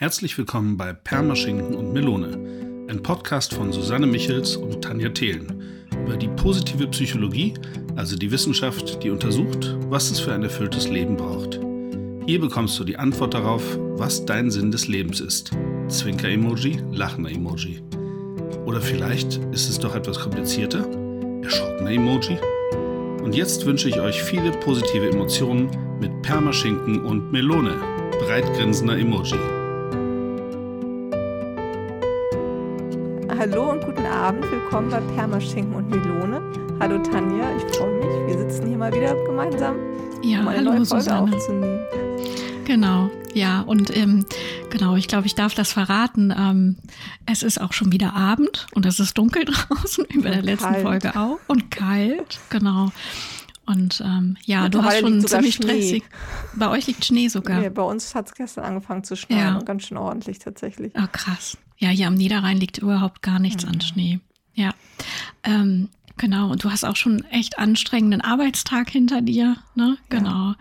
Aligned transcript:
Herzlich 0.00 0.38
willkommen 0.38 0.76
bei 0.76 0.92
Permaschinken 0.92 1.74
und 1.74 1.92
Melone, 1.92 2.86
ein 2.88 3.02
Podcast 3.02 3.52
von 3.52 3.72
Susanne 3.72 4.06
Michels 4.06 4.54
und 4.54 4.80
Tanja 4.80 5.08
Thelen 5.08 5.60
über 5.90 6.16
die 6.16 6.28
positive 6.28 6.86
Psychologie, 6.86 7.54
also 7.96 8.14
die 8.14 8.30
Wissenschaft, 8.30 9.02
die 9.02 9.10
untersucht, 9.10 9.76
was 9.88 10.12
es 10.12 10.20
für 10.20 10.32
ein 10.32 10.44
erfülltes 10.44 10.88
Leben 10.88 11.16
braucht. 11.16 11.58
Hier 12.26 12.40
bekommst 12.40 12.78
du 12.78 12.84
die 12.84 12.96
Antwort 12.96 13.34
darauf, 13.34 13.64
was 13.96 14.24
dein 14.24 14.52
Sinn 14.52 14.70
des 14.70 14.86
Lebens 14.86 15.18
ist. 15.18 15.50
Zwinker-Emoji, 15.88 16.80
lachender 16.92 17.32
Emoji. 17.32 17.82
Oder 18.66 18.80
vielleicht 18.80 19.40
ist 19.50 19.68
es 19.68 19.80
doch 19.80 19.96
etwas 19.96 20.20
komplizierter? 20.20 20.88
Erschrockener 21.42 21.90
Emoji? 21.90 22.38
Und 23.24 23.34
jetzt 23.34 23.66
wünsche 23.66 23.88
ich 23.88 23.98
euch 23.98 24.22
viele 24.22 24.52
positive 24.52 25.10
Emotionen 25.10 25.68
mit 26.00 26.22
Permaschinken 26.22 27.04
und 27.04 27.32
Melone, 27.32 27.74
breitgrinsender 28.20 28.96
Emoji. 28.96 29.57
Hallo 33.50 33.70
und 33.70 33.84
guten 33.84 34.04
Abend. 34.04 34.44
Willkommen 34.50 34.90
bei 34.90 35.00
Permaschinken 35.14 35.74
und 35.74 35.88
Melone. 35.88 36.40
Hallo 36.80 36.98
Tanja, 37.02 37.46
ich 37.56 37.76
freue 37.76 37.94
mich. 37.98 38.36
Wir 38.36 38.38
sitzen 38.50 38.66
hier 38.68 38.76
mal 38.76 38.92
wieder 38.92 39.14
gemeinsam, 39.24 39.76
ja, 40.22 40.40
um 40.40 40.48
eine 40.48 40.58
hallo, 40.58 40.70
neue 40.74 40.84
Folge 40.86 41.04
Susanne. 41.04 41.34
aufzunehmen. 41.34 41.80
Genau, 42.66 43.10
ja, 43.32 43.62
und 43.62 43.94
ähm, 43.96 44.26
genau, 44.70 44.96
ich 44.96 45.08
glaube, 45.08 45.26
ich 45.26 45.34
darf 45.34 45.54
das 45.54 45.72
verraten. 45.72 46.32
Ähm, 46.36 46.76
es 47.26 47.42
ist 47.42 47.60
auch 47.60 47.72
schon 47.72 47.90
wieder 47.92 48.14
Abend 48.14 48.66
und 48.74 48.84
es 48.86 49.00
ist 49.00 49.16
dunkel 49.16 49.44
draußen, 49.46 50.04
wie 50.10 50.18
bei 50.18 50.30
der 50.30 50.42
letzten 50.42 50.72
kalt. 50.72 50.82
Folge 50.82 51.16
auch. 51.16 51.38
Und 51.46 51.70
kalt, 51.70 52.38
genau. 52.50 52.90
Und 53.66 54.02
ähm, 54.04 54.36
ja, 54.44 54.68
du 54.68 54.82
hast 54.82 55.00
schon 55.00 55.26
ziemlich 55.26 55.54
Schnee. 55.54 55.66
stressig. 55.82 56.04
Bei 56.54 56.68
euch 56.70 56.86
liegt 56.86 57.04
Schnee 57.04 57.28
sogar. 57.28 57.60
Nee, 57.60 57.70
bei 57.70 57.82
uns 57.82 58.14
hat 58.14 58.26
es 58.26 58.34
gestern 58.34 58.64
angefangen 58.64 59.04
zu 59.04 59.16
schneien 59.16 59.56
Ja. 59.56 59.62
ganz 59.62 59.84
schön 59.84 59.96
ordentlich 59.98 60.38
tatsächlich. 60.38 60.94
Ah, 60.96 61.06
krass. 61.06 61.56
Ja, 61.78 61.88
hier 61.90 62.08
am 62.08 62.14
Niederrhein 62.14 62.58
liegt 62.58 62.78
überhaupt 62.78 63.22
gar 63.22 63.38
nichts 63.38 63.64
Mhm. 63.64 63.70
an 63.72 63.80
Schnee. 63.80 64.20
Ja. 64.54 64.70
Ähm, 65.44 65.88
genau. 66.16 66.50
Und 66.50 66.64
du 66.64 66.70
hast 66.72 66.84
auch 66.84 66.96
schon 66.96 67.22
echt 67.30 67.58
anstrengenden 67.60 68.20
Arbeitstag 68.20 68.90
hinter 68.90 69.22
dir, 69.22 69.56
ne? 69.76 69.96
Genau. 70.08 70.54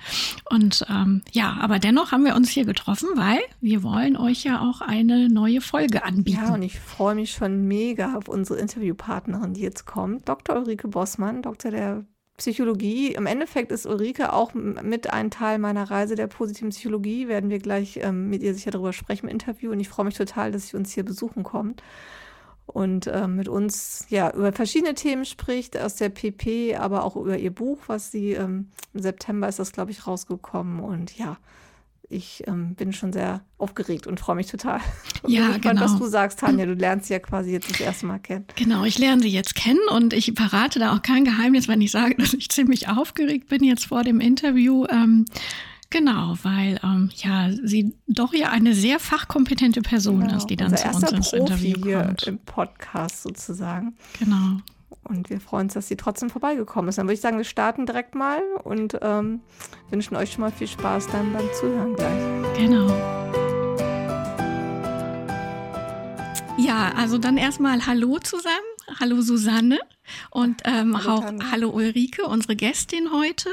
Und 0.51 0.85
ähm, 0.89 1.23
ja, 1.31 1.57
aber 1.59 1.79
dennoch 1.79 2.11
haben 2.11 2.23
wir 2.23 2.35
uns 2.35 2.49
hier 2.51 2.65
getroffen, 2.65 3.09
weil 3.15 3.39
wir 3.59 3.81
wollen 3.81 4.15
euch 4.15 4.43
ja 4.43 4.61
auch 4.61 4.81
eine 4.81 5.27
neue 5.29 5.61
Folge 5.61 6.03
anbieten. 6.03 6.39
Ja, 6.45 6.53
und 6.53 6.61
ich 6.61 6.79
freue 6.79 7.15
mich 7.15 7.31
schon 7.31 7.67
mega 7.67 8.15
auf 8.15 8.27
unsere 8.27 8.59
Interviewpartnerin, 8.59 9.55
die 9.55 9.61
jetzt 9.61 9.85
kommt. 9.87 10.29
Dr. 10.29 10.55
Ulrike 10.57 10.87
Bossmann, 10.87 11.41
Doktor 11.41 11.71
der 11.71 12.05
Psychologie. 12.38 13.13
Im 13.13 13.25
Endeffekt 13.25 13.71
ist 13.71 13.85
Ulrike 13.85 14.31
auch 14.31 14.53
mit 14.53 15.11
ein 15.11 15.31
Teil 15.31 15.57
meiner 15.57 15.89
Reise 15.89 16.16
der 16.16 16.27
positiven 16.27 16.69
Psychologie. 16.69 17.27
Werden 17.27 17.49
wir 17.49 17.59
gleich 17.59 17.99
ähm, 18.02 18.30
mit 18.30 18.43
ihr 18.43 18.53
sicher 18.53 18.71
darüber 18.71 18.93
sprechen 18.93 19.25
im 19.25 19.31
Interview. 19.31 19.71
Und 19.71 19.80
ich 19.80 19.89
freue 19.89 20.05
mich 20.05 20.16
total, 20.16 20.52
dass 20.52 20.67
sie 20.67 20.77
uns 20.77 20.93
hier 20.93 21.03
besuchen 21.03 21.43
kommt 21.43 21.81
und 22.67 23.08
ähm, 23.08 23.38
mit 23.38 23.47
uns 23.47 24.05
ja 24.09 24.30
über 24.33 24.52
verschiedene 24.52 24.93
Themen 24.93 25.25
spricht 25.25 25.77
aus 25.80 25.95
der 25.95 26.09
PP, 26.09 26.75
aber 26.75 27.05
auch 27.05 27.15
über 27.15 27.38
ihr 27.38 27.52
Buch, 27.52 27.80
was 27.88 28.11
sie 28.11 28.33
ähm, 28.33 28.69
im 28.93 29.02
September 29.02 29.47
ist 29.47 29.59
das, 29.59 29.71
glaube 29.71 29.91
ich, 29.91 30.05
rausgekommen. 30.05 30.81
Und 30.81 31.17
ja, 31.17 31.38
ich 32.09 32.44
ähm, 32.47 32.75
bin 32.75 32.94
schon 32.94 33.11
sehr 33.11 33.41
aufgeregt 33.58 34.08
und 34.08 34.19
freue 34.19 34.36
mich 34.38 34.47
total. 34.47 34.80
Ja, 35.27 35.47
bin 35.47 35.53
gespannt, 35.55 35.80
was 35.81 35.91
genau. 35.91 36.03
du 36.05 36.09
sagst, 36.09 36.39
Tanja. 36.39 36.66
Du 36.66 36.73
lernst 36.73 37.08
sie 37.08 37.14
ja 37.14 37.19
quasi 37.19 37.52
jetzt 37.52 37.69
das 37.69 37.80
erste 37.81 38.05
Mal 38.05 38.19
kennen. 38.19 38.45
Genau, 38.55 38.86
ich 38.86 38.97
lerne 38.97 39.22
sie 39.22 39.30
jetzt 39.30 39.55
kennen 39.55 39.80
und 39.91 40.14
ich 40.14 40.31
verrate 40.36 40.80
da 40.80 40.95
auch 40.95 41.02
kein 41.02 41.25
Geheimnis, 41.25 41.67
wenn 41.67 41.81
ich 41.81 41.91
sage, 41.91 42.16
dass 42.17 42.33
ich 42.33 42.49
ziemlich 42.49 42.88
aufgeregt 42.88 43.49
bin 43.49 43.64
jetzt 43.64 43.86
vor 43.86 44.03
dem 44.03 44.19
Interview. 44.22 44.86
Ähm, 44.89 45.25
genau, 45.89 46.36
weil 46.44 46.80
ähm, 46.83 47.09
ja 47.16 47.49
sie 47.64 47.94
doch 48.08 48.33
ja 48.33 48.52
eine 48.52 48.73
sehr 48.73 48.99
fachkompetente 48.99 49.81
Person 49.81 50.21
Genau, 50.21 50.38
ist, 50.38 50.45
die 50.47 50.55
dann 50.55 50.75
zu 50.77 50.88
uns 50.88 51.11
ins 51.11 51.31
Profi 51.31 51.38
Interview 51.71 51.83
hier 51.83 52.03
kommt. 52.03 52.23
im 52.23 52.38
Podcast 52.39 53.23
sozusagen. 53.23 53.97
Genau. 54.19 54.61
Und 55.08 55.30
wir 55.30 55.39
freuen 55.39 55.67
uns, 55.67 55.73
dass 55.73 55.88
sie 55.88 55.95
trotzdem 55.95 56.30
vorbeigekommen 56.30 56.89
ist. 56.89 56.98
Dann 56.98 57.05
würde 57.05 57.14
ich 57.14 57.21
sagen, 57.21 57.37
wir 57.37 57.45
starten 57.45 57.86
direkt 57.86 58.15
mal 58.15 58.42
und 58.64 58.98
ähm, 59.02 59.42
wünschen 59.89 60.15
euch 60.15 60.33
schon 60.33 60.42
mal 60.42 60.52
viel 60.52 60.67
Spaß 60.67 61.08
dann 61.08 61.33
beim 61.33 61.48
Zuhören 61.54 61.95
gleich. 61.95 62.58
Genau. 62.58 62.87
Ja, 66.58 66.92
also 66.98 67.17
dann 67.17 67.37
erstmal 67.37 67.86
Hallo 67.86 68.17
zusammen. 68.20 68.77
Hallo 68.99 69.21
Susanne 69.21 69.80
und 70.30 70.61
ähm, 70.64 70.98
Hallo 70.98 71.15
auch 71.15 71.20
Tanja. 71.25 71.52
Hallo 71.52 71.70
Ulrike, 71.71 72.23
unsere 72.25 72.55
Gästin 72.55 73.11
heute. 73.11 73.49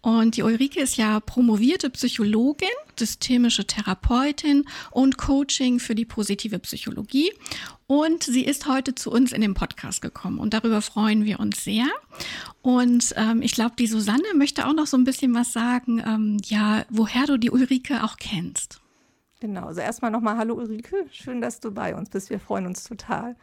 Und 0.00 0.36
die 0.36 0.42
Ulrike 0.42 0.80
ist 0.80 0.96
ja 0.96 1.20
promovierte 1.20 1.88
Psychologin, 1.90 2.68
systemische 2.98 3.64
Therapeutin 3.64 4.64
und 4.90 5.18
Coaching 5.18 5.78
für 5.78 5.94
die 5.94 6.04
positive 6.04 6.58
Psychologie. 6.58 7.32
Und 7.86 8.24
sie 8.24 8.44
ist 8.44 8.66
heute 8.66 8.94
zu 8.96 9.12
uns 9.12 9.32
in 9.32 9.40
den 9.40 9.54
Podcast 9.54 10.02
gekommen 10.02 10.38
und 10.38 10.52
darüber 10.52 10.82
freuen 10.82 11.24
wir 11.24 11.38
uns 11.38 11.62
sehr. 11.62 11.86
Und 12.60 13.14
ähm, 13.16 13.40
ich 13.40 13.52
glaube, 13.52 13.76
die 13.78 13.86
Susanne 13.86 14.34
möchte 14.34 14.66
auch 14.66 14.74
noch 14.74 14.88
so 14.88 14.96
ein 14.96 15.04
bisschen 15.04 15.32
was 15.34 15.52
sagen, 15.52 16.02
ähm, 16.04 16.38
ja, 16.44 16.84
woher 16.90 17.26
du 17.26 17.38
die 17.38 17.50
Ulrike 17.50 18.02
auch 18.02 18.16
kennst. 18.16 18.81
Genau, 19.42 19.66
also 19.66 19.80
erstmal 19.80 20.12
nochmal 20.12 20.36
Hallo 20.36 20.54
Ulrike, 20.54 21.04
schön, 21.10 21.40
dass 21.40 21.58
du 21.58 21.72
bei 21.72 21.96
uns 21.96 22.10
bist. 22.10 22.30
Wir 22.30 22.38
freuen 22.38 22.64
uns 22.64 22.84
total. 22.84 23.34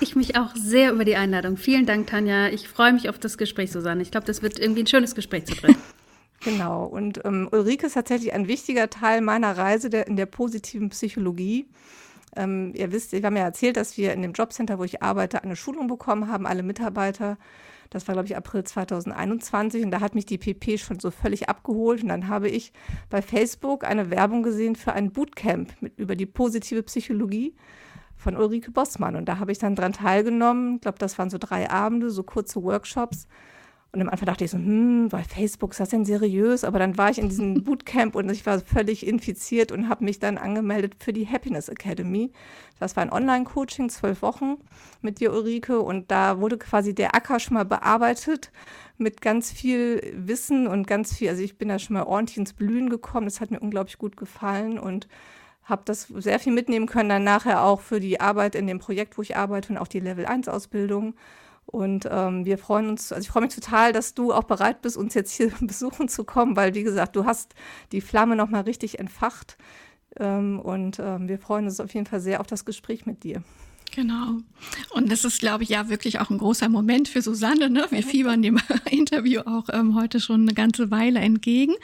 Ich 0.00 0.16
mich 0.16 0.34
auch 0.38 0.56
sehr 0.56 0.92
über 0.92 1.04
die 1.04 1.14
Einladung. 1.14 1.58
Vielen 1.58 1.84
Dank, 1.84 2.06
Tanja. 2.06 2.48
Ich 2.48 2.68
freue 2.68 2.94
mich 2.94 3.10
auf 3.10 3.18
das 3.18 3.36
Gespräch, 3.36 3.70
Susanne. 3.70 4.00
Ich 4.00 4.10
glaube, 4.10 4.26
das 4.26 4.40
wird 4.40 4.58
irgendwie 4.58 4.84
ein 4.84 4.86
schönes 4.86 5.14
Gespräch 5.14 5.44
zu 5.44 5.54
dritt. 5.54 5.76
Genau, 6.44 6.86
und 6.86 7.20
ähm, 7.26 7.50
Ulrike 7.52 7.86
ist 7.86 7.92
tatsächlich 7.92 8.32
ein 8.32 8.48
wichtiger 8.48 8.88
Teil 8.88 9.20
meiner 9.20 9.56
Reise 9.56 9.90
der, 9.90 10.06
in 10.06 10.16
der 10.16 10.24
positiven 10.24 10.88
Psychologie. 10.88 11.68
Ähm, 12.34 12.72
ihr 12.74 12.90
wisst, 12.90 13.12
wir 13.12 13.22
haben 13.22 13.36
ja 13.36 13.44
erzählt, 13.44 13.76
dass 13.76 13.98
wir 13.98 14.14
in 14.14 14.22
dem 14.22 14.32
Jobcenter, 14.32 14.78
wo 14.78 14.84
ich 14.84 15.02
arbeite, 15.02 15.44
eine 15.44 15.54
Schulung 15.54 15.86
bekommen 15.86 16.28
haben, 16.28 16.46
alle 16.46 16.62
Mitarbeiter. 16.62 17.36
Das 17.92 18.08
war, 18.08 18.14
glaube 18.14 18.26
ich, 18.26 18.36
April 18.36 18.64
2021 18.64 19.84
und 19.84 19.90
da 19.90 20.00
hat 20.00 20.14
mich 20.14 20.24
die 20.24 20.38
PP 20.38 20.78
schon 20.78 20.98
so 20.98 21.10
völlig 21.10 21.50
abgeholt. 21.50 22.02
Und 22.02 22.08
dann 22.08 22.28
habe 22.28 22.48
ich 22.48 22.72
bei 23.10 23.20
Facebook 23.20 23.84
eine 23.84 24.10
Werbung 24.10 24.42
gesehen 24.42 24.76
für 24.76 24.94
ein 24.94 25.12
Bootcamp 25.12 25.74
mit, 25.80 25.98
über 25.98 26.16
die 26.16 26.24
positive 26.24 26.82
Psychologie 26.84 27.54
von 28.16 28.36
Ulrike 28.36 28.70
Bossmann. 28.70 29.14
Und 29.14 29.26
da 29.26 29.38
habe 29.38 29.52
ich 29.52 29.58
dann 29.58 29.76
dran 29.76 29.92
teilgenommen. 29.92 30.76
Ich 30.76 30.80
glaube, 30.80 30.98
das 30.98 31.18
waren 31.18 31.28
so 31.28 31.36
drei 31.38 31.68
Abende, 31.68 32.10
so 32.10 32.22
kurze 32.22 32.62
Workshops. 32.62 33.28
Und 33.94 34.00
am 34.00 34.08
Anfang 34.08 34.24
dachte 34.24 34.44
ich 34.44 34.50
so, 34.50 34.56
hm, 34.56 35.10
bei 35.10 35.22
Facebook 35.22 35.72
ist 35.72 35.80
das 35.80 35.90
denn 35.90 36.06
seriös? 36.06 36.64
Aber 36.64 36.78
dann 36.78 36.96
war 36.96 37.10
ich 37.10 37.18
in 37.18 37.28
diesem 37.28 37.54
Bootcamp 37.64 38.14
und 38.14 38.30
ich 38.30 38.46
war 38.46 38.58
völlig 38.60 39.06
infiziert 39.06 39.70
und 39.70 39.90
habe 39.90 40.04
mich 40.04 40.18
dann 40.18 40.38
angemeldet 40.38 40.94
für 40.98 41.12
die 41.12 41.28
Happiness 41.28 41.68
Academy. 41.68 42.32
Das 42.80 42.96
war 42.96 43.02
ein 43.02 43.12
Online-Coaching, 43.12 43.90
zwölf 43.90 44.22
Wochen 44.22 44.56
mit 45.02 45.20
dir, 45.20 45.30
Ulrike. 45.32 45.80
Und 45.80 46.10
da 46.10 46.40
wurde 46.40 46.56
quasi 46.56 46.94
der 46.94 47.14
Acker 47.14 47.38
schon 47.38 47.54
mal 47.54 47.66
bearbeitet 47.66 48.50
mit 48.96 49.20
ganz 49.20 49.52
viel 49.52 50.00
Wissen 50.16 50.66
und 50.66 50.86
ganz 50.86 51.14
viel, 51.14 51.28
also 51.28 51.42
ich 51.42 51.58
bin 51.58 51.68
da 51.68 51.78
schon 51.78 51.94
mal 51.94 52.04
ordentlich 52.04 52.38
ins 52.38 52.54
Blühen 52.54 52.88
gekommen. 52.88 53.26
Das 53.26 53.42
hat 53.42 53.50
mir 53.50 53.60
unglaublich 53.60 53.98
gut 53.98 54.16
gefallen 54.16 54.78
und 54.78 55.06
habe 55.64 55.82
das 55.84 56.08
sehr 56.08 56.38
viel 56.38 56.52
mitnehmen 56.52 56.86
können, 56.86 57.10
dann 57.10 57.24
nachher 57.24 57.62
auch 57.62 57.82
für 57.82 58.00
die 58.00 58.20
Arbeit 58.20 58.54
in 58.54 58.66
dem 58.66 58.78
Projekt, 58.78 59.18
wo 59.18 59.22
ich 59.22 59.36
arbeite 59.36 59.72
und 59.72 59.78
auch 59.78 59.86
die 59.86 60.00
Level-1-Ausbildung. 60.00 61.14
Und 61.72 62.06
ähm, 62.10 62.44
wir 62.44 62.58
freuen 62.58 62.90
uns, 62.90 63.12
also 63.12 63.22
ich 63.22 63.30
freue 63.30 63.44
mich 63.44 63.54
total, 63.54 63.92
dass 63.92 64.12
du 64.12 64.32
auch 64.32 64.44
bereit 64.44 64.82
bist, 64.82 64.98
uns 64.98 65.14
jetzt 65.14 65.32
hier 65.32 65.50
besuchen 65.60 66.06
zu 66.06 66.22
kommen, 66.22 66.54
weil 66.54 66.74
wie 66.74 66.82
gesagt, 66.82 67.16
du 67.16 67.24
hast 67.24 67.54
die 67.92 68.02
Flamme 68.02 68.36
nochmal 68.36 68.62
richtig 68.62 68.98
entfacht. 68.98 69.56
Ähm, 70.20 70.60
und 70.60 70.98
ähm, 71.00 71.28
wir 71.28 71.38
freuen 71.38 71.64
uns 71.64 71.80
auf 71.80 71.94
jeden 71.94 72.04
Fall 72.06 72.20
sehr 72.20 72.40
auf 72.40 72.46
das 72.46 72.66
Gespräch 72.66 73.06
mit 73.06 73.24
dir. 73.24 73.42
Genau. 73.94 74.38
Und 74.90 75.12
das 75.12 75.24
ist, 75.24 75.40
glaube 75.40 75.64
ich, 75.64 75.68
ja 75.68 75.90
wirklich 75.90 76.18
auch 76.18 76.30
ein 76.30 76.38
großer 76.38 76.70
Moment 76.70 77.08
für 77.08 77.20
Susanne. 77.20 77.68
Ne? 77.68 77.86
Wir 77.90 78.02
fiebern 78.02 78.40
dem 78.40 78.58
Interview 78.90 79.42
auch 79.42 79.68
ähm, 79.70 79.94
heute 79.94 80.18
schon 80.18 80.42
eine 80.42 80.54
ganze 80.54 80.90
Weile 80.90 81.20
entgegen. 81.20 81.74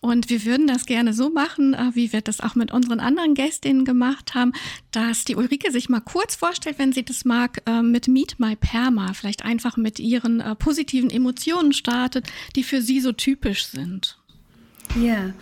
Und 0.00 0.28
wir 0.28 0.44
würden 0.44 0.66
das 0.66 0.86
gerne 0.86 1.14
so 1.14 1.30
machen, 1.30 1.74
äh, 1.74 1.92
wie 1.94 2.12
wir 2.12 2.20
das 2.20 2.40
auch 2.40 2.56
mit 2.56 2.72
unseren 2.72 2.98
anderen 2.98 3.34
Gästinnen 3.34 3.84
gemacht 3.84 4.34
haben, 4.34 4.52
dass 4.90 5.24
die 5.24 5.36
Ulrike 5.36 5.70
sich 5.70 5.88
mal 5.88 6.00
kurz 6.00 6.34
vorstellt, 6.34 6.80
wenn 6.80 6.92
sie 6.92 7.04
das 7.04 7.24
mag, 7.24 7.62
äh, 7.66 7.80
mit 7.80 8.08
Meet 8.08 8.40
My 8.40 8.56
Perma, 8.56 9.12
vielleicht 9.12 9.44
einfach 9.44 9.76
mit 9.76 10.00
ihren 10.00 10.40
äh, 10.40 10.56
positiven 10.56 11.10
Emotionen 11.10 11.72
startet, 11.72 12.26
die 12.56 12.64
für 12.64 12.82
sie 12.82 13.00
so 13.00 13.12
typisch 13.12 13.66
sind. 13.66 14.18
Ja, 15.00 15.32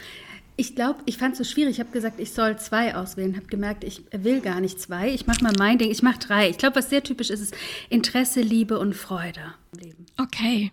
ich 0.57 0.77
glaube, 0.77 1.01
ich 1.07 1.19
fand 1.19 1.33
es 1.33 1.39
so 1.39 1.45
schwierig. 1.45 1.73
Ich 1.73 1.81
habe 1.81 1.91
gesagt, 1.91 2.21
ich 2.21 2.33
soll 2.33 2.57
zwei 2.59 2.95
auswählen. 2.95 3.37
Habe 3.37 3.47
gemerkt, 3.47 3.83
ich 3.83 4.03
will 4.13 4.41
gar 4.41 4.61
nicht 4.61 4.81
zwei. 4.81 5.13
Ich 5.13 5.27
mache 5.27 5.43
mal 5.43 5.53
mein 5.59 5.79
Ding. 5.79 5.91
Ich 5.91 6.03
mache 6.03 6.19
drei. 6.19 6.49
Ich 6.49 6.59
glaube, 6.59 6.77
was 6.77 6.91
sehr 6.91 7.03
typisch 7.03 7.31
ist, 7.31 7.41
ist 7.41 7.57
Interesse, 7.91 8.41
Liebe 8.41 8.79
und 8.79 8.95
Freude 8.95 9.55
im 9.73 9.79
Leben. 9.81 10.07
Okay. 10.17 10.71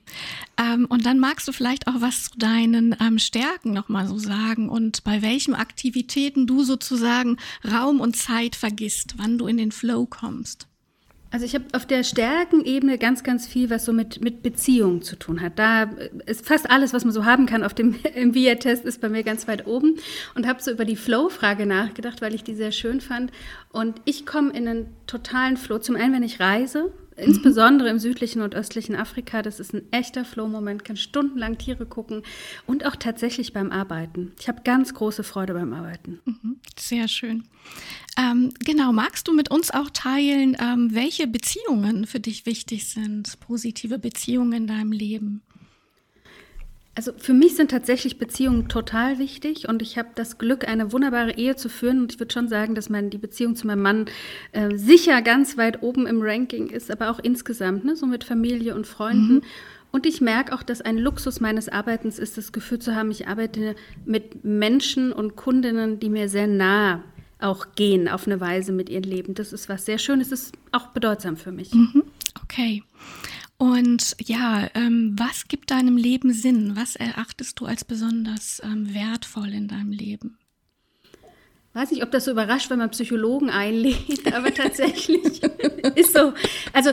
Ähm, 0.57 0.85
und 0.85 1.05
dann 1.05 1.19
magst 1.19 1.47
du 1.47 1.51
vielleicht 1.51 1.87
auch 1.87 1.99
was 1.99 2.25
zu 2.25 2.37
deinen 2.37 2.95
ähm, 3.01 3.17
Stärken 3.17 3.73
nochmal 3.73 4.07
so 4.07 4.19
sagen 4.19 4.69
und 4.69 5.03
bei 5.03 5.23
welchen 5.23 5.55
Aktivitäten 5.55 6.45
du 6.45 6.63
sozusagen 6.63 7.37
Raum 7.69 8.01
und 8.01 8.15
Zeit 8.15 8.55
vergisst, 8.55 9.15
wann 9.17 9.39
du 9.39 9.47
in 9.47 9.57
den 9.57 9.71
Flow 9.71 10.05
kommst. 10.05 10.67
Also 11.31 11.45
ich 11.45 11.55
habe 11.55 11.63
auf 11.71 11.85
der 11.85 12.03
Stärkenebene 12.03 12.97
ganz, 12.97 13.23
ganz 13.23 13.47
viel, 13.47 13.69
was 13.69 13.85
so 13.85 13.93
mit, 13.93 14.21
mit 14.21 14.43
Beziehungen 14.43 15.01
zu 15.01 15.15
tun 15.15 15.41
hat. 15.41 15.57
Da 15.57 15.83
ist 16.25 16.45
fast 16.45 16.69
alles, 16.69 16.93
was 16.93 17.05
man 17.05 17.13
so 17.13 17.23
haben 17.23 17.45
kann 17.45 17.63
auf 17.63 17.73
dem 17.73 17.95
MBA-Test, 18.15 18.83
ist 18.83 18.99
bei 18.99 19.07
mir 19.07 19.23
ganz 19.23 19.47
weit 19.47 19.65
oben. 19.65 19.97
Und 20.35 20.45
habe 20.45 20.61
so 20.61 20.71
über 20.71 20.83
die 20.83 20.97
Flow-Frage 20.97 21.65
nachgedacht, 21.65 22.21
weil 22.21 22.35
ich 22.35 22.43
die 22.43 22.53
sehr 22.53 22.73
schön 22.73 22.99
fand. 22.99 23.31
Und 23.69 24.01
ich 24.03 24.25
komme 24.25 24.51
in 24.51 24.67
einen 24.67 24.87
totalen 25.07 25.55
Flow. 25.55 25.79
Zum 25.79 25.95
einen, 25.95 26.13
wenn 26.13 26.23
ich 26.23 26.41
reise, 26.41 26.91
insbesondere 27.15 27.89
im 27.89 27.99
südlichen 27.99 28.41
und 28.41 28.55
östlichen 28.55 28.95
Afrika. 28.95 29.41
Das 29.41 29.59
ist 29.59 29.73
ein 29.73 29.83
echter 29.91 30.25
Flow-Moment, 30.25 30.83
kann 30.83 30.97
stundenlang 30.97 31.57
Tiere 31.57 31.85
gucken 31.85 32.23
und 32.67 32.85
auch 32.85 32.95
tatsächlich 32.95 33.53
beim 33.53 33.71
Arbeiten. 33.71 34.33
Ich 34.39 34.47
habe 34.47 34.61
ganz 34.63 34.93
große 34.93 35.23
Freude 35.23 35.53
beim 35.53 35.73
Arbeiten. 35.73 36.19
Mhm, 36.25 36.59
sehr 36.77 37.07
schön. 37.07 37.45
Ähm, 38.17 38.53
genau, 38.65 38.91
magst 38.91 39.27
du 39.27 39.33
mit 39.33 39.49
uns 39.49 39.71
auch 39.71 39.89
teilen, 39.89 40.57
ähm, 40.59 40.93
welche 40.93 41.27
Beziehungen 41.27 42.05
für 42.05 42.19
dich 42.19 42.45
wichtig 42.45 42.87
sind, 42.87 43.39
positive 43.39 43.99
Beziehungen 43.99 44.53
in 44.53 44.67
deinem 44.67 44.91
Leben? 44.91 45.41
Also 46.93 47.13
für 47.17 47.33
mich 47.33 47.55
sind 47.55 47.71
tatsächlich 47.71 48.19
Beziehungen 48.19 48.67
total 48.67 49.17
wichtig 49.17 49.69
und 49.69 49.81
ich 49.81 49.97
habe 49.97 50.09
das 50.15 50.37
Glück, 50.37 50.67
eine 50.67 50.91
wunderbare 50.91 51.37
Ehe 51.37 51.55
zu 51.55 51.69
führen. 51.69 52.01
Und 52.01 52.11
ich 52.11 52.19
würde 52.19 52.33
schon 52.33 52.49
sagen, 52.49 52.75
dass 52.75 52.89
mein, 52.89 53.09
die 53.09 53.17
Beziehung 53.17 53.55
zu 53.55 53.65
meinem 53.65 53.81
Mann 53.81 54.05
äh, 54.51 54.75
sicher 54.77 55.21
ganz 55.21 55.57
weit 55.57 55.81
oben 55.83 56.05
im 56.05 56.21
Ranking 56.21 56.69
ist, 56.69 56.91
aber 56.91 57.09
auch 57.09 57.19
insgesamt, 57.19 57.85
ne, 57.85 57.95
so 57.95 58.05
mit 58.05 58.25
Familie 58.25 58.75
und 58.75 58.87
Freunden. 58.87 59.35
Mhm. 59.35 59.41
Und 59.93 60.05
ich 60.05 60.19
merke 60.19 60.53
auch, 60.53 60.63
dass 60.63 60.81
ein 60.81 60.97
Luxus 60.97 61.39
meines 61.39 61.69
Arbeitens 61.69 62.19
ist, 62.19 62.37
das 62.37 62.51
Gefühl 62.51 62.79
zu 62.79 62.93
haben, 62.93 63.11
ich 63.11 63.27
arbeite 63.27 63.75
mit 64.05 64.43
Menschen 64.43 65.13
und 65.13 65.37
Kundinnen, 65.37 65.99
die 65.99 66.09
mir 66.09 66.27
sehr 66.27 66.47
nah 66.47 67.03
auch 67.43 67.75
gehen 67.75 68.07
auf 68.07 68.27
eine 68.27 68.39
Weise 68.39 68.71
mit 68.71 68.89
ihrem 68.89 69.03
Leben. 69.03 69.33
Das 69.33 69.53
ist 69.53 69.69
was 69.69 69.85
sehr 69.85 69.97
Schönes, 69.97 70.31
ist 70.31 70.53
auch 70.71 70.87
bedeutsam 70.87 71.37
für 71.37 71.51
mich. 71.51 71.73
Mhm. 71.73 72.03
Okay. 72.43 72.83
Und 73.57 74.15
ja, 74.19 74.69
ähm, 74.73 75.15
was 75.17 75.47
gibt 75.47 75.69
deinem 75.69 75.95
Leben 75.95 76.33
Sinn? 76.33 76.75
Was 76.75 76.95
erachtest 76.95 77.59
du 77.59 77.65
als 77.65 77.85
besonders 77.85 78.61
ähm, 78.63 78.93
wertvoll 78.93 79.49
in 79.49 79.67
deinem 79.67 79.91
Leben? 79.91 80.37
Weiß 81.73 81.91
nicht, 81.91 82.03
ob 82.03 82.11
das 82.11 82.25
so 82.25 82.31
überrascht, 82.31 82.69
wenn 82.69 82.79
man 82.79 82.89
Psychologen 82.89 83.49
einlädt, 83.49 84.33
aber 84.33 84.53
tatsächlich 84.53 85.41
ist 85.95 86.13
so. 86.13 86.33
Also 86.73 86.91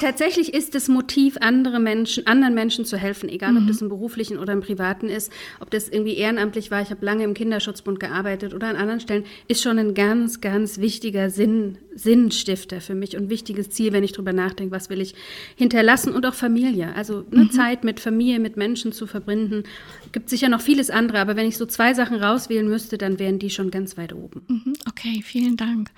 tatsächlich 0.00 0.54
ist 0.54 0.74
das 0.74 0.88
Motiv, 0.88 1.36
andere 1.42 1.80
Menschen, 1.80 2.26
anderen 2.26 2.54
Menschen 2.54 2.86
zu 2.86 2.96
helfen, 2.96 3.28
egal 3.28 3.52
mhm. 3.52 3.58
ob 3.58 3.66
das 3.68 3.82
im 3.82 3.90
beruflichen 3.90 4.38
oder 4.38 4.54
im 4.54 4.62
privaten 4.62 5.10
ist, 5.10 5.30
ob 5.60 5.70
das 5.70 5.90
irgendwie 5.90 6.16
ehrenamtlich 6.16 6.70
war, 6.70 6.80
ich 6.80 6.88
habe 6.90 7.04
lange 7.04 7.24
im 7.24 7.34
Kinderschutzbund 7.34 8.00
gearbeitet 8.00 8.54
oder 8.54 8.68
an 8.68 8.76
anderen 8.76 9.00
Stellen, 9.00 9.24
ist 9.48 9.62
schon 9.62 9.78
ein 9.78 9.92
ganz, 9.92 10.40
ganz 10.40 10.78
wichtiger 10.78 11.28
Sinn, 11.28 11.76
Sinnstifter 11.96 12.80
für 12.80 12.94
mich 12.94 13.16
und 13.16 13.28
wichtiges 13.28 13.70
Ziel, 13.70 13.92
wenn 13.92 14.04
ich 14.04 14.12
drüber 14.12 14.32
nachdenke, 14.32 14.74
was 14.74 14.88
will 14.88 15.00
ich 15.00 15.14
hinterlassen 15.56 16.14
und 16.14 16.24
auch 16.24 16.34
Familie. 16.34 16.94
Also 16.94 17.26
eine 17.30 17.44
mhm. 17.44 17.50
Zeit 17.50 17.84
mit 17.84 18.00
Familie, 18.00 18.38
mit 18.38 18.56
Menschen 18.56 18.92
zu 18.92 19.06
verbinden. 19.06 19.64
Gibt 20.12 20.30
sicher 20.30 20.48
noch 20.48 20.62
vieles 20.62 20.88
andere, 20.88 21.18
aber 21.18 21.36
wenn 21.36 21.46
ich 21.46 21.58
so 21.58 21.66
zwei 21.66 21.92
Sachen 21.92 22.16
rauswählen 22.16 22.66
müsste, 22.66 22.96
dann 22.96 23.18
wären 23.18 23.38
die 23.38 23.50
schon 23.50 23.70
ganz 23.70 23.96
weit 23.96 24.06
weit 24.06 24.12
oben. 24.12 24.42
Mhm, 24.48 24.74
okay, 24.88 25.22
vielen 25.22 25.56
Dank. 25.56 25.90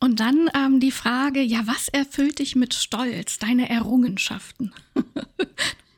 Und 0.00 0.20
dann 0.20 0.48
ähm, 0.54 0.80
die 0.80 0.90
Frage, 0.90 1.40
ja, 1.40 1.62
was 1.66 1.88
erfüllt 1.88 2.38
dich 2.38 2.56
mit 2.56 2.74
Stolz, 2.74 3.38
deine 3.38 3.68
Errungenschaften? 3.68 4.72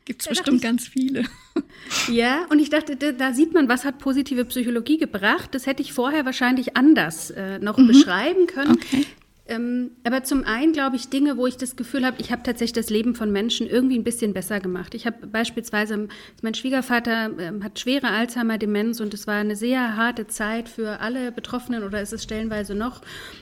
Gibt 0.05 0.21
es 0.21 0.27
bestimmt 0.27 0.57
ich, 0.57 0.63
ganz 0.63 0.87
viele. 0.87 1.25
Ja, 2.11 2.45
und 2.49 2.59
ich 2.59 2.71
dachte, 2.71 2.95
da, 2.95 3.11
da, 3.11 3.31
sieht 3.31 3.53
man, 3.53 3.69
was 3.69 3.85
hat 3.85 3.99
positive 3.99 4.43
Psychologie 4.45 4.97
gebracht. 4.97 5.53
Das 5.53 5.67
hätte 5.67 5.83
ich 5.83 5.93
vorher 5.93 6.25
wahrscheinlich 6.25 6.75
anders 6.75 7.29
äh, 7.29 7.59
noch 7.59 7.77
mhm. 7.77 7.87
beschreiben 7.87 8.47
können. 8.47 8.71
Okay. 8.71 9.05
Ähm, 9.47 9.91
aber 10.03 10.23
zum 10.23 10.43
einen 10.43 10.73
glaube 10.73 10.95
ich 10.95 11.09
Dinge, 11.09 11.37
wo 11.37 11.45
ich 11.45 11.55
das 11.55 11.75
Gefühl 11.75 12.03
habe, 12.03 12.17
ich 12.19 12.31
habe 12.31 12.41
tatsächlich 12.41 12.73
das 12.73 12.89
Leben 12.89 13.13
von 13.13 13.31
Menschen 13.31 13.67
irgendwie 13.67 13.97
ein 13.97 14.03
bisschen 14.03 14.33
besser 14.33 14.59
gemacht. 14.59 14.95
Ich 14.95 15.05
habe 15.05 15.27
beispielsweise, 15.27 16.07
mein 16.41 16.55
Schwiegervater 16.55 17.29
äh, 17.37 17.51
hat 17.63 17.79
schwere 17.79 18.07
Alzheimer-Demenz 18.07 18.99
und 19.01 19.13
es 19.13 19.27
war 19.27 19.35
eine 19.35 19.55
sehr 19.55 19.97
harte 19.97 20.25
Zeit 20.25 20.67
für 20.67 20.99
alle 20.99 21.31
Betroffenen 21.31 21.83
oder 21.83 22.01
ist 22.01 22.11
es 22.11 22.23
stellenweise 22.23 22.73
noch. 22.73 23.01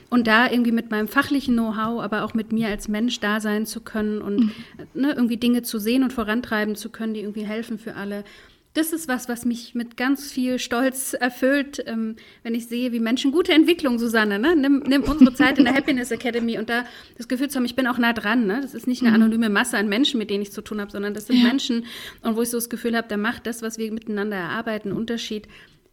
Und 0.09 0.27
da 0.27 0.51
irgendwie 0.51 0.73
mit 0.73 0.91
meinem 0.91 1.07
fachlichen 1.07 1.55
Know-how, 1.55 2.03
aber 2.03 2.23
auch 2.23 2.33
mit 2.33 2.51
mir 2.51 2.67
als 2.67 2.89
Mensch 2.89 3.21
da 3.21 3.39
sein 3.39 3.65
zu 3.65 3.79
können 3.79 4.21
und 4.21 4.39
mhm. 4.39 4.51
ne, 4.93 5.13
irgendwie 5.13 5.37
Dinge 5.37 5.61
zu 5.61 5.79
sehen 5.79 6.03
und 6.03 6.11
vorantreiben 6.11 6.75
zu 6.75 6.89
können, 6.89 7.13
die 7.13 7.21
irgendwie 7.21 7.45
helfen 7.45 7.79
für 7.79 7.95
alle 7.95 8.25
das 8.73 8.91
ist 8.91 9.07
was, 9.07 9.29
was 9.29 9.45
mich 9.45 9.75
mit 9.75 9.97
ganz 9.97 10.31
viel 10.31 10.57
Stolz 10.57 11.13
erfüllt, 11.13 11.83
ähm, 11.85 12.15
wenn 12.41 12.55
ich 12.55 12.67
sehe, 12.67 12.91
wie 12.91 12.99
Menschen 12.99 13.31
gute 13.31 13.53
Entwicklung, 13.53 13.99
Susanne, 13.99 14.39
ne? 14.39 14.55
nimm, 14.55 14.83
nimm 14.87 15.03
unsere 15.03 15.33
Zeit 15.33 15.59
in 15.59 15.65
der 15.65 15.75
Happiness 15.75 16.09
Academy 16.09 16.57
und 16.57 16.69
da 16.69 16.85
das 17.17 17.27
Gefühl 17.27 17.49
zu 17.49 17.57
haben, 17.57 17.65
ich 17.65 17.75
bin 17.75 17.85
auch 17.85 17.99
nah 17.99 18.13
dran. 18.13 18.47
Ne? 18.47 18.61
Das 18.61 18.73
ist 18.73 18.87
nicht 18.87 19.01
eine 19.01 19.09
mhm. 19.09 19.15
anonyme 19.23 19.49
Masse 19.49 19.77
an 19.77 19.89
Menschen, 19.89 20.17
mit 20.17 20.31
denen 20.31 20.41
ich 20.41 20.51
zu 20.51 20.61
tun 20.61 20.81
habe, 20.81 20.91
sondern 20.91 21.13
das 21.13 21.27
sind 21.27 21.37
ja. 21.37 21.43
Menschen 21.43 21.85
und 22.21 22.35
wo 22.35 22.41
ich 22.41 22.49
so 22.49 22.57
das 22.57 22.69
Gefühl 22.69 22.97
habe, 22.97 23.07
da 23.07 23.17
macht 23.17 23.45
das, 23.45 23.61
was 23.61 23.77
wir 23.77 23.91
miteinander 23.91 24.37
erarbeiten, 24.37 24.89
einen 24.89 24.97
Unterschied. 24.97 25.47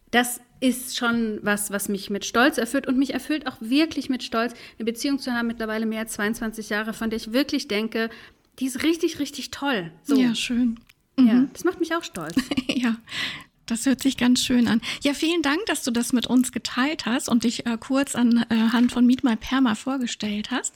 Das 0.09 0.41
ist 0.59 0.97
schon 0.97 1.39
was, 1.43 1.71
was 1.71 1.87
mich 1.87 2.09
mit 2.09 2.25
Stolz 2.25 2.57
erfüllt 2.57 2.87
und 2.87 2.97
mich 2.97 3.13
erfüllt 3.13 3.47
auch 3.47 3.57
wirklich 3.59 4.09
mit 4.09 4.23
Stolz, 4.23 4.53
eine 4.77 4.85
Beziehung 4.85 5.19
zu 5.19 5.33
haben, 5.33 5.47
mittlerweile 5.47 5.85
mehr 5.85 6.01
als 6.01 6.13
22 6.13 6.69
Jahre, 6.69 6.93
von 6.93 7.11
der 7.11 7.17
ich 7.17 7.31
wirklich 7.31 7.67
denke, 7.67 8.09
die 8.59 8.65
ist 8.65 8.83
richtig, 8.83 9.19
richtig 9.19 9.51
toll. 9.51 9.91
So. 10.03 10.15
Ja, 10.15 10.35
schön. 10.35 10.79
Ja, 11.17 11.33
mhm. 11.33 11.49
das 11.53 11.63
macht 11.63 11.79
mich 11.79 11.93
auch 11.95 12.03
stolz. 12.03 12.35
ja, 12.67 12.95
das 13.71 13.85
hört 13.85 14.01
sich 14.01 14.17
ganz 14.17 14.43
schön 14.43 14.67
an. 14.67 14.81
Ja, 15.01 15.13
vielen 15.13 15.41
Dank, 15.41 15.65
dass 15.67 15.83
du 15.83 15.91
das 15.91 16.11
mit 16.11 16.27
uns 16.27 16.51
geteilt 16.51 17.05
hast 17.05 17.29
und 17.29 17.45
dich 17.45 17.65
äh, 17.65 17.77
kurz 17.79 18.15
anhand 18.15 18.91
äh, 18.91 18.93
von 18.93 19.05
Meet 19.05 19.23
My 19.23 19.37
Perma 19.37 19.75
vorgestellt 19.75 20.51
hast. 20.51 20.73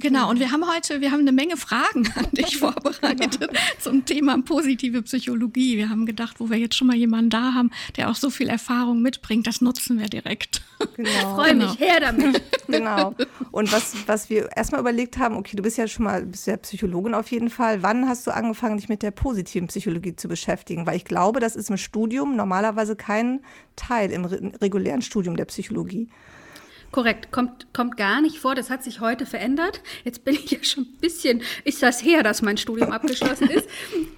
Genau, 0.00 0.28
und 0.28 0.40
wir 0.40 0.50
haben 0.50 0.64
heute, 0.68 1.00
wir 1.00 1.12
haben 1.12 1.20
eine 1.20 1.32
Menge 1.32 1.56
Fragen 1.56 2.12
an 2.16 2.26
dich 2.32 2.56
vorbereitet 2.58 3.38
genau. 3.38 3.52
zum 3.78 4.04
Thema 4.04 4.36
positive 4.42 5.02
Psychologie. 5.02 5.76
Wir 5.76 5.90
haben 5.90 6.06
gedacht, 6.06 6.40
wo 6.40 6.50
wir 6.50 6.58
jetzt 6.58 6.74
schon 6.74 6.88
mal 6.88 6.96
jemanden 6.96 7.30
da 7.30 7.54
haben, 7.54 7.70
der 7.96 8.10
auch 8.10 8.16
so 8.16 8.30
viel 8.30 8.48
Erfahrung 8.48 9.00
mitbringt, 9.00 9.46
das 9.46 9.60
nutzen 9.60 10.00
wir 10.00 10.08
direkt. 10.08 10.62
Genau. 10.96 11.08
Ich 11.08 11.16
freue 11.20 11.52
genau. 11.52 11.70
mich, 11.70 11.80
her 11.80 12.00
damit. 12.00 12.42
Genau. 12.66 13.14
Und 13.50 13.70
was, 13.72 13.94
was 14.06 14.30
wir 14.30 14.48
erstmal 14.56 14.80
überlegt 14.80 15.18
haben, 15.18 15.36
okay, 15.36 15.54
du 15.54 15.62
bist 15.62 15.76
ja 15.76 15.86
schon 15.86 16.06
mal, 16.06 16.24
bist 16.24 16.46
ja 16.46 16.56
Psychologin 16.56 17.12
auf 17.12 17.30
jeden 17.30 17.50
Fall. 17.50 17.82
Wann 17.82 18.08
hast 18.08 18.26
du 18.26 18.30
angefangen, 18.30 18.78
dich 18.78 18.88
mit 18.88 19.02
der 19.02 19.10
positiven 19.10 19.68
Psychologie 19.68 20.16
zu 20.16 20.28
beschäftigen? 20.28 20.86
Weil 20.86 20.96
ich 20.96 21.04
glaube, 21.04 21.40
das 21.40 21.56
ist 21.56 21.68
im 21.68 21.76
Studium 21.76 22.23
normalerweise 22.24 22.96
kein 22.96 23.40
Teil 23.76 24.10
im 24.10 24.24
regulären 24.24 25.02
Studium 25.02 25.36
der 25.36 25.44
Psychologie. 25.46 26.08
Korrekt, 26.94 27.32
kommt, 27.32 27.66
kommt 27.74 27.96
gar 27.96 28.20
nicht 28.20 28.38
vor. 28.38 28.54
Das 28.54 28.70
hat 28.70 28.84
sich 28.84 29.00
heute 29.00 29.26
verändert. 29.26 29.82
Jetzt 30.04 30.24
bin 30.24 30.34
ich 30.34 30.52
ja 30.52 30.62
schon 30.62 30.84
ein 30.84 30.98
bisschen, 31.00 31.42
ist 31.64 31.82
das 31.82 32.04
her, 32.04 32.22
dass 32.22 32.40
mein 32.40 32.56
Studium 32.56 32.92
abgeschlossen 32.92 33.50
ist. 33.50 33.68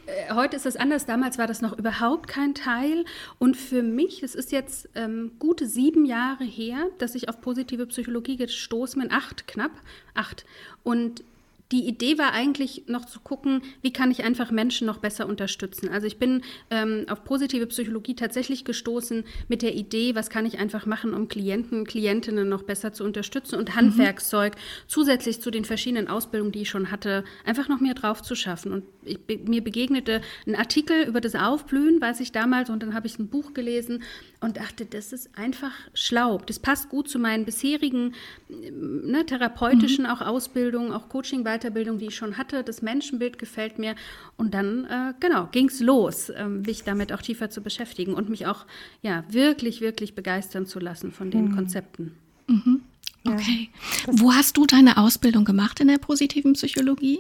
Äh, 0.05 0.35
heute 0.35 0.57
ist 0.57 0.67
das 0.67 0.77
anders. 0.77 1.07
Damals 1.07 1.39
war 1.39 1.47
das 1.47 1.63
noch 1.63 1.79
überhaupt 1.79 2.29
kein 2.29 2.55
Teil. 2.55 3.07
Und 3.39 3.57
für 3.57 3.83
mich, 3.83 4.23
es 4.23 4.35
ist 4.35 4.53
jetzt 4.53 4.91
ähm, 4.95 5.31
gute 5.39 5.67
sieben 5.67 6.05
Jahre 6.05 6.45
her, 6.45 6.77
dass 6.99 7.15
ich 7.15 7.31
auf 7.31 7.41
positive 7.41 7.87
Psychologie 7.87 8.37
gestoßen 8.37 9.01
bin. 9.01 9.11
Acht 9.11 9.47
knapp, 9.47 9.73
acht. 10.13 10.45
Und 10.83 11.25
die 11.73 11.87
Idee 11.89 12.17
war 12.17 12.33
eigentlich 12.33 12.85
noch 12.87 13.07
zu 13.07 13.19
gucken, 13.19 13.63
wie 13.83 13.93
kann 13.93 14.11
ich 14.13 14.23
einfach 14.23 14.53
Menschen 14.53 14.87
noch 14.87 14.99
besser 14.99 15.27
unterstützen. 15.27 15.89
Also 15.89 16.07
ich 16.07 16.19
bin 16.19 16.43
ähm, 16.71 17.07
auf 17.09 17.25
positive 17.25 17.67
Psychologie 17.67 18.15
tatsächlich 18.15 18.65
gestoßen 18.65 19.25
mit 19.49 19.63
der 19.63 19.75
Idee, 19.75 20.15
was 20.15 20.31
kann 20.31 20.47
ich 20.47 20.59
einfach 20.59 20.87
machen, 20.87 21.13
um 21.13 21.27
Klienten, 21.27 21.85
Klientinnen 21.85 22.49
noch 22.49 22.63
besser 22.63 22.93
zu 22.93 23.03
unterstützen 23.03 23.57
und 23.57 23.75
Handwerkszeug 23.75 24.55
mhm. 24.55 24.61
zusätzlich 24.87 25.41
zu 25.41 25.51
den 25.51 25.65
verschiedenen 25.65 26.07
Ausbildungen, 26.07 26.53
die 26.53 26.63
ich 26.63 26.71
schon 26.71 26.93
hatte, 26.93 27.25
einfach 27.45 27.69
noch 27.69 27.81
mehr 27.81 27.95
drauf 27.95 28.23
zu 28.23 28.37
schaffen. 28.37 28.73
Und 28.73 28.85
ich, 29.03 29.19
mir 29.47 29.63
begegnete 29.63 30.21
ein 30.47 30.55
Artikel 30.55 31.03
über 31.03 31.21
das 31.21 31.35
Aufblühen, 31.35 32.01
weiß 32.01 32.21
ich 32.21 32.31
damals, 32.31 32.71
und 32.71 32.83
dann 32.83 32.95
habe 32.95 33.09
ich 33.09 33.19
ein 33.19 33.29
Buch 33.29 33.55
gelesen 33.55 34.05
und 34.41 34.59
dachte, 34.59 34.87
das 34.87 35.13
ist 35.13 35.37
einfach 35.37 35.73
schlau. 35.95 36.41
Das 36.47 36.61
passt 36.61 36.91
gut 36.91 37.09
zu 37.09 37.19
meinen 37.19 37.45
bisherigen 37.45 38.15
ne, 38.49 39.27
therapeutischen 39.27 40.05
mhm. 40.05 40.11
auch 40.11 40.21
Ausbildungen, 40.21 40.93
auch 40.93 41.09
Coaching-Weiterbildung, 41.57 41.99
die 41.99 42.07
ich 42.07 42.17
schon 42.17 42.37
hatte. 42.37 42.63
Das 42.63 42.83
Menschenbild 42.83 43.39
gefällt 43.39 43.79
mir. 43.79 43.95
Und 44.37 44.55
dann, 44.55 44.85
äh, 44.85 45.15
genau, 45.21 45.49
ging 45.51 45.69
es 45.69 45.81
los, 45.81 46.29
äh, 46.29 46.47
mich 46.47 46.85
damit 46.85 47.13
auch 47.13 47.23
tiefer 47.23 47.51
zu 47.51 47.63
beschäftigen 47.63 48.15
und 48.15 48.29
mich 48.29 48.47
auch 48.47 48.67
ja, 49.03 49.25
wirklich, 49.29 49.81
wirklich 49.81 50.15
begeistern 50.15 50.67
zu 50.67 50.79
lassen 50.79 51.13
von 51.13 51.31
den 51.31 51.49
mhm. 51.49 51.55
Konzepten. 51.57 52.15
Mhm. 52.47 52.83
Okay. 53.25 53.71
Ja. 54.07 54.13
Wo 54.19 54.33
hast 54.33 54.57
du 54.57 54.67
deine 54.67 54.99
Ausbildung 54.99 55.45
gemacht 55.45 55.81
in 55.81 55.89
der 55.89 55.99
positiven 55.99 56.53
Psychologie? 56.53 57.19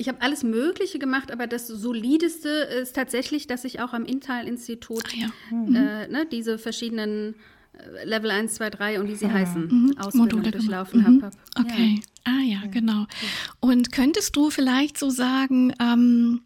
Ich 0.00 0.08
habe 0.08 0.22
alles 0.22 0.44
Mögliche 0.44 0.98
gemacht, 0.98 1.32
aber 1.32 1.46
das 1.48 1.66
Solideste 1.66 2.48
ist 2.48 2.94
tatsächlich, 2.94 3.48
dass 3.48 3.64
ich 3.64 3.80
auch 3.80 3.92
am 3.92 4.04
Intal-Institut 4.04 5.04
ah, 5.06 5.16
ja. 5.16 5.56
mhm. 5.56 5.74
äh, 5.74 6.08
ne, 6.08 6.26
diese 6.30 6.58
verschiedenen 6.58 7.34
äh, 7.34 7.36
Level 8.04 8.30
1, 8.30 8.54
2, 8.54 8.70
3 8.70 9.00
und 9.00 9.08
wie 9.08 9.14
sie 9.14 9.26
mhm. 9.26 9.32
heißen, 9.32 9.68
mhm. 9.68 9.98
Ausbildungen 9.98 10.50
durchlaufen 10.50 11.00
mhm. 11.00 11.22
habe. 11.22 11.36
Okay. 11.58 12.00
Ja. 12.26 12.32
Ah 12.32 12.42
ja, 12.42 12.66
genau. 12.70 13.06
Und 13.60 13.92
könntest 13.92 14.36
du 14.36 14.50
vielleicht 14.50 14.98
so 14.98 15.10
sagen, 15.10 15.72
ähm, 15.80 16.42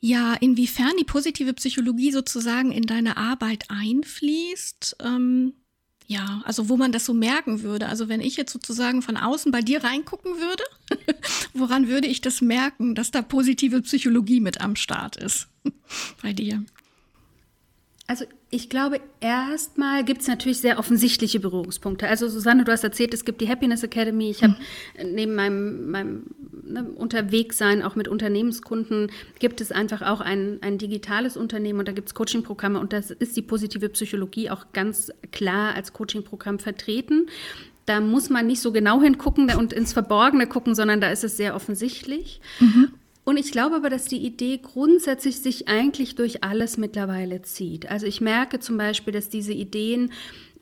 ja, 0.00 0.34
inwiefern 0.34 0.92
die 0.98 1.04
positive 1.04 1.54
Psychologie 1.54 2.12
sozusagen 2.12 2.72
in 2.72 2.84
deine 2.84 3.16
Arbeit 3.16 3.64
einfließt? 3.68 4.96
Ähm, 5.00 5.54
Ja, 6.10 6.40
also 6.46 6.70
wo 6.70 6.78
man 6.78 6.90
das 6.90 7.04
so 7.04 7.12
merken 7.12 7.60
würde. 7.62 7.86
Also 7.86 8.08
wenn 8.08 8.22
ich 8.22 8.36
jetzt 8.36 8.52
sozusagen 8.52 9.02
von 9.02 9.18
außen 9.18 9.52
bei 9.52 9.60
dir 9.60 9.84
reingucken 9.84 10.36
würde, 10.38 10.64
woran 11.52 11.86
würde 11.86 12.06
ich 12.08 12.22
das 12.22 12.40
merken, 12.40 12.94
dass 12.94 13.10
da 13.10 13.20
positive 13.20 13.82
Psychologie 13.82 14.40
mit 14.40 14.62
am 14.62 14.74
Start 14.74 15.16
ist 15.16 15.48
bei 16.22 16.32
dir? 16.32 16.64
Also 18.10 18.24
ich 18.48 18.70
glaube, 18.70 19.02
erstmal 19.20 20.02
gibt 20.02 20.22
es 20.22 20.28
natürlich 20.28 20.60
sehr 20.60 20.78
offensichtliche 20.78 21.40
Berührungspunkte. 21.40 22.08
Also 22.08 22.26
Susanne, 22.26 22.64
du 22.64 22.72
hast 22.72 22.82
erzählt, 22.82 23.12
es 23.12 23.26
gibt 23.26 23.42
die 23.42 23.50
Happiness 23.50 23.82
Academy. 23.82 24.30
Ich 24.30 24.42
habe 24.42 24.54
mhm. 24.54 25.14
neben 25.14 25.34
meinem, 25.34 25.90
meinem 25.90 26.22
ne, 26.64 26.84
Unterwegssein 26.84 27.82
auch 27.82 27.96
mit 27.96 28.08
Unternehmenskunden, 28.08 29.12
gibt 29.40 29.60
es 29.60 29.72
einfach 29.72 30.00
auch 30.00 30.22
ein, 30.22 30.56
ein 30.62 30.78
digitales 30.78 31.36
Unternehmen 31.36 31.80
und 31.80 31.86
da 31.86 31.92
gibt 31.92 32.08
es 32.08 32.14
Coachingprogramme 32.14 32.80
und 32.80 32.94
das 32.94 33.10
ist 33.10 33.36
die 33.36 33.42
positive 33.42 33.90
Psychologie 33.90 34.48
auch 34.48 34.72
ganz 34.72 35.12
klar 35.30 35.74
als 35.74 35.92
Coachingprogramm 35.92 36.60
vertreten. 36.60 37.26
Da 37.84 38.00
muss 38.00 38.30
man 38.30 38.46
nicht 38.46 38.62
so 38.62 38.72
genau 38.72 39.02
hingucken 39.02 39.54
und 39.54 39.74
ins 39.74 39.92
Verborgene 39.92 40.46
gucken, 40.46 40.74
sondern 40.74 41.02
da 41.02 41.10
ist 41.10 41.24
es 41.24 41.36
sehr 41.36 41.54
offensichtlich. 41.54 42.40
Mhm. 42.58 42.92
Und 43.28 43.36
ich 43.36 43.52
glaube 43.52 43.76
aber, 43.76 43.90
dass 43.90 44.06
die 44.06 44.24
Idee 44.24 44.56
grundsätzlich 44.56 45.40
sich 45.40 45.68
eigentlich 45.68 46.14
durch 46.14 46.42
alles 46.44 46.78
mittlerweile 46.78 47.42
zieht. 47.42 47.90
Also 47.90 48.06
ich 48.06 48.22
merke 48.22 48.58
zum 48.58 48.78
Beispiel, 48.78 49.12
dass 49.12 49.28
diese 49.28 49.52
Ideen 49.52 50.12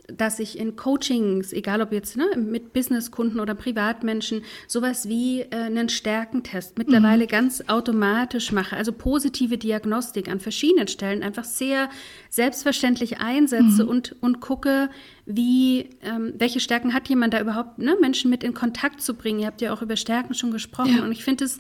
dass 0.09 0.39
ich 0.39 0.59
in 0.59 0.77
Coachings, 0.77 1.53
egal 1.53 1.81
ob 1.81 1.93
jetzt 1.93 2.17
ne, 2.17 2.25
mit 2.37 2.73
Businesskunden 2.73 3.41
oder 3.41 3.55
Privatmenschen, 3.55 4.43
sowas 4.69 5.09
wie 5.09 5.41
äh, 5.41 5.57
einen 5.57 5.89
Stärkentest 5.89 6.79
mittlerweile 6.79 7.25
mhm. 7.25 7.29
ganz 7.29 7.65
automatisch 7.67 8.53
mache. 8.53 8.77
Also 8.77 8.93
positive 8.93 9.59
Diagnostik 9.59 10.29
an 10.29 10.39
verschiedenen 10.39 10.89
Stellen 10.89 11.23
einfach 11.23 11.45
sehr 11.45 11.89
selbstverständlich 12.31 13.19
einsetze 13.19 13.85
mhm. 13.85 13.89
und, 13.89 14.17
und 14.21 14.41
gucke, 14.41 14.91
wie, 15.25 15.91
ähm, 16.03 16.35
welche 16.39 16.61
Stärken 16.61 16.95
hat 16.95 17.09
jemand 17.09 17.35
da 17.35 17.41
überhaupt, 17.41 17.79
ne, 17.79 17.97
Menschen 18.01 18.31
mit 18.31 18.45
in 18.45 18.55
Kontakt 18.55 19.03
zu 19.03 19.15
bringen. 19.15 19.41
Ihr 19.41 19.47
habt 19.47 19.61
ja 19.61 19.73
auch 19.73 19.83
über 19.83 19.97
Stärken 19.97 20.35
schon 20.35 20.53
gesprochen. 20.53 20.99
Ja. 20.99 21.05
Und 21.05 21.11
ich 21.11 21.25
finde 21.25 21.45
es 21.45 21.59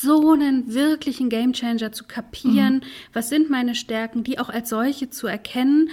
so 0.00 0.32
einen 0.32 0.74
wirklichen 0.74 1.28
Gamechanger 1.28 1.92
zu 1.92 2.04
kapieren, 2.04 2.76
mhm. 2.76 2.82
was 3.12 3.28
sind 3.28 3.50
meine 3.50 3.74
Stärken, 3.74 4.24
die 4.24 4.38
auch 4.38 4.48
als 4.48 4.68
solche 4.68 5.10
zu 5.10 5.26
erkennen 5.26 5.90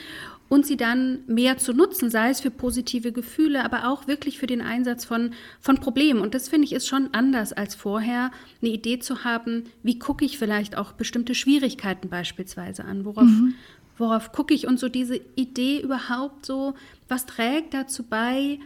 und 0.53 0.67
sie 0.67 0.77
dann 0.77 1.19
mehr 1.25 1.57
zu 1.57 1.73
nutzen, 1.73 2.11
sei 2.11 2.29
es 2.29 2.41
für 2.41 2.51
positive 2.51 3.11
Gefühle, 3.11 3.65
aber 3.65 3.87
auch 3.87 4.07
wirklich 4.07 4.37
für 4.37 4.45
den 4.45 4.61
Einsatz 4.61 5.03
von, 5.03 5.31
von 5.59 5.77
Problemen. 5.77 6.21
Und 6.21 6.35
das 6.35 6.47
finde 6.47 6.65
ich 6.65 6.73
ist 6.73 6.87
schon 6.87 7.09
anders 7.11 7.53
als 7.53 7.73
vorher, 7.73 8.31
eine 8.61 8.71
Idee 8.71 8.99
zu 8.99 9.23
haben, 9.23 9.63
wie 9.81 9.97
gucke 9.97 10.23
ich 10.23 10.37
vielleicht 10.37 10.77
auch 10.77 10.91
bestimmte 10.91 11.33
Schwierigkeiten 11.33 12.09
beispielsweise 12.09 12.85
an, 12.85 13.03
worauf, 13.03 13.23
mhm. 13.23 13.55
worauf 13.97 14.31
gucke 14.31 14.53
ich 14.53 14.67
und 14.67 14.79
so 14.79 14.89
diese 14.89 15.19
Idee 15.35 15.81
überhaupt 15.81 16.45
so, 16.45 16.75
was 17.07 17.25
trägt 17.25 17.73
dazu 17.73 18.03
bei, 18.03 18.59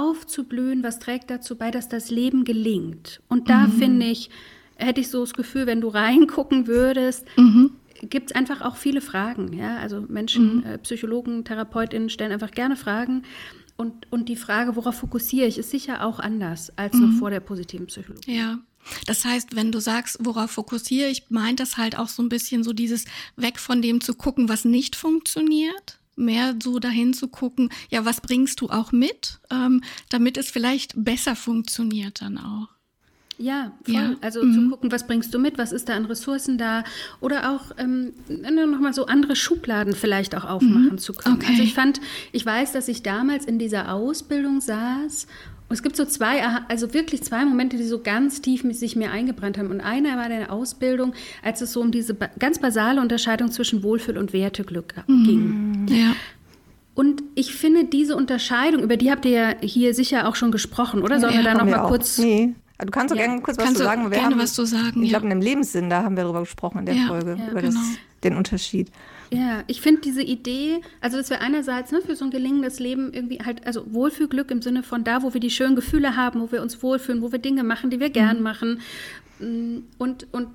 aufzublühen, 0.00 0.82
was 0.82 0.98
trägt 0.98 1.30
dazu 1.30 1.56
bei, 1.56 1.70
dass 1.70 1.88
das 1.88 2.10
Leben 2.10 2.44
gelingt. 2.44 3.20
Und 3.28 3.48
da 3.48 3.66
mhm. 3.66 3.72
finde 3.72 4.06
ich, 4.06 4.30
hätte 4.76 5.00
ich 5.00 5.08
so 5.08 5.20
das 5.20 5.34
Gefühl, 5.34 5.66
wenn 5.66 5.80
du 5.80 5.88
reingucken 5.88 6.66
würdest, 6.66 7.26
mhm 7.36 7.72
gibt 8.02 8.30
es 8.30 8.36
einfach 8.36 8.60
auch 8.62 8.76
viele 8.76 9.00
Fragen. 9.00 9.52
Ja? 9.52 9.76
Also 9.78 10.00
Menschen, 10.00 10.56
mhm. 10.56 10.64
äh, 10.64 10.78
Psychologen, 10.78 11.44
TherapeutInnen 11.44 12.10
stellen 12.10 12.32
einfach 12.32 12.50
gerne 12.50 12.76
Fragen. 12.76 13.22
Und, 13.76 14.10
und 14.10 14.28
die 14.28 14.36
Frage, 14.36 14.76
worauf 14.76 14.96
fokussiere 14.96 15.46
ich, 15.46 15.58
ist 15.58 15.70
sicher 15.70 16.04
auch 16.04 16.18
anders 16.18 16.76
als 16.76 16.94
mhm. 16.94 17.00
noch 17.00 17.18
vor 17.18 17.30
der 17.30 17.40
positiven 17.40 17.86
Psychologie. 17.86 18.36
Ja. 18.36 18.58
Das 19.06 19.24
heißt, 19.24 19.54
wenn 19.54 19.70
du 19.70 19.80
sagst, 19.80 20.18
worauf 20.20 20.50
fokussiere 20.50 21.08
ich, 21.08 21.30
meint 21.30 21.60
das 21.60 21.76
halt 21.76 21.96
auch 21.96 22.08
so 22.08 22.20
ein 22.22 22.28
bisschen 22.28 22.64
so 22.64 22.72
dieses 22.72 23.04
weg 23.36 23.60
von 23.60 23.80
dem 23.80 24.00
zu 24.00 24.14
gucken, 24.14 24.48
was 24.48 24.64
nicht 24.64 24.96
funktioniert, 24.96 26.00
mehr 26.16 26.54
so 26.62 26.78
dahin 26.78 27.14
zu 27.14 27.28
gucken, 27.28 27.70
ja, 27.90 28.04
was 28.04 28.20
bringst 28.20 28.60
du 28.60 28.68
auch 28.68 28.92
mit, 28.92 29.40
ähm, 29.50 29.82
damit 30.08 30.36
es 30.36 30.50
vielleicht 30.50 30.92
besser 30.96 31.36
funktioniert 31.36 32.20
dann 32.20 32.38
auch. 32.38 32.68
Ja, 33.38 33.72
voll. 33.84 33.94
Ja. 33.94 34.14
Also 34.20 34.44
mhm. 34.44 34.54
zu 34.54 34.68
gucken, 34.70 34.92
was 34.92 35.06
bringst 35.06 35.34
du 35.34 35.38
mit, 35.38 35.58
was 35.58 35.72
ist 35.72 35.88
da 35.88 35.94
an 35.94 36.04
Ressourcen 36.04 36.58
da 36.58 36.84
oder 37.20 37.50
auch 37.50 37.72
ähm, 37.76 38.12
nochmal 38.28 38.92
so 38.92 39.06
andere 39.06 39.34
Schubladen 39.34 39.94
vielleicht 39.94 40.36
auch 40.36 40.44
aufmachen 40.44 40.92
mhm. 40.92 40.98
zu 40.98 41.12
können. 41.12 41.36
Okay. 41.36 41.46
Also 41.50 41.62
ich 41.62 41.74
fand, 41.74 42.00
ich 42.30 42.46
weiß, 42.46 42.72
dass 42.72 42.88
ich 42.88 43.02
damals 43.02 43.44
in 43.44 43.58
dieser 43.58 43.92
Ausbildung 43.92 44.60
saß 44.60 45.26
und 45.72 45.76
es 45.76 45.82
gibt 45.82 45.96
so 45.96 46.04
zwei, 46.04 46.42
also 46.68 46.92
wirklich 46.92 47.22
zwei 47.22 47.46
Momente, 47.46 47.78
die 47.78 47.84
so 47.84 47.98
ganz 47.98 48.42
tief 48.42 48.62
mit 48.62 48.76
sich 48.76 48.94
mir 48.94 49.10
eingebrannt 49.10 49.56
haben. 49.56 49.70
Und 49.70 49.80
einer 49.80 50.18
war 50.18 50.26
in 50.26 50.40
der 50.40 50.52
Ausbildung, 50.52 51.14
als 51.42 51.62
es 51.62 51.72
so 51.72 51.80
um 51.80 51.90
diese 51.90 52.14
ganz 52.38 52.58
basale 52.58 53.00
Unterscheidung 53.00 53.50
zwischen 53.50 53.82
Wohlfühl 53.82 54.18
und 54.18 54.34
Werteglück 54.34 54.92
mhm. 55.06 55.24
ging. 55.24 55.86
Ja. 55.88 56.14
Und 56.94 57.22
ich 57.34 57.54
finde 57.54 57.84
diese 57.86 58.16
Unterscheidung, 58.16 58.82
über 58.82 58.98
die 58.98 59.10
habt 59.10 59.24
ihr 59.24 59.30
ja 59.30 59.54
hier 59.62 59.94
sicher 59.94 60.28
auch 60.28 60.36
schon 60.36 60.52
gesprochen, 60.52 61.00
oder? 61.00 61.18
Sollen 61.18 61.32
ja, 61.32 61.38
wir 61.38 61.44
da 61.44 61.54
noch 61.54 61.64
mal 61.64 61.88
kurz? 61.88 62.18
Nee. 62.18 62.52
Du 62.84 62.90
kannst 62.90 63.12
doch 63.12 63.18
ja. 63.18 63.26
gerne 63.26 63.40
kurz 63.42 63.58
was 63.58 63.74
zu 63.74 63.82
sagen. 63.82 64.02
Wir 64.04 64.10
gerne 64.10 64.34
haben, 64.34 64.38
was 64.38 64.54
zu 64.54 64.64
sagen. 64.64 65.02
Ich 65.02 65.10
glaube, 65.10 65.24
in 65.24 65.30
dem 65.30 65.40
Lebenssinn, 65.40 65.90
da 65.90 66.02
haben 66.02 66.16
wir 66.16 66.24
darüber 66.24 66.40
gesprochen 66.40 66.80
in 66.80 66.86
der 66.86 66.94
ja, 66.94 67.06
Folge, 67.06 67.36
ja, 67.38 67.50
über 67.50 67.60
genau. 67.60 67.74
das, 67.74 67.98
den 68.24 68.36
Unterschied. 68.36 68.90
Ja, 69.32 69.64
ich 69.66 69.80
finde 69.80 70.02
diese 70.02 70.22
Idee, 70.22 70.82
also 71.00 71.16
dass 71.16 71.30
wir 71.30 71.40
einerseits 71.40 71.90
ne, 71.90 72.02
für 72.02 72.14
so 72.16 72.26
ein 72.26 72.30
gelingendes 72.30 72.80
Leben 72.80 73.14
irgendwie 73.14 73.38
halt, 73.38 73.66
also 73.66 73.82
Wohlfühlglück 73.90 74.50
im 74.50 74.60
Sinne 74.60 74.82
von 74.82 75.04
da, 75.04 75.22
wo 75.22 75.32
wir 75.32 75.40
die 75.40 75.48
schönen 75.48 75.74
Gefühle 75.74 76.16
haben, 76.16 76.42
wo 76.42 76.52
wir 76.52 76.60
uns 76.60 76.82
wohlfühlen, 76.82 77.22
wo 77.22 77.32
wir 77.32 77.38
Dinge 77.38 77.64
machen, 77.64 77.88
die 77.88 77.98
wir 77.98 78.10
gern 78.10 78.38
mhm. 78.38 78.42
machen, 78.42 78.80
und, 79.98 80.26
und 80.32 80.48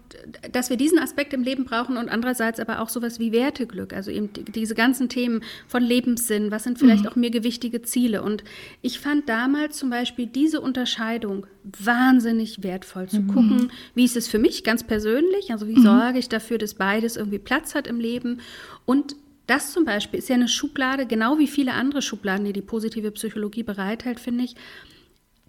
dass 0.51 0.69
wir 0.69 0.77
diesen 0.77 0.99
Aspekt 0.99 1.33
im 1.33 1.43
Leben 1.43 1.65
brauchen 1.65 1.97
und 1.97 2.09
andererseits 2.09 2.59
aber 2.59 2.81
auch 2.81 2.89
sowas 2.89 3.19
wie 3.19 3.31
Werteglück, 3.31 3.93
also 3.93 4.11
eben 4.11 4.29
diese 4.33 4.75
ganzen 4.75 5.09
Themen 5.09 5.43
von 5.67 5.83
Lebenssinn, 5.83 6.51
was 6.51 6.63
sind 6.63 6.79
vielleicht 6.79 7.03
mhm. 7.03 7.09
auch 7.09 7.15
mir 7.15 7.29
gewichtige 7.29 7.81
Ziele. 7.81 8.21
Und 8.21 8.43
ich 8.81 8.99
fand 8.99 9.27
damals 9.29 9.77
zum 9.77 9.89
Beispiel 9.89 10.27
diese 10.27 10.61
Unterscheidung 10.61 11.45
wahnsinnig 11.63 12.63
wertvoll 12.63 13.07
zu 13.07 13.21
mhm. 13.21 13.27
gucken, 13.27 13.71
wie 13.93 14.05
ist 14.05 14.15
es 14.15 14.27
für 14.27 14.39
mich 14.39 14.63
ganz 14.63 14.83
persönlich, 14.83 15.51
also 15.51 15.67
wie 15.67 15.77
mhm. 15.77 15.83
sorge 15.83 16.19
ich 16.19 16.29
dafür, 16.29 16.57
dass 16.57 16.75
beides 16.75 17.17
irgendwie 17.17 17.39
Platz 17.39 17.75
hat 17.75 17.87
im 17.87 17.99
Leben 17.99 18.39
und 18.85 19.15
das 19.47 19.71
zum 19.71 19.85
Beispiel 19.85 20.19
ist 20.19 20.27
ja 20.27 20.35
eine 20.35 20.49
Schublade, 20.49 21.05
genau 21.05 21.39
wie 21.39 21.47
viele 21.47 21.73
andere 21.73 22.01
Schubladen, 22.01 22.45
die 22.45 22.53
die 22.53 22.61
positive 22.61 23.11
Psychologie 23.11 23.63
bereithält, 23.63 24.19
finde 24.19 24.43
ich, 24.43 24.55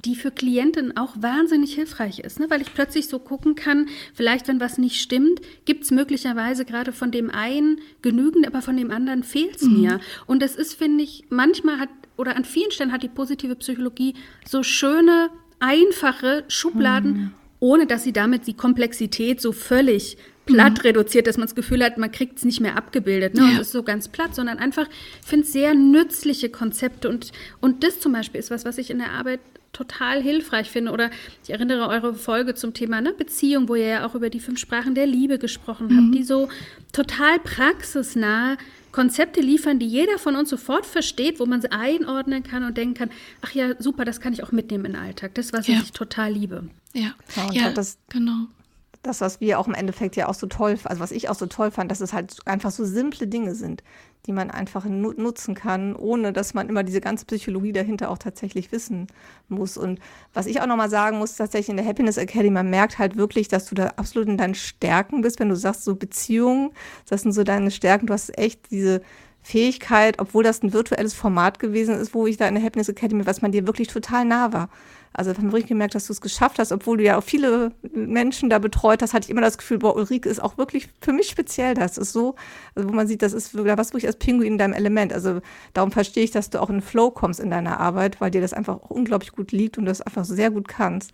die 0.05 0.15
für 0.15 0.31
Klienten 0.31 0.97
auch 0.97 1.15
wahnsinnig 1.21 1.75
hilfreich 1.75 2.21
ist, 2.21 2.39
ne? 2.39 2.49
weil 2.51 2.63
ich 2.63 2.73
plötzlich 2.73 3.09
so 3.09 3.19
gucken 3.19 3.55
kann, 3.55 3.89
vielleicht 4.15 4.47
wenn 4.49 4.61
was 4.61 4.79
nicht 4.79 5.01
stimmt, 5.01 5.41
gibt 5.65 5.85
es 5.85 5.91
möglicherweise 5.91 6.65
gerade 6.65 6.93
von 6.93 7.11
dem 7.11 7.31
einen 7.31 7.81
genügend, 8.03 8.47
aber 8.47 8.63
von 8.63 8.77
dem 8.77 8.91
anderen 8.91 9.25
fehlt 9.25 9.57
es 9.57 9.63
mhm. 9.63 9.81
mir. 9.81 10.01
Und 10.27 10.41
das 10.41 10.55
ist, 10.55 10.75
finde 10.75 11.03
ich, 11.05 11.25
manchmal 11.31 11.81
hat, 11.81 11.89
oder 12.17 12.37
an 12.37 12.45
vielen 12.45 12.71
Stellen 12.71 12.93
hat 12.93 13.03
die 13.03 13.09
positive 13.09 13.57
Psychologie 13.57 14.15
so 14.47 14.63
schöne, 14.63 15.31
einfache 15.61 16.45
Schubladen, 16.47 17.13
mhm. 17.13 17.31
ohne 17.59 17.87
dass 17.87 18.05
sie 18.05 18.13
damit 18.13 18.47
die 18.47 18.55
Komplexität 18.55 19.41
so 19.41 19.51
völlig 19.51 20.17
platt 20.47 20.79
mhm. 20.79 20.83
reduziert, 20.83 21.27
dass 21.27 21.37
man 21.37 21.47
das 21.47 21.55
Gefühl 21.55 21.85
hat, 21.85 21.99
man 21.99 22.11
kriegt 22.11 22.39
es 22.39 22.45
nicht 22.45 22.61
mehr 22.61 22.77
abgebildet. 22.77 23.35
Ne? 23.35 23.41
Ja. 23.41 23.47
Und 23.49 23.55
es 23.55 23.67
ist 23.67 23.73
so 23.73 23.83
ganz 23.83 24.09
platt, 24.09 24.35
sondern 24.35 24.59
einfach, 24.59 24.89
ich 25.21 25.27
finde 25.27 25.47
sehr 25.47 25.75
nützliche 25.75 26.49
Konzepte. 26.49 27.09
Und, 27.09 27.33
und 27.61 27.85
das 27.85 28.01
zum 28.01 28.13
Beispiel 28.13 28.41
ist 28.41 28.51
was, 28.51 28.65
was 28.65 28.79
ich 28.79 28.91
in 28.91 28.99
der 28.99 29.13
Arbeit 29.13 29.41
total 29.73 30.23
hilfreich 30.23 30.71
finde. 30.71 30.93
Oder 30.93 31.11
ich 31.43 31.51
erinnere 31.51 31.89
eure 31.89 32.15
Folge 32.15 32.55
zum 32.55 32.75
Thema 32.75 33.01
ne, 33.01 33.13
Beziehung, 33.13 33.69
wo 33.69 33.75
ihr 33.75 33.87
ja 33.87 34.07
auch 34.07 34.15
über 34.15 34.31
die 34.31 34.41
fünf 34.41 34.59
Sprachen 34.59 34.95
der 34.95 35.07
Liebe 35.07 35.39
gesprochen 35.39 35.89
habt, 35.97 36.09
mhm. 36.09 36.13
die 36.13 36.25
so 36.25 36.49
total 36.93 37.39
praxisnah 37.39 38.57
Konzepte 38.91 39.41
liefern, 39.41 39.79
die 39.79 39.87
jeder 39.87 40.19
von 40.19 40.35
uns 40.35 40.49
sofort 40.49 40.87
versteht, 40.87 41.41
wo 41.41 41.47
man 41.47 41.61
sie 41.61 41.71
einordnen 41.71 42.43
kann 42.43 42.65
und 42.65 42.77
denken 42.77 42.95
kann, 42.95 43.11
ach 43.43 43.53
ja, 43.53 43.81
super, 43.81 44.05
das 44.05 44.21
kann 44.21 44.33
ich 44.33 44.43
auch 44.43 44.51
mitnehmen 44.51 44.87
in 44.87 44.93
den 44.93 45.03
Alltag. 45.03 45.35
Das, 45.35 45.53
was 45.53 45.67
ja. 45.67 45.79
ich 45.83 45.93
total 45.93 46.33
liebe. 46.33 46.65
Ja, 46.95 47.15
ja, 47.37 47.53
ja 47.53 47.71
das, 47.71 47.99
genau 48.09 48.47
das, 49.03 49.21
was 49.21 49.41
wir 49.41 49.59
auch 49.59 49.67
im 49.67 49.75
Endeffekt 49.75 50.17
ja 50.17 50.29
auch 50.29 50.35
so 50.35 50.47
toll, 50.47 50.79
also 50.85 51.01
was 51.01 51.11
ich 51.13 51.29
auch 51.29 51.35
so 51.35 51.47
toll 51.47 51.71
fand, 51.71 51.91
dass 51.91 52.01
es 52.01 52.13
halt 52.13 52.37
einfach 52.47 52.71
so 52.71 52.85
simple 52.85 53.27
Dinge 53.27 53.55
sind, 53.55 53.83
die 54.27 54.33
man 54.33 54.51
einfach 54.51 54.85
nutzen 54.85 55.55
kann, 55.55 55.97
ohne 55.97 56.33
dass 56.33 56.53
man 56.53 56.69
immer 56.69 56.83
diese 56.83 57.01
ganze 57.01 57.25
Psychologie 57.25 57.73
dahinter 57.73 58.11
auch 58.11 58.19
tatsächlich 58.19 58.73
wissen 58.73 59.07
muss. 59.49 59.79
Und 59.79 60.01
was 60.35 60.47
ich 60.47 60.61
auch 60.61 60.67
nochmal 60.67 60.91
sagen 60.91 61.19
muss, 61.19 61.37
tatsächlich 61.37 61.71
in 61.71 61.77
der 61.77 61.87
Happiness 61.87 62.19
Academy, 62.19 62.51
man 62.51 62.69
merkt 62.69 62.99
halt 62.99 63.17
wirklich, 63.17 63.49
dass 63.49 63.67
du 63.67 63.75
da 63.75 63.87
absolut 63.97 64.29
in 64.29 64.37
deinen 64.37 64.55
Stärken 64.55 65.23
bist, 65.23 65.41
wenn 65.41 65.49
du 65.49 65.57
sagst, 65.57 65.85
so 65.85 65.95
Beziehungen, 65.95 66.71
das 67.09 67.23
sind 67.23 67.33
so 67.33 67.43
deine 67.43 67.71
Stärken, 67.71 68.07
du 68.07 68.13
hast 68.13 68.37
echt 68.37 68.71
diese 68.71 69.01
Fähigkeit, 69.43 70.19
obwohl 70.19 70.45
das 70.45 70.63
ein 70.63 70.75
virtuelles 70.75 71.15
Format 71.15 71.59
gewesen 71.59 71.95
ist, 71.95 72.13
wo 72.13 72.27
ich 72.27 72.37
da 72.37 72.47
in 72.47 72.55
der 72.55 72.65
Happiness 72.65 72.91
Academy, 72.91 73.25
was 73.25 73.41
man 73.41 73.53
dir 73.53 73.67
wirklich 73.67 73.89
total 73.89 74.27
nah 74.27 74.53
war. 74.53 74.69
Also 75.13 75.33
haben 75.33 75.53
wirklich 75.53 75.67
gemerkt, 75.67 75.95
dass 75.95 76.07
du 76.07 76.13
es 76.13 76.21
geschafft 76.21 76.59
hast, 76.59 76.71
obwohl 76.71 76.99
du 76.99 77.05
ja 77.05 77.19
auch 77.19 77.25
viele 77.25 77.73
Menschen 77.93 78.51
da 78.51 78.59
betreut 78.59 79.03
hast, 79.03 79.15
hatte 79.15 79.25
ich 79.25 79.31
immer 79.31 79.41
das 79.41 79.59
Gefühl, 79.59 79.79
boah, 79.79 79.97
Ulrike 79.97 80.29
ist 80.29 80.41
auch 80.41 80.59
wirklich 80.59 80.89
für 81.01 81.13
mich 81.13 81.29
speziell. 81.29 81.75
Das 81.75 81.99
ist 81.99 82.13
so, 82.13 82.37
also 82.75 82.89
wo 82.89 82.93
man 82.93 83.09
sieht, 83.09 83.23
das 83.23 83.33
ist 83.33 83.55
was 83.55 83.89
wirklich 83.89 84.07
als 84.07 84.17
Pinguin 84.17 84.53
in 84.53 84.59
deinem 84.59 84.75
Element. 84.75 85.13
Also 85.13 85.41
darum 85.73 85.91
verstehe 85.91 86.25
ich, 86.25 86.31
dass 86.31 86.51
du 86.51 86.61
auch 86.61 86.71
in 86.71 86.83
Flow 86.83 87.11
kommst 87.11 87.41
in 87.41 87.51
deiner 87.51 87.81
Arbeit, 87.81 88.21
weil 88.21 88.31
dir 88.31 88.41
das 88.41 88.53
einfach 88.53 88.77
auch 88.77 88.91
unglaublich 88.91 89.33
gut 89.33 89.53
liegt 89.53 89.79
und 89.79 89.87
das 89.87 90.01
einfach 90.01 90.25
sehr 90.25 90.51
gut 90.51 90.69
kannst. 90.69 91.13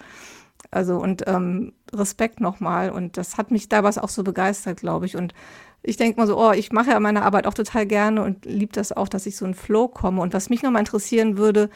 Also 0.70 0.96
und 0.98 1.24
ähm, 1.26 1.72
Respekt 1.92 2.40
nochmal. 2.40 2.90
Und 2.90 3.16
das 3.16 3.36
hat 3.38 3.50
mich 3.50 3.68
damals 3.68 3.98
auch 3.98 4.08
so 4.08 4.24
begeistert, 4.24 4.80
glaube 4.80 5.06
ich. 5.06 5.16
Und 5.16 5.34
ich 5.82 5.96
denke 5.96 6.18
mal 6.18 6.26
so, 6.26 6.38
oh, 6.38 6.52
ich 6.52 6.72
mache 6.72 6.90
ja 6.90 7.00
meine 7.00 7.22
Arbeit 7.22 7.46
auch 7.46 7.54
total 7.54 7.86
gerne 7.86 8.22
und 8.22 8.46
liebe 8.46 8.72
das 8.72 8.90
auch, 8.90 9.08
dass 9.08 9.26
ich 9.26 9.36
so 9.36 9.44
in 9.44 9.54
Flow 9.54 9.88
komme. 9.88 10.20
Und 10.20 10.32
was 10.32 10.50
mich 10.50 10.62
nochmal 10.62 10.80
interessieren 10.80 11.36
würde, 11.36 11.70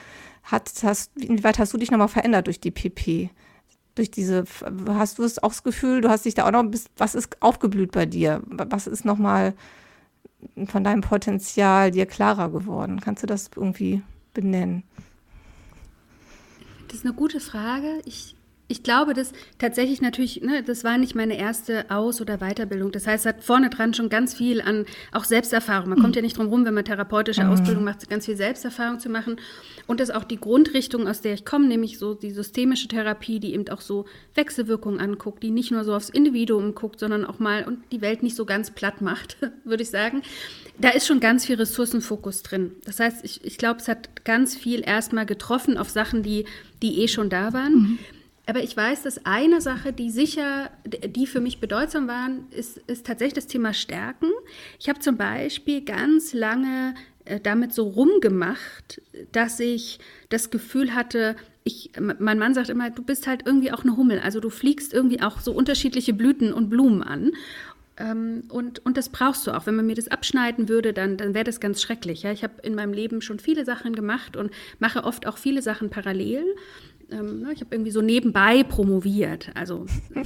hat, 0.51 0.71
hast, 0.83 1.17
inwieweit 1.17 1.59
hast 1.59 1.73
du 1.73 1.79
dich 1.79 1.91
nochmal 1.91 2.09
verändert 2.09 2.47
durch 2.47 2.61
die 2.61 2.71
PP? 2.71 3.31
Durch 3.95 4.11
diese, 4.11 4.45
hast 4.89 5.19
du 5.19 5.25
es 5.25 5.43
auch 5.43 5.51
das 5.51 5.63
Gefühl, 5.63 6.01
du 6.01 6.09
hast 6.09 6.25
dich 6.25 6.35
da 6.35 6.47
auch 6.47 6.53
noch, 6.53 6.65
was 6.97 7.15
ist 7.15 7.43
aufgeblüht 7.43 7.93
bei 7.93 8.07
dir? 8.07 8.43
Was 8.47 8.87
ist 8.87 9.05
nochmal 9.05 9.55
von 10.67 10.85
deinem 10.85 11.03
Potenzial 11.03 11.91
dir 11.91 12.07
klarer 12.07 12.51
geworden? 12.51 13.01
Kannst 13.01 13.23
du 13.23 13.27
das 13.27 13.51
irgendwie 13.55 14.03
benennen? 14.35 14.85
Das 16.87 16.99
ist 16.99 17.05
eine 17.05 17.15
gute 17.15 17.41
Frage. 17.41 18.01
Ich 18.07 18.38
ich 18.71 18.83
glaube, 18.83 19.15
dass 19.15 19.33
tatsächlich 19.57 20.03
natürlich, 20.03 20.43
ne, 20.43 20.63
das 20.63 20.85
war 20.85 20.99
nicht 20.99 21.15
meine 21.15 21.39
erste 21.39 21.91
Aus- 21.91 22.21
oder 22.21 22.37
Weiterbildung. 22.39 22.93
Das 22.93 23.07
heißt, 23.07 23.25
es 23.25 23.29
hat 23.35 23.43
vorne 23.43 23.71
dran 23.71 23.95
schon 23.95 24.11
ganz 24.11 24.35
viel 24.35 24.61
an 24.61 24.85
auch 25.11 25.25
Selbsterfahrung. 25.25 25.89
Man 25.89 25.99
mhm. 25.99 26.03
kommt 26.03 26.17
ja 26.17 26.23
nicht 26.23 26.37
drum 26.37 26.49
rum, 26.49 26.67
wenn 26.67 26.75
man 26.75 26.85
therapeutische 26.85 27.45
mhm. 27.45 27.51
Ausbildung 27.51 27.85
macht, 27.85 28.09
ganz 28.11 28.27
viel 28.27 28.37
Selbsterfahrung 28.37 29.01
zu 29.01 29.09
machen. 29.09 29.37
Und 29.87 30.01
das 30.01 30.11
ist 30.11 30.15
auch 30.15 30.25
die 30.25 30.39
Grundrichtung, 30.39 31.09
aus 31.09 31.23
der 31.23 31.33
ich 31.33 31.47
komme, 31.47 31.67
nämlich 31.67 31.99
so 31.99 32.13
die 32.13 32.31
systemische 32.31 32.89
Therapie, 32.89 33.41
die 33.41 33.55
eben 33.55 33.67
auch 33.71 33.81
so 33.81 34.05
Wechselwirkungen 34.35 35.01
anguckt, 35.01 35.43
die 35.43 35.51
nicht 35.51 35.71
nur 35.71 35.85
so 35.85 35.95
aufs 35.95 36.11
Individuum 36.11 36.75
guckt, 36.75 37.01
sondern 37.01 37.25
auch 37.25 37.39
mal 37.39 37.65
und 37.65 37.79
die 37.91 38.03
Welt 38.03 38.23
nicht 38.23 38.37
so 38.37 38.45
ganz 38.45 38.71
platt 38.71 39.01
macht, 39.01 39.39
würde 39.65 39.83
ich 39.83 39.91
sagen. 39.91 40.21
Da 40.77 40.91
ist 40.91 41.07
schon 41.07 41.21
ganz 41.21 41.47
viel 41.47 41.57
Ressourcenfokus 41.57 42.43
drin. 42.43 42.73
Das 42.85 43.01
heißt, 43.01 43.25
ich, 43.25 43.43
ich 43.45 43.57
glaube, 43.57 43.81
es 43.81 43.89
hat 43.89 44.27
ganz 44.27 44.55
viel 44.55 44.83
erstmal 44.87 45.25
getroffen 45.25 45.79
auf 45.79 45.89
Sachen, 45.89 46.23
die, 46.23 46.45
die 46.83 47.01
eh 47.01 47.09
schon 47.09 47.31
da 47.31 47.55
waren. 47.55 47.75
Mhm. 47.75 47.99
Aber 48.49 48.63
ich 48.63 48.75
weiß, 48.75 49.03
dass 49.03 49.27
eine 49.27 49.61
Sache, 49.61 49.93
die 49.93 50.11
sicher, 50.11 50.71
die 50.87 51.27
für 51.27 51.41
mich 51.41 51.61
bedeutsam 51.61 52.09
waren, 52.09 52.47
ist, 52.51 52.79
ist 52.87 53.07
tatsächlich 53.07 53.35
das 53.35 53.47
Thema 53.47 53.75
Stärken. 53.75 54.31
Ich 54.81 54.89
habe 54.89 55.01
zum 55.01 55.19
Beispiel 55.19 55.85
ganz 55.85 56.33
lange 56.33 56.95
äh, 57.27 57.41
damit 57.41 57.75
so 57.75 57.87
rumgemacht, 57.89 59.03
dass 59.33 59.61
ich 59.61 59.99
das 60.31 60.49
Gefühl 60.49 60.95
hatte, 60.95 61.37
ich, 61.65 61.91
mein 62.01 62.39
Mann 62.39 62.55
sagt 62.55 62.71
immer, 62.71 62.89
du 62.89 63.03
bist 63.03 63.27
halt 63.27 63.43
irgendwie 63.45 63.71
auch 63.71 63.83
eine 63.83 63.99
Hummel. 63.99 64.19
Also 64.21 64.41
du 64.41 64.49
fliegst 64.49 64.95
irgendwie 64.95 65.21
auch 65.21 65.41
so 65.41 65.53
unterschiedliche 65.53 66.15
Blüten 66.15 66.55
und 66.55 66.71
Blumen 66.71 67.03
an. 67.03 67.33
Ähm, 67.99 68.45
und, 68.49 68.85
und 68.87 68.97
das 68.97 69.11
brauchst 69.11 69.47
du 69.47 69.53
auch. 69.53 69.67
Wenn 69.67 69.77
man 69.77 69.87
mir 69.87 69.95
das 69.95 70.09
abschneiden 70.09 70.71
würde, 70.71 70.95
dann, 70.95 71.19
dann 71.19 71.35
wäre 71.35 71.45
das 71.45 71.61
ganz 71.61 71.83
schrecklich. 71.83 72.23
Ja? 72.23 72.33
Ich 72.33 72.45
habe 72.45 72.63
in 72.63 72.75
meinem 72.75 72.95
Leben 72.95 73.21
schon 73.21 73.41
viele 73.41 73.67
Sachen 73.67 73.95
gemacht 73.95 74.39
und 74.39 74.51
mache 74.79 75.05
oft 75.05 75.27
auch 75.27 75.37
viele 75.37 75.61
Sachen 75.61 75.91
parallel 75.91 76.45
ähm, 77.11 77.41
ne, 77.41 77.53
ich 77.53 77.61
habe 77.61 77.75
irgendwie 77.75 77.91
so 77.91 78.03
nebenbei 78.03 78.63
promoviert. 78.63 79.51
Also 79.55 79.87
äh, 80.15 80.21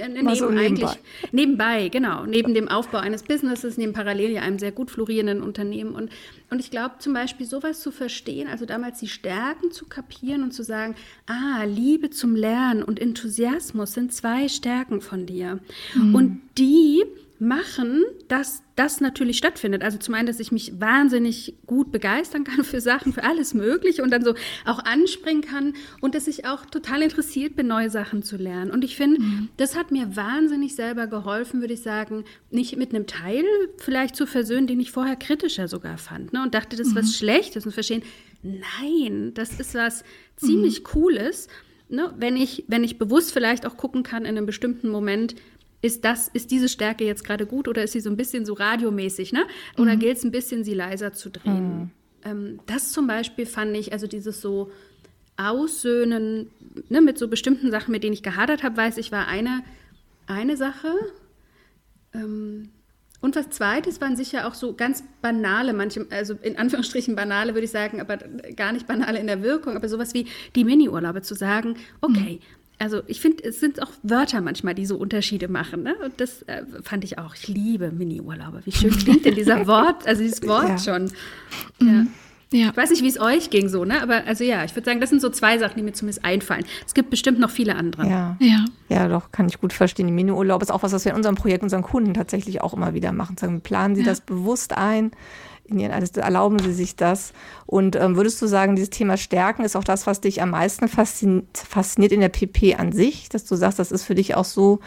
äh, 0.00 0.08
neben 0.08 0.34
so 0.34 0.50
nebenbei. 0.50 0.96
nebenbei, 1.32 1.88
genau, 1.88 2.26
neben 2.26 2.54
dem 2.54 2.68
Aufbau 2.68 2.98
eines 2.98 3.22
Businesses, 3.22 3.78
neben 3.78 3.92
parallel 3.92 4.30
ja 4.30 4.42
einem 4.42 4.58
sehr 4.58 4.72
gut 4.72 4.90
florierenden 4.90 5.42
Unternehmen. 5.42 5.94
Und, 5.94 6.10
und 6.50 6.58
ich 6.58 6.70
glaube 6.70 6.96
zum 6.98 7.14
Beispiel 7.14 7.46
sowas 7.46 7.80
zu 7.80 7.90
verstehen, 7.90 8.48
also 8.48 8.66
damals 8.66 9.00
die 9.00 9.08
Stärken 9.08 9.70
zu 9.70 9.86
kapieren 9.86 10.42
und 10.42 10.52
zu 10.52 10.62
sagen, 10.62 10.94
ah, 11.26 11.64
Liebe 11.64 12.10
zum 12.10 12.36
Lernen 12.36 12.82
und 12.82 13.00
Enthusiasmus 13.00 13.92
sind 13.92 14.12
zwei 14.12 14.48
Stärken 14.48 15.00
von 15.00 15.26
dir. 15.26 15.60
Mhm. 15.94 16.14
Und 16.14 16.40
die 16.58 17.02
machen, 17.40 18.04
dass 18.28 18.62
das 18.76 19.00
natürlich 19.00 19.38
stattfindet. 19.38 19.82
Also 19.82 19.96
zum 19.96 20.14
einen, 20.14 20.26
dass 20.26 20.40
ich 20.40 20.52
mich 20.52 20.78
wahnsinnig 20.78 21.54
gut 21.66 21.90
begeistern 21.90 22.44
kann 22.44 22.64
für 22.64 22.82
Sachen, 22.82 23.14
für 23.14 23.24
alles 23.24 23.54
Mögliche 23.54 24.02
und 24.02 24.10
dann 24.10 24.22
so 24.22 24.34
auch 24.66 24.78
anspringen 24.80 25.42
kann 25.42 25.72
und 26.02 26.14
dass 26.14 26.28
ich 26.28 26.44
auch 26.44 26.66
total 26.66 27.00
interessiert 27.00 27.56
bin, 27.56 27.66
neue 27.66 27.88
Sachen 27.88 28.22
zu 28.22 28.36
lernen. 28.36 28.70
Und 28.70 28.84
ich 28.84 28.94
finde, 28.94 29.22
mhm. 29.22 29.48
das 29.56 29.74
hat 29.74 29.90
mir 29.90 30.16
wahnsinnig 30.16 30.74
selber 30.74 31.06
geholfen, 31.06 31.60
würde 31.60 31.74
ich 31.74 31.82
sagen, 31.82 32.24
nicht 32.50 32.76
mit 32.76 32.94
einem 32.94 33.06
Teil 33.06 33.44
vielleicht 33.78 34.16
zu 34.16 34.26
versöhnen, 34.26 34.66
den 34.66 34.78
ich 34.78 34.92
vorher 34.92 35.16
kritischer 35.16 35.66
sogar 35.66 35.96
fand 35.96 36.34
ne? 36.34 36.42
und 36.42 36.54
dachte, 36.54 36.76
das 36.76 36.88
ist 36.88 36.94
mhm. 36.94 36.98
was 36.98 37.16
Schlechtes 37.16 37.64
und 37.64 37.72
verstehen, 37.72 38.02
nein, 38.42 39.32
das 39.34 39.58
ist 39.58 39.74
was 39.74 40.04
ziemlich 40.36 40.80
mhm. 40.80 40.84
Cooles. 40.84 41.48
Ne? 41.88 42.14
wenn, 42.18 42.36
ich, 42.36 42.64
wenn 42.68 42.84
ich 42.84 42.98
bewusst 42.98 43.32
vielleicht 43.32 43.66
auch 43.66 43.76
gucken 43.76 44.04
kann 44.04 44.22
in 44.22 44.36
einem 44.36 44.46
bestimmten 44.46 44.88
Moment, 44.88 45.34
ist 45.82 46.04
das, 46.04 46.28
ist 46.28 46.50
diese 46.50 46.68
Stärke 46.68 47.04
jetzt 47.04 47.24
gerade 47.24 47.46
gut 47.46 47.66
oder 47.68 47.82
ist 47.82 47.92
sie 47.92 48.00
so 48.00 48.10
ein 48.10 48.16
bisschen 48.16 48.44
so 48.44 48.52
radiomäßig, 48.52 49.32
ne? 49.32 49.46
Oder 49.78 49.94
mhm. 49.94 49.98
gilt 50.00 50.18
es 50.18 50.24
ein 50.24 50.30
bisschen, 50.30 50.64
sie 50.64 50.74
leiser 50.74 51.12
zu 51.12 51.30
drehen? 51.30 51.78
Mhm. 51.78 51.90
Ähm, 52.24 52.60
das 52.66 52.92
zum 52.92 53.06
Beispiel 53.06 53.46
fand 53.46 53.76
ich, 53.76 53.92
also 53.92 54.06
dieses 54.06 54.40
so 54.40 54.70
Aussöhnen, 55.36 56.50
ne, 56.90 57.00
mit 57.00 57.16
so 57.16 57.28
bestimmten 57.28 57.70
Sachen, 57.70 57.92
mit 57.92 58.04
denen 58.04 58.12
ich 58.12 58.22
gehadert 58.22 58.62
habe, 58.62 58.76
weiß 58.76 58.98
ich, 58.98 59.10
war 59.10 59.26
eine, 59.26 59.62
eine 60.26 60.58
Sache. 60.58 60.92
Ähm, 62.12 62.68
und 63.22 63.36
was 63.36 63.48
zweites 63.48 64.02
waren 64.02 64.16
sicher 64.16 64.46
auch 64.46 64.54
so 64.54 64.74
ganz 64.74 65.02
banale, 65.22 65.72
manche, 65.72 66.06
also 66.10 66.34
in 66.42 66.58
Anführungsstrichen 66.58 67.16
banale 67.16 67.54
würde 67.54 67.64
ich 67.64 67.70
sagen, 67.70 68.00
aber 68.00 68.18
gar 68.54 68.72
nicht 68.72 68.86
banale 68.86 69.18
in 69.18 69.26
der 69.26 69.42
Wirkung, 69.42 69.76
aber 69.76 69.88
sowas 69.88 70.12
wie 70.12 70.26
die 70.56 70.64
Mini-Urlaube 70.64 71.22
zu 71.22 71.34
sagen, 71.34 71.76
okay, 72.02 72.40
mhm 72.42 72.59
also 72.80 73.02
ich 73.06 73.20
finde, 73.20 73.44
es 73.44 73.60
sind 73.60 73.82
auch 73.82 73.90
Wörter 74.02 74.40
manchmal, 74.40 74.74
die 74.74 74.86
so 74.86 74.96
Unterschiede 74.96 75.48
machen. 75.48 75.82
Ne? 75.82 75.94
Und 76.02 76.18
das 76.18 76.42
äh, 76.42 76.62
fand 76.82 77.04
ich 77.04 77.18
auch. 77.18 77.34
Ich 77.34 77.46
liebe 77.46 77.92
Mini-Urlaube. 77.92 78.62
Wie 78.64 78.72
schön 78.72 78.96
klingt 78.96 79.26
denn 79.26 79.34
dieser 79.34 79.66
Wort, 79.66 80.06
also 80.06 80.22
dieses 80.22 80.42
Wort 80.46 80.68
ja. 80.68 80.78
schon. 80.78 81.12
Ja. 81.80 82.06
Ja. 82.52 82.70
Ich 82.70 82.76
weiß 82.76 82.90
nicht, 82.90 83.02
wie 83.02 83.08
es 83.08 83.20
euch 83.20 83.50
ging 83.50 83.68
so, 83.68 83.84
ne? 83.84 84.02
Aber 84.02 84.24
also 84.26 84.42
ja, 84.42 84.64
ich 84.64 84.74
würde 84.74 84.84
sagen, 84.84 85.00
das 85.00 85.10
sind 85.10 85.22
so 85.22 85.28
zwei 85.28 85.58
Sachen, 85.58 85.76
die 85.76 85.82
mir 85.82 85.92
zumindest 85.92 86.24
einfallen. 86.24 86.64
Es 86.84 86.94
gibt 86.94 87.10
bestimmt 87.10 87.38
noch 87.38 87.50
viele 87.50 87.76
andere. 87.76 88.08
Ja, 88.08 88.36
ja. 88.40 88.64
ja 88.88 89.08
doch, 89.08 89.30
kann 89.30 89.46
ich 89.46 89.60
gut 89.60 89.72
verstehen. 89.72 90.06
Die 90.06 90.12
Mini-Urlaub 90.12 90.60
ist 90.60 90.72
auch 90.72 90.82
was, 90.82 90.92
was 90.92 91.04
wir 91.04 91.12
in 91.12 91.16
unserem 91.16 91.36
Projekt 91.36 91.62
unseren 91.62 91.82
Kunden 91.82 92.14
tatsächlich 92.14 92.60
auch 92.60 92.74
immer 92.74 92.92
wieder 92.92 93.12
machen. 93.12 93.36
Sagen, 93.36 93.60
planen 93.60 93.94
Sie 93.94 94.02
ja. 94.02 94.08
das 94.08 94.20
bewusst 94.22 94.76
ein 94.76 95.12
in 95.70 95.78
ihren 95.78 95.92
alles 95.92 96.10
erlauben 96.12 96.58
sie 96.58 96.72
sich 96.72 96.96
das. 96.96 97.32
Und 97.66 97.96
ähm, 97.96 98.16
würdest 98.16 98.42
du 98.42 98.46
sagen, 98.46 98.76
dieses 98.76 98.90
Thema 98.90 99.16
Stärken 99.16 99.64
ist 99.64 99.76
auch 99.76 99.84
das, 99.84 100.06
was 100.06 100.20
dich 100.20 100.42
am 100.42 100.50
meisten 100.50 100.88
fasziniert, 100.88 101.56
fasziniert 101.56 102.12
in 102.12 102.20
der 102.20 102.28
PP 102.28 102.74
an 102.76 102.92
sich, 102.92 103.28
dass 103.28 103.44
du 103.44 103.54
sagst, 103.56 103.78
das 103.78 103.92
ist 103.92 104.04
für 104.04 104.14
dich 104.14 104.34
auch 104.34 104.44
so 104.44 104.80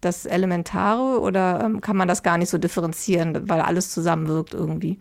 das 0.00 0.26
Elementare 0.26 1.20
oder 1.20 1.62
ähm, 1.64 1.80
kann 1.80 1.96
man 1.96 2.08
das 2.08 2.22
gar 2.22 2.38
nicht 2.38 2.50
so 2.50 2.58
differenzieren, 2.58 3.48
weil 3.48 3.60
alles 3.60 3.90
zusammenwirkt 3.90 4.54
irgendwie? 4.54 4.98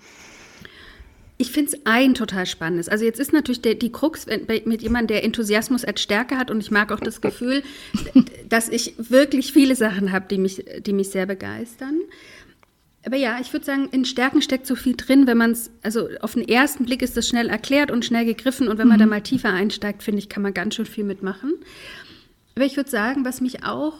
Ich 1.37 1.51
finde 1.51 1.71
es 1.73 1.85
ein 1.85 2.13
total 2.13 2.45
spannendes. 2.45 2.87
Also 2.87 3.03
jetzt 3.03 3.19
ist 3.19 3.33
natürlich 3.33 3.61
der, 3.61 3.75
die 3.75 3.91
Krux 3.91 4.25
mit 4.25 4.81
jemandem, 4.81 5.07
der 5.07 5.23
Enthusiasmus 5.25 5.83
als 5.83 6.01
Stärke 6.01 6.37
hat 6.37 6.49
und 6.49 6.61
ich 6.61 6.71
mag 6.71 6.93
auch 6.93 7.01
das 7.01 7.19
Gefühl, 7.19 7.61
dass 8.49 8.69
ich 8.69 8.95
wirklich 8.97 9.51
viele 9.51 9.75
Sachen 9.75 10.13
habe, 10.13 10.27
die 10.29 10.37
mich, 10.37 10.63
die 10.79 10.93
mich 10.93 11.09
sehr 11.09 11.25
begeistern. 11.25 11.99
Aber 13.05 13.17
ja, 13.17 13.37
ich 13.39 13.53
würde 13.53 13.65
sagen, 13.65 13.87
in 13.91 14.03
Stärken 14.03 14.41
steckt 14.41 14.65
so 14.65 14.75
viel 14.75 14.95
drin, 14.95 15.27
wenn 15.27 15.37
man 15.37 15.51
es, 15.51 15.69
also 15.83 16.09
auf 16.21 16.33
den 16.33 16.47
ersten 16.47 16.85
Blick 16.85 17.03
ist 17.03 17.15
das 17.15 17.27
schnell 17.27 17.49
erklärt 17.49 17.91
und 17.91 18.03
schnell 18.03 18.25
gegriffen 18.25 18.67
und 18.67 18.79
wenn 18.79 18.87
man 18.87 18.97
mhm. 18.97 19.01
da 19.01 19.05
mal 19.07 19.21
tiefer 19.21 19.53
einsteigt, 19.53 20.01
finde 20.01 20.19
ich, 20.19 20.29
kann 20.29 20.41
man 20.41 20.53
ganz 20.53 20.75
schön 20.75 20.87
viel 20.87 21.03
mitmachen. 21.03 21.53
Aber 22.55 22.65
ich 22.65 22.77
würde 22.77 22.89
sagen, 22.89 23.23
was 23.23 23.41
mich 23.41 23.63
auch 23.63 23.93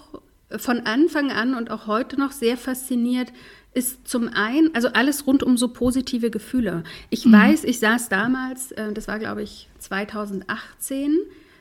von 0.57 0.81
Anfang 0.81 1.31
an 1.31 1.53
und 1.53 1.69
auch 1.69 1.85
heute 1.87 2.19
noch 2.19 2.31
sehr 2.31 2.57
fasziniert, 2.57 3.31
ist 3.73 4.07
zum 4.07 4.29
einen, 4.29 4.73
also 4.73 4.87
alles 4.89 5.27
rund 5.27 5.43
um 5.43 5.57
so 5.57 5.67
positive 5.67 6.31
Gefühle. 6.31 6.83
Ich 7.09 7.25
mhm. 7.25 7.33
weiß, 7.33 7.63
ich 7.65 7.79
saß 7.79 8.09
damals, 8.09 8.71
äh, 8.71 8.91
das 8.91 9.07
war 9.07 9.19
glaube 9.19 9.43
ich 9.43 9.67
2018, 9.79 11.15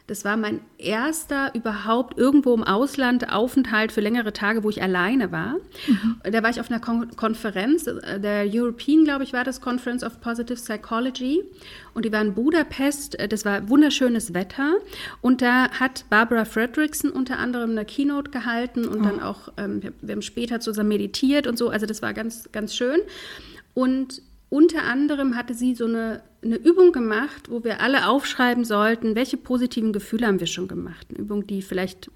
das 0.06 0.22
war 0.22 0.36
mein 0.36 0.60
erster 0.76 1.54
überhaupt 1.54 2.18
irgendwo 2.18 2.52
im 2.52 2.62
Ausland 2.62 3.32
Aufenthalt 3.32 3.90
für 3.90 4.02
längere 4.02 4.34
Tage, 4.34 4.62
wo 4.62 4.68
ich 4.68 4.82
alleine 4.82 5.32
war. 5.32 5.54
Mhm. 5.86 6.20
Da 6.30 6.42
war 6.42 6.50
ich 6.50 6.60
auf 6.60 6.70
einer 6.70 6.78
Kon 6.78 7.16
Konferenz, 7.16 7.86
äh, 7.86 8.20
der 8.20 8.44
European, 8.46 9.04
glaube 9.04 9.24
ich, 9.24 9.32
war 9.32 9.44
das 9.44 9.62
Conference 9.62 10.04
of 10.04 10.20
Positive 10.20 10.56
Psychology. 10.56 11.42
Und 11.94 12.04
die 12.04 12.12
war 12.12 12.20
in 12.20 12.34
Budapest. 12.34 13.18
Äh, 13.18 13.28
das 13.28 13.46
war 13.46 13.66
wunderschönes 13.70 14.34
Wetter. 14.34 14.74
Und 15.22 15.40
da 15.40 15.70
hat 15.70 16.04
Barbara 16.10 16.44
Fredrickson 16.44 17.10
unter 17.10 17.38
anderem 17.38 17.70
eine 17.70 17.86
Keynote 17.86 18.30
gehalten 18.30 18.86
und 18.86 19.00
oh. 19.00 19.04
dann 19.04 19.20
auch, 19.20 19.52
ähm, 19.56 19.80
wir 20.02 20.12
haben 20.12 20.22
später 20.22 20.60
zusammen 20.60 20.90
meditiert 20.90 21.46
und 21.46 21.56
so. 21.56 21.70
Also 21.70 21.86
das 21.86 22.02
war 22.02 22.12
ganz, 22.12 22.50
ganz 22.52 22.76
schön. 22.76 23.00
Und 23.72 24.20
unter 24.54 24.84
anderem 24.84 25.34
hatte 25.34 25.52
sie 25.52 25.74
so 25.74 25.84
eine, 25.84 26.22
eine 26.44 26.54
Übung 26.54 26.92
gemacht, 26.92 27.50
wo 27.50 27.64
wir 27.64 27.80
alle 27.80 28.06
aufschreiben 28.06 28.64
sollten, 28.64 29.16
welche 29.16 29.36
positiven 29.36 29.92
Gefühle 29.92 30.28
haben 30.28 30.38
wir 30.38 30.46
schon 30.46 30.68
gemacht. 30.68 31.08
Eine 31.10 31.18
Übung, 31.18 31.44
die 31.44 31.60
vielleicht 31.60 32.08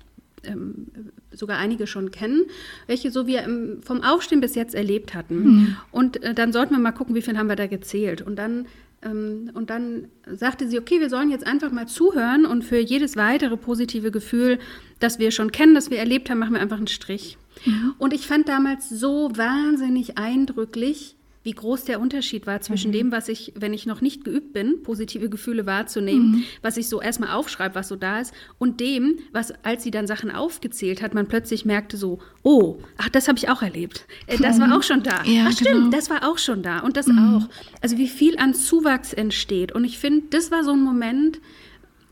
ähm, 0.44 0.86
sogar 1.32 1.58
einige 1.58 1.88
schon 1.88 2.12
kennen, 2.12 2.44
welche 2.86 3.10
so 3.10 3.26
wir 3.26 3.42
im, 3.42 3.82
vom 3.82 4.04
Aufstehen 4.04 4.40
bis 4.40 4.54
jetzt 4.54 4.76
erlebt 4.76 5.14
hatten. 5.14 5.42
Mhm. 5.42 5.76
Und 5.90 6.22
äh, 6.22 6.32
dann 6.32 6.52
sollten 6.52 6.74
wir 6.74 6.78
mal 6.78 6.92
gucken, 6.92 7.16
wie 7.16 7.22
viel 7.22 7.36
haben 7.36 7.48
wir 7.48 7.56
da 7.56 7.66
gezählt. 7.66 8.22
Und 8.22 8.36
dann, 8.36 8.66
ähm, 9.02 9.50
und 9.54 9.68
dann 9.68 10.06
sagte 10.24 10.68
sie, 10.68 10.78
okay, 10.78 11.00
wir 11.00 11.10
sollen 11.10 11.32
jetzt 11.32 11.44
einfach 11.44 11.72
mal 11.72 11.88
zuhören 11.88 12.46
und 12.46 12.62
für 12.62 12.78
jedes 12.78 13.16
weitere 13.16 13.56
positive 13.56 14.12
Gefühl, 14.12 14.60
das 15.00 15.18
wir 15.18 15.32
schon 15.32 15.50
kennen, 15.50 15.74
das 15.74 15.90
wir 15.90 15.98
erlebt 15.98 16.30
haben, 16.30 16.38
machen 16.38 16.54
wir 16.54 16.60
einfach 16.60 16.78
einen 16.78 16.86
Strich. 16.86 17.36
Mhm. 17.66 17.94
Und 17.98 18.12
ich 18.12 18.28
fand 18.28 18.48
damals 18.48 18.88
so 18.88 19.32
wahnsinnig 19.34 20.18
eindrücklich, 20.18 21.16
wie 21.48 21.52
groß 21.52 21.84
der 21.84 21.98
Unterschied 21.98 22.46
war 22.46 22.60
zwischen 22.60 22.90
mhm. 22.90 22.92
dem, 22.92 23.12
was 23.12 23.26
ich, 23.30 23.54
wenn 23.56 23.72
ich 23.72 23.86
noch 23.86 24.02
nicht 24.02 24.22
geübt 24.22 24.52
bin, 24.52 24.82
positive 24.82 25.30
Gefühle 25.30 25.64
wahrzunehmen, 25.64 26.30
mhm. 26.30 26.44
was 26.60 26.76
ich 26.76 26.90
so 26.90 27.00
erstmal 27.00 27.30
aufschreibe, 27.30 27.74
was 27.74 27.88
so 27.88 27.96
da 27.96 28.20
ist, 28.20 28.34
und 28.58 28.80
dem, 28.80 29.16
was, 29.32 29.54
als 29.64 29.82
sie 29.82 29.90
dann 29.90 30.06
Sachen 30.06 30.30
aufgezählt 30.30 31.00
hat, 31.00 31.14
man 31.14 31.26
plötzlich 31.26 31.64
merkte 31.64 31.96
so, 31.96 32.18
oh, 32.42 32.76
ach, 32.98 33.08
das 33.08 33.28
habe 33.28 33.38
ich 33.38 33.48
auch 33.48 33.62
erlebt. 33.62 34.04
Äh, 34.26 34.36
das 34.36 34.60
war 34.60 34.76
auch 34.76 34.82
schon 34.82 35.02
da. 35.02 35.24
Ja, 35.24 35.46
ach, 35.48 35.52
stimmt, 35.52 35.84
genau. 35.84 35.90
das 35.90 36.10
war 36.10 36.28
auch 36.28 36.36
schon 36.36 36.62
da. 36.62 36.80
Und 36.80 36.98
das 36.98 37.06
mhm. 37.06 37.18
auch. 37.18 37.48
Also 37.80 37.96
wie 37.96 38.08
viel 38.08 38.36
an 38.36 38.52
Zuwachs 38.52 39.14
entsteht. 39.14 39.72
Und 39.72 39.84
ich 39.84 39.96
finde, 39.98 40.26
das 40.28 40.50
war 40.50 40.64
so 40.64 40.72
ein 40.72 40.82
Moment, 40.82 41.40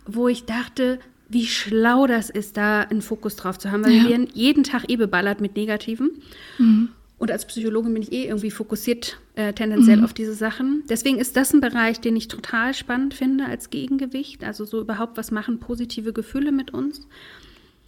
wo 0.06 0.28
ich 0.28 0.46
dachte, 0.46 0.98
wie 1.28 1.44
schlau 1.44 2.06
das 2.06 2.30
ist, 2.30 2.56
da 2.56 2.80
einen 2.80 3.02
Fokus 3.02 3.36
drauf 3.36 3.58
zu 3.58 3.70
haben, 3.70 3.84
weil 3.84 3.92
ja. 3.92 4.08
wir 4.08 4.28
jeden 4.32 4.64
Tag 4.64 4.84
eh 4.88 4.96
beballert 4.96 5.42
mit 5.42 5.56
Negativen. 5.56 6.10
Mhm. 6.56 6.88
Und 7.18 7.30
als 7.30 7.46
Psychologin 7.46 7.94
bin 7.94 8.02
ich 8.02 8.12
eh 8.12 8.26
irgendwie 8.26 8.50
fokussiert 8.50 9.18
äh, 9.36 9.52
tendenziell 9.54 9.98
mhm. 9.98 10.04
auf 10.04 10.12
diese 10.12 10.34
Sachen. 10.34 10.84
Deswegen 10.88 11.18
ist 11.18 11.36
das 11.36 11.52
ein 11.54 11.60
Bereich, 11.60 12.00
den 12.00 12.14
ich 12.14 12.28
total 12.28 12.74
spannend 12.74 13.14
finde 13.14 13.46
als 13.46 13.70
Gegengewicht. 13.70 14.44
Also 14.44 14.64
so 14.66 14.80
überhaupt, 14.80 15.16
was 15.16 15.30
machen 15.30 15.58
positive 15.58 16.12
Gefühle 16.12 16.52
mit 16.52 16.74
uns? 16.74 17.06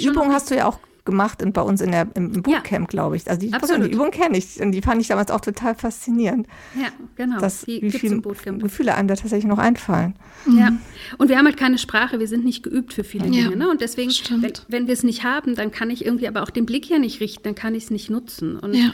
Übung 0.00 0.32
hast 0.32 0.50
du 0.50 0.56
ja 0.56 0.66
auch 0.66 0.78
gemacht 1.08 1.40
in, 1.40 1.52
bei 1.52 1.62
uns 1.62 1.80
in 1.80 1.90
der, 1.90 2.06
im 2.14 2.42
Bootcamp, 2.42 2.86
ja, 2.86 2.86
glaube 2.86 3.16
ich. 3.16 3.28
Also 3.28 3.40
die, 3.40 3.52
absolut. 3.52 3.86
die 3.86 3.92
Übung 3.94 4.10
kenne 4.10 4.36
ich 4.36 4.60
und 4.60 4.72
die 4.72 4.82
fand 4.82 5.00
ich 5.00 5.08
damals 5.08 5.30
auch 5.30 5.40
total 5.40 5.74
faszinierend. 5.74 6.46
Ja, 6.78 6.88
genau. 7.16 7.40
Das, 7.40 7.62
die 7.62 7.80
wie 7.80 7.90
viele 7.90 8.20
Gefühle 8.20 8.94
einem 8.94 9.08
da 9.08 9.14
tatsächlich 9.14 9.48
noch 9.48 9.58
einfallen. 9.58 10.14
Ja, 10.46 10.72
und 11.16 11.28
wir 11.28 11.38
haben 11.38 11.46
halt 11.46 11.56
keine 11.56 11.78
Sprache, 11.78 12.20
wir 12.20 12.28
sind 12.28 12.44
nicht 12.44 12.62
geübt 12.62 12.92
für 12.92 13.04
viele 13.04 13.26
ja. 13.26 13.44
Dinge. 13.44 13.56
Ne? 13.56 13.70
Und 13.70 13.80
deswegen, 13.80 14.12
wenn, 14.42 14.52
wenn 14.68 14.86
wir 14.86 14.92
es 14.92 15.02
nicht 15.02 15.24
haben, 15.24 15.54
dann 15.54 15.70
kann 15.70 15.90
ich 15.90 16.04
irgendwie 16.04 16.28
aber 16.28 16.42
auch 16.42 16.50
den 16.50 16.66
Blick 16.66 16.88
ja 16.88 16.98
nicht 16.98 17.20
richten, 17.20 17.44
dann 17.44 17.54
kann 17.54 17.74
ich 17.74 17.84
es 17.84 17.90
nicht 17.90 18.10
nutzen. 18.10 18.58
Und 18.58 18.74
ja 18.74 18.92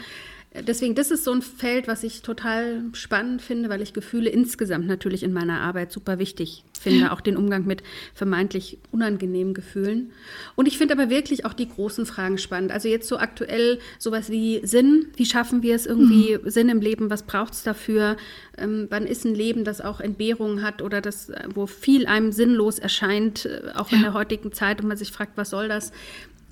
deswegen, 0.61 0.95
das 0.95 1.11
ist 1.11 1.23
so 1.23 1.31
ein 1.31 1.41
Feld, 1.41 1.87
was 1.87 2.03
ich 2.03 2.21
total 2.21 2.83
spannend 2.93 3.41
finde, 3.41 3.69
weil 3.69 3.81
ich 3.81 3.93
Gefühle 3.93 4.29
insgesamt 4.29 4.87
natürlich 4.87 5.23
in 5.23 5.33
meiner 5.33 5.61
Arbeit 5.61 5.91
super 5.91 6.19
wichtig 6.19 6.63
finde, 6.79 7.11
auch 7.11 7.21
den 7.21 7.35
Umgang 7.35 7.65
mit 7.65 7.83
vermeintlich 8.13 8.77
unangenehmen 8.91 9.53
Gefühlen. 9.53 10.11
Und 10.55 10.67
ich 10.67 10.77
finde 10.77 10.93
aber 10.93 11.09
wirklich 11.09 11.45
auch 11.45 11.53
die 11.53 11.67
großen 11.67 12.05
Fragen 12.05 12.37
spannend. 12.37 12.71
Also 12.71 12.87
jetzt 12.87 13.07
so 13.07 13.17
aktuell 13.17 13.79
sowas 13.97 14.29
wie 14.29 14.61
Sinn, 14.63 15.07
wie 15.15 15.25
schaffen 15.25 15.63
wir 15.63 15.75
es 15.75 15.85
irgendwie, 15.85 16.37
mhm. 16.37 16.49
Sinn 16.49 16.69
im 16.69 16.81
Leben, 16.81 17.09
was 17.09 17.23
braucht 17.23 17.53
es 17.53 17.63
dafür? 17.63 18.17
Ähm, 18.57 18.87
wann 18.89 19.07
ist 19.07 19.25
ein 19.25 19.35
Leben, 19.35 19.63
das 19.63 19.81
auch 19.81 19.99
Entbehrungen 19.99 20.61
hat 20.61 20.81
oder 20.81 21.01
das, 21.01 21.31
wo 21.53 21.65
viel 21.65 22.05
einem 22.05 22.31
sinnlos 22.31 22.79
erscheint, 22.79 23.45
äh, 23.45 23.71
auch 23.75 23.89
ja. 23.89 23.97
in 23.97 24.03
der 24.03 24.13
heutigen 24.13 24.51
Zeit 24.51 24.81
und 24.81 24.87
man 24.87 24.97
sich 24.97 25.11
fragt, 25.11 25.37
was 25.37 25.49
soll 25.49 25.67
das? 25.67 25.91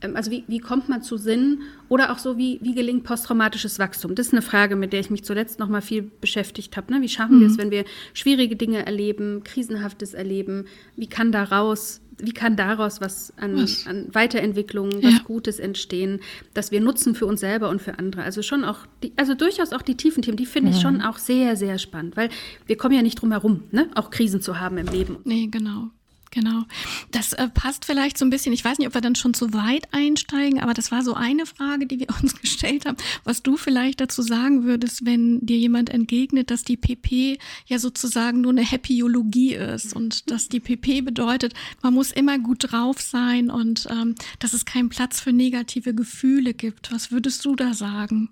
Ähm, 0.04 0.16
also 0.16 0.30
wie, 0.30 0.44
wie 0.48 0.60
kommt 0.60 0.90
man 0.90 1.02
zu 1.02 1.18
Sinn 1.18 1.62
oder 1.90 2.12
auch 2.12 2.20
so, 2.20 2.38
wie, 2.38 2.60
wie 2.62 2.76
gelingt 2.76 3.04
posttraumatisches 3.04 3.80
Wachstum? 3.80 4.14
Das 4.16 4.28
ist 4.28 4.34
eine 4.34 4.42
Frage, 4.42 4.76
mit 4.76 4.94
der 4.94 5.00
ich 5.00 5.10
mich 5.10 5.24
zuletzt 5.24 5.60
noch 5.60 5.70
mal 5.70 5.82
viel 5.82 6.04
beschäftigt 6.04 6.78
habe. 6.78 6.94
Ne? 6.94 7.02
Wie 7.02 7.10
schaffen 7.10 7.38
mhm. 7.38 7.42
wir 7.42 7.48
es, 7.48 7.58
wenn 7.58 7.72
wir 7.72 7.86
schwierige 8.14 8.56
Dinge 8.56 8.86
erleben, 8.86 9.44
krisenhaftes 9.44 10.14
erleben? 10.14 10.66
Wie 10.96 11.08
kann 11.08 11.32
daraus 11.32 12.02
wie 12.20 12.32
kann 12.32 12.56
daraus 12.56 13.02
was 13.02 13.34
an, 13.38 13.58
was? 13.58 13.88
an 13.88 14.08
Weiterentwicklung, 14.14 14.92
was 15.04 15.14
ja. 15.14 15.20
Gutes 15.24 15.58
entstehen, 15.60 16.20
das 16.54 16.72
wir 16.72 16.80
nutzen 16.80 17.16
für 17.16 17.26
uns 17.26 17.40
selber 17.40 17.70
und 17.70 17.82
für 17.82 17.98
andere? 17.98 18.24
Also 18.24 18.44
schon 18.44 18.64
auch, 18.64 18.86
die, 19.02 19.14
also 19.16 19.34
durchaus 19.34 19.74
auch 19.74 19.82
die 19.82 19.96
tiefen 19.96 20.22
Themen, 20.22 20.38
die 20.38 20.46
finde 20.46 20.72
ich 20.72 20.80
schon 20.80 21.02
auch 21.02 21.18
sehr, 21.18 21.56
sehr 21.56 21.80
spannend, 21.80 22.16
weil 22.16 22.30
wir 22.68 22.78
kommen 22.78 22.96
ja 22.96 23.02
nicht 23.02 23.22
drum 23.22 23.32
herum, 23.32 23.64
ne? 23.72 23.90
auch 23.96 24.12
Krisen 24.12 24.42
zu 24.42 24.60
haben 24.60 24.78
im 24.78 24.88
Leben. 24.88 25.18
Nee, 25.24 25.48
genau. 25.48 25.90
Genau. 26.34 26.64
Das 27.12 27.34
äh, 27.34 27.48
passt 27.48 27.86
vielleicht 27.86 28.18
so 28.18 28.26
ein 28.26 28.32
bisschen. 28.32 28.54
Ich 28.54 28.66
weiß 28.66 28.80
nicht, 28.80 28.88
ob 28.88 28.96
wir 28.96 29.02
dann 29.02 29.14
schon 29.14 29.36
zu 29.36 29.54
weit 29.54 29.94
einsteigen, 29.94 30.60
aber 30.60 30.74
das 30.74 30.92
war 30.92 31.04
so 31.04 31.14
eine 31.14 31.46
Frage, 31.46 31.86
die 31.86 32.00
wir 32.00 32.08
uns 32.24 32.42
gestellt 32.42 32.88
haben, 32.88 32.98
was 33.24 33.44
du 33.44 33.56
vielleicht 33.56 34.02
dazu 34.02 34.24
sagen 34.24 34.64
würdest, 34.64 35.06
wenn 35.06 35.46
dir 35.46 35.58
jemand 35.58 35.92
entgegnet, 35.92 36.50
dass 36.50 36.64
die 36.64 36.76
PP 36.76 37.38
ja 37.68 37.78
sozusagen 37.78 38.42
nur 38.42 38.52
eine 38.52 38.64
Happyologie 38.64 39.54
ist 39.54 39.96
und 39.96 40.32
dass 40.32 40.50
die 40.50 40.60
PP 40.60 41.02
bedeutet, 41.02 41.54
man 41.84 41.94
muss 41.94 42.12
immer 42.12 42.40
gut 42.40 42.72
drauf 42.72 43.00
sein 43.00 43.52
und 43.52 43.88
ähm, 43.92 44.16
dass 44.40 44.54
es 44.54 44.66
keinen 44.66 44.90
Platz 44.90 45.20
für 45.20 45.34
negative 45.34 45.94
Gefühle 45.94 46.56
gibt. 46.56 46.92
Was 46.92 47.12
würdest 47.12 47.46
du 47.46 47.56
da 47.56 47.76
sagen, 47.76 48.30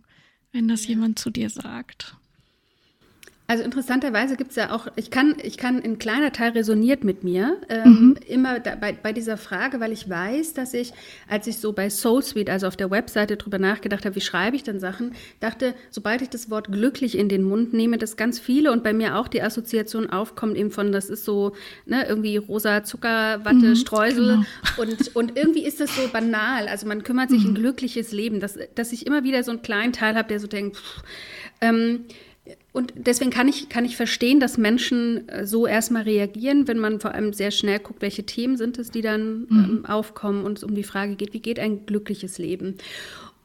wenn 0.51 0.67
das 0.67 0.85
ja. 0.85 0.89
jemand 0.89 1.19
zu 1.19 1.29
dir 1.29 1.51
sagt? 1.51 2.15
Also 3.51 3.65
interessanterweise 3.65 4.37
gibt 4.37 4.51
es 4.51 4.55
ja 4.55 4.71
auch, 4.71 4.87
ich 4.95 5.11
kann, 5.11 5.35
ich 5.43 5.57
kann, 5.57 5.83
ein 5.83 5.99
kleiner 5.99 6.31
Teil 6.31 6.51
resoniert 6.51 7.03
mit 7.03 7.25
mir, 7.25 7.57
ähm, 7.67 7.83
mhm. 7.83 8.17
immer 8.25 8.61
da, 8.61 8.75
bei, 8.75 8.93
bei 8.93 9.11
dieser 9.11 9.35
Frage, 9.35 9.81
weil 9.81 9.91
ich 9.91 10.09
weiß, 10.09 10.53
dass 10.53 10.73
ich, 10.73 10.93
als 11.27 11.47
ich 11.47 11.57
so 11.57 11.73
bei 11.73 11.89
Soul 11.89 12.23
Suite, 12.23 12.49
also 12.49 12.67
auf 12.67 12.77
der 12.77 12.89
Webseite 12.91 13.35
drüber 13.35 13.59
nachgedacht 13.59 14.05
habe, 14.05 14.15
wie 14.15 14.21
schreibe 14.21 14.55
ich 14.55 14.63
dann 14.63 14.79
Sachen, 14.79 15.15
dachte, 15.41 15.73
sobald 15.89 16.21
ich 16.21 16.29
das 16.29 16.49
Wort 16.49 16.71
glücklich 16.71 17.17
in 17.17 17.27
den 17.27 17.43
Mund 17.43 17.73
nehme, 17.73 17.97
dass 17.97 18.15
ganz 18.15 18.39
viele 18.39 18.71
und 18.71 18.85
bei 18.85 18.93
mir 18.93 19.17
auch 19.17 19.27
die 19.27 19.41
Assoziation 19.41 20.09
aufkommt 20.09 20.55
eben 20.55 20.71
von, 20.71 20.93
das 20.93 21.09
ist 21.09 21.25
so, 21.25 21.51
ne, 21.85 22.05
irgendwie 22.07 22.37
rosa 22.37 22.85
Zuckerwatte, 22.85 23.55
mhm, 23.55 23.75
Streusel 23.75 24.27
genau. 24.27 24.45
und, 24.77 25.13
und 25.13 25.37
irgendwie 25.37 25.65
ist 25.65 25.81
das 25.81 25.93
so 25.93 26.07
banal, 26.07 26.69
also 26.69 26.87
man 26.87 27.03
kümmert 27.03 27.29
sich 27.29 27.43
mhm. 27.43 27.49
ein 27.49 27.55
glückliches 27.55 28.13
Leben, 28.13 28.39
dass, 28.39 28.57
dass 28.75 28.93
ich 28.93 29.05
immer 29.05 29.25
wieder 29.25 29.43
so 29.43 29.51
einen 29.51 29.61
kleinen 29.61 29.91
Teil 29.91 30.15
habe, 30.15 30.29
der 30.29 30.39
so 30.39 30.47
denkt, 30.47 30.77
pff, 30.77 31.03
ähm, 31.59 32.05
und 32.73 32.93
deswegen 32.95 33.31
kann 33.31 33.47
ich, 33.47 33.69
kann 33.69 33.85
ich 33.85 33.97
verstehen, 33.97 34.39
dass 34.39 34.57
Menschen 34.57 35.27
äh, 35.29 35.45
so 35.45 35.67
erstmal 35.67 36.03
reagieren, 36.03 36.67
wenn 36.67 36.79
man 36.79 36.99
vor 36.99 37.13
allem 37.13 37.33
sehr 37.33 37.51
schnell 37.51 37.79
guckt, 37.79 38.01
welche 38.01 38.23
Themen 38.23 38.57
sind 38.57 38.79
es, 38.79 38.91
die 38.91 39.01
dann 39.01 39.41
mhm. 39.41 39.47
ähm, 39.49 39.85
aufkommen 39.85 40.45
und 40.45 40.57
es 40.57 40.63
um 40.63 40.75
die 40.75 40.83
Frage 40.83 41.15
geht, 41.15 41.33
wie 41.33 41.39
geht 41.39 41.59
ein 41.59 41.85
glückliches 41.85 42.37
Leben? 42.37 42.77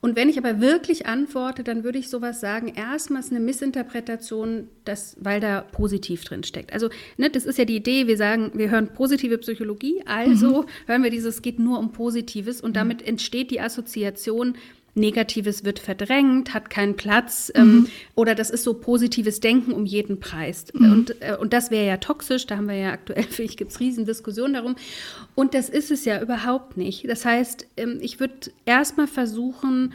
Und 0.07 0.14
wenn 0.14 0.29
ich 0.29 0.38
aber 0.38 0.61
wirklich 0.61 1.07
antworte, 1.07 1.64
dann 1.64 1.83
würde 1.83 1.99
ich 1.99 2.09
sowas 2.09 2.40
sagen, 2.40 2.69
erstmals 2.69 3.31
eine 3.31 3.40
Missinterpretation, 3.40 4.69
dass, 4.85 5.16
weil 5.19 5.40
da 5.40 5.62
positiv 5.62 6.23
drin 6.23 6.45
steckt. 6.45 6.73
Also, 6.73 6.90
ne, 7.16 7.29
das 7.29 7.45
ist 7.45 7.59
ja 7.59 7.64
die 7.64 7.75
Idee, 7.75 8.07
wir 8.07 8.16
sagen, 8.16 8.53
wir 8.55 8.71
hören 8.71 8.88
positive 8.95 9.38
Psychologie, 9.38 10.03
also 10.05 10.62
mhm. 10.62 10.66
hören 10.87 11.03
wir 11.03 11.11
dieses, 11.11 11.37
es 11.37 11.42
geht 11.42 11.59
nur 11.59 11.81
um 11.81 11.90
Positives 11.92 12.61
und 12.61 12.71
mhm. 12.71 12.75
damit 12.75 13.03
entsteht 13.07 13.51
die 13.51 13.61
Assoziation, 13.61 14.55
Negatives 14.96 15.64
wird 15.64 15.78
verdrängt, 15.78 16.54
hat 16.54 16.70
keinen 16.70 16.96
Platz 16.96 17.52
ähm, 17.54 17.64
mhm. 17.64 17.87
oder 18.14 18.35
das 18.35 18.50
ist 18.50 18.64
so 18.64 18.74
positives 18.74 19.40
Denken 19.40 19.72
um 19.72 19.85
jeden 19.85 20.20
Preis. 20.20 20.66
Mhm. 20.72 20.92
Und, 20.92 21.22
äh, 21.22 21.37
und 21.38 21.52
das 21.52 21.70
wäre 21.70 21.87
ja 21.87 21.98
toxisch, 21.98 22.46
da 22.46 22.56
haben 22.56 22.68
wir 22.68 22.76
ja 22.76 22.92
aktuell, 22.92 23.22
finde 23.28 23.50
ich, 23.50 23.56
gibt 23.56 23.72
es 23.72 23.80
Riesendiskussionen 23.80 24.54
darum. 24.54 24.76
Und 25.35 25.54
das 25.54 25.68
ist 25.68 25.90
es 25.90 26.04
ja 26.04 26.20
überhaupt 26.20 26.76
nicht. 26.76 27.09
Das 27.09 27.24
heißt, 27.24 27.66
ähm, 27.76 27.98
ich 28.00 28.20
würde 28.20 28.50
erstmal 28.64 29.06
versuchen, 29.06 29.92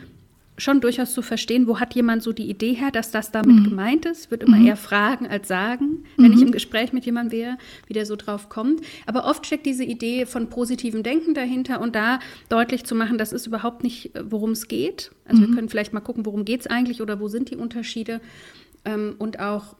schon 0.61 0.79
durchaus 0.79 1.13
zu 1.13 1.21
verstehen, 1.21 1.67
wo 1.67 1.79
hat 1.79 1.95
jemand 1.95 2.21
so 2.21 2.33
die 2.33 2.49
Idee 2.49 2.73
her, 2.73 2.91
dass 2.91 3.11
das 3.11 3.31
damit 3.31 3.57
mhm. 3.57 3.63
gemeint 3.63 4.05
ist. 4.05 4.25
Ich 4.25 4.31
würde 4.31 4.45
immer 4.45 4.57
mhm. 4.57 4.67
eher 4.67 4.77
fragen 4.77 5.27
als 5.27 5.47
sagen, 5.47 6.03
wenn 6.17 6.31
mhm. 6.31 6.37
ich 6.37 6.41
im 6.41 6.51
Gespräch 6.51 6.93
mit 6.93 7.05
jemandem 7.05 7.39
wäre, 7.39 7.57
wie 7.87 7.93
der 7.93 8.05
so 8.05 8.15
drauf 8.15 8.49
kommt. 8.49 8.81
Aber 9.05 9.25
oft 9.25 9.45
steckt 9.45 9.65
diese 9.65 9.83
Idee 9.83 10.25
von 10.25 10.49
positivem 10.49 11.01
Denken 11.03 11.33
dahinter 11.33 11.81
und 11.81 11.95
da 11.95 12.19
deutlich 12.49 12.85
zu 12.85 12.93
machen, 12.93 13.17
das 13.17 13.33
ist 13.33 13.47
überhaupt 13.47 13.83
nicht, 13.83 14.15
äh, 14.15 14.23
worum 14.29 14.51
es 14.51 14.67
geht. 14.67 15.11
Also 15.25 15.41
wir 15.41 15.47
mhm. 15.47 15.55
können 15.55 15.69
vielleicht 15.69 15.93
mal 15.93 15.99
gucken, 16.01 16.25
worum 16.25 16.45
geht 16.45 16.61
es 16.61 16.67
eigentlich 16.67 17.01
oder 17.01 17.19
wo 17.19 17.27
sind 17.27 17.49
die 17.49 17.55
Unterschiede. 17.55 18.21
Ähm, 18.85 19.15
und 19.17 19.39
auch 19.39 19.75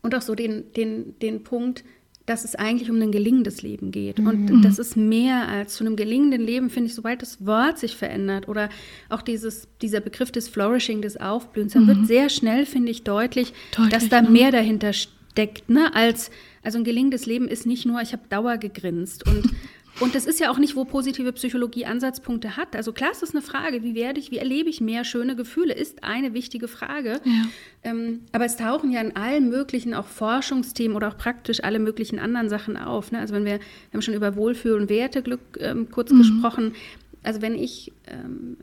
und 0.00 0.14
auch 0.14 0.22
so 0.22 0.34
den, 0.34 0.72
den, 0.72 1.18
den 1.18 1.44
Punkt, 1.44 1.84
dass 2.26 2.44
es 2.44 2.54
eigentlich 2.54 2.90
um 2.90 3.00
ein 3.00 3.12
gelingendes 3.12 3.60
Leben 3.62 3.90
geht. 3.90 4.18
Und 4.18 4.50
mhm. 4.50 4.62
das 4.62 4.78
ist 4.78 4.96
mehr 4.96 5.46
als 5.48 5.74
zu 5.74 5.84
einem 5.84 5.94
gelingenden 5.94 6.40
Leben, 6.40 6.70
finde 6.70 6.88
ich, 6.88 6.94
sobald 6.94 7.20
das 7.20 7.44
Wort 7.44 7.78
sich 7.78 7.96
verändert 7.96 8.48
oder 8.48 8.70
auch 9.10 9.20
dieses, 9.20 9.68
dieser 9.82 10.00
Begriff 10.00 10.32
des 10.32 10.48
Flourishing, 10.48 11.02
des 11.02 11.20
Aufblühens, 11.20 11.74
dann 11.74 11.84
mhm. 11.84 11.88
wird 11.88 12.06
sehr 12.06 12.28
schnell, 12.30 12.64
finde 12.64 12.90
ich, 12.90 13.04
deutlich, 13.04 13.52
deutlich 13.76 13.92
dass 13.92 14.08
da 14.08 14.22
ne? 14.22 14.30
mehr 14.30 14.50
dahinter 14.50 14.94
steckt, 14.94 15.68
ne? 15.68 15.94
als, 15.94 16.30
also 16.62 16.78
ein 16.78 16.84
gelingendes 16.84 17.26
Leben 17.26 17.46
ist 17.46 17.66
nicht 17.66 17.84
nur, 17.84 18.00
ich 18.00 18.12
habe 18.12 18.22
Dauer 18.30 18.56
gegrinst 18.56 19.28
und 19.28 19.44
Und 20.00 20.14
das 20.14 20.26
ist 20.26 20.40
ja 20.40 20.50
auch 20.50 20.58
nicht, 20.58 20.74
wo 20.74 20.84
positive 20.84 21.32
Psychologie 21.32 21.86
Ansatzpunkte 21.86 22.56
hat. 22.56 22.74
Also 22.74 22.92
klar 22.92 23.12
ist 23.12 23.22
das 23.22 23.30
eine 23.30 23.42
Frage, 23.42 23.82
wie 23.82 23.94
werde 23.94 24.18
ich, 24.18 24.30
wie 24.30 24.38
erlebe 24.38 24.68
ich 24.68 24.80
mehr 24.80 25.04
schöne 25.04 25.36
Gefühle, 25.36 25.72
ist 25.72 26.02
eine 26.02 26.34
wichtige 26.34 26.66
Frage. 26.66 27.20
Ja. 27.24 27.42
Ähm, 27.84 28.20
aber 28.32 28.44
es 28.44 28.56
tauchen 28.56 28.90
ja 28.90 29.00
in 29.00 29.14
allen 29.14 29.48
möglichen 29.48 29.94
auch 29.94 30.06
Forschungsthemen 30.06 30.96
oder 30.96 31.08
auch 31.08 31.16
praktisch 31.16 31.62
alle 31.62 31.78
möglichen 31.78 32.18
anderen 32.18 32.48
Sachen 32.48 32.76
auf. 32.76 33.12
Ne? 33.12 33.20
Also 33.20 33.34
wenn 33.34 33.44
wir, 33.44 33.58
wir 33.60 33.60
haben 33.92 34.02
schon 34.02 34.14
über 34.14 34.34
Wohlfühl 34.34 34.80
und 34.80 34.88
Werteglück 34.88 35.40
ähm, 35.60 35.88
kurz 35.90 36.10
mhm. 36.10 36.18
gesprochen. 36.18 36.74
Also 37.22 37.40
wenn 37.40 37.54
ich, 37.54 37.92
ähm, 38.06 38.56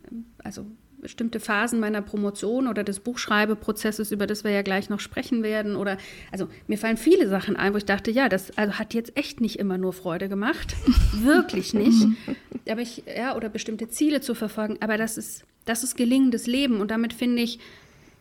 also 0.44 0.66
bestimmte 1.02 1.40
Phasen 1.40 1.80
meiner 1.80 2.02
Promotion 2.02 2.68
oder 2.68 2.84
des 2.84 3.00
Buchschreibeprozesses, 3.00 4.12
über 4.12 4.28
das 4.28 4.44
wir 4.44 4.52
ja 4.52 4.62
gleich 4.62 4.90
noch 4.90 5.00
sprechen 5.00 5.44
werden. 5.44 5.76
Oder 5.76 5.98
also 6.32 6.48
mir 6.68 6.78
fallen 6.78 6.98
viele 6.98 7.28
Sachen 7.28 7.56
ein, 7.56 7.74
wo 7.74 7.78
ich 7.78 7.86
dachte, 7.86 8.12
ja, 8.12 8.30
das 8.30 8.58
also 8.58 8.74
hat 8.74 8.94
jetzt 8.94 9.18
echt 9.18 9.42
nicht 9.42 9.60
immer 9.60 9.78
nur 9.78 9.94
Freude 9.94 10.30
gemacht. 10.30 10.76
Wirklich 11.14 11.74
nicht. 11.74 12.08
Aber 12.70 12.82
ich, 12.82 13.04
ja, 13.06 13.36
oder 13.36 13.50
bestimmte 13.50 13.90
Ziele 13.90 14.22
zu 14.22 14.36
verfolgen. 14.36 14.78
Aber 14.80 14.98
das 14.98 15.18
ist, 15.18 15.44
das 15.66 15.84
ist 15.84 15.96
gelingendes 15.96 16.48
Leben. 16.48 16.80
Und 16.80 16.92
damit 16.92 17.14
finde 17.14 17.42
ich, 17.42 17.60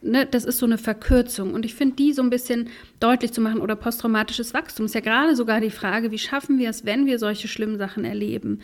Ne, 0.03 0.25
das 0.25 0.47
ist 0.47 0.57
so 0.57 0.65
eine 0.65 0.79
Verkürzung. 0.79 1.53
Und 1.53 1.67
ich 1.67 1.75
finde, 1.75 1.97
die 1.97 2.15
so 2.15 2.23
ein 2.23 2.31
bisschen 2.31 2.71
deutlich 3.01 3.33
zu 3.33 3.43
machen 3.43 3.61
oder 3.61 3.77
posttraumatisches 3.77 4.55
Wachstum 4.55 4.87
ist 4.87 4.95
ja 4.95 5.03
gerade 5.03 5.37
sogar 5.37 5.61
die 5.61 5.69
Frage, 5.69 6.11
wie 6.11 6.19
schaffen 6.19 6.59
wir 6.59 6.71
es, 6.71 6.87
wenn 6.87 7.05
wir 7.05 7.19
solche 7.19 7.49
schlimmen 7.49 7.77
Sachen 7.77 8.07
erleben, 8.07 8.61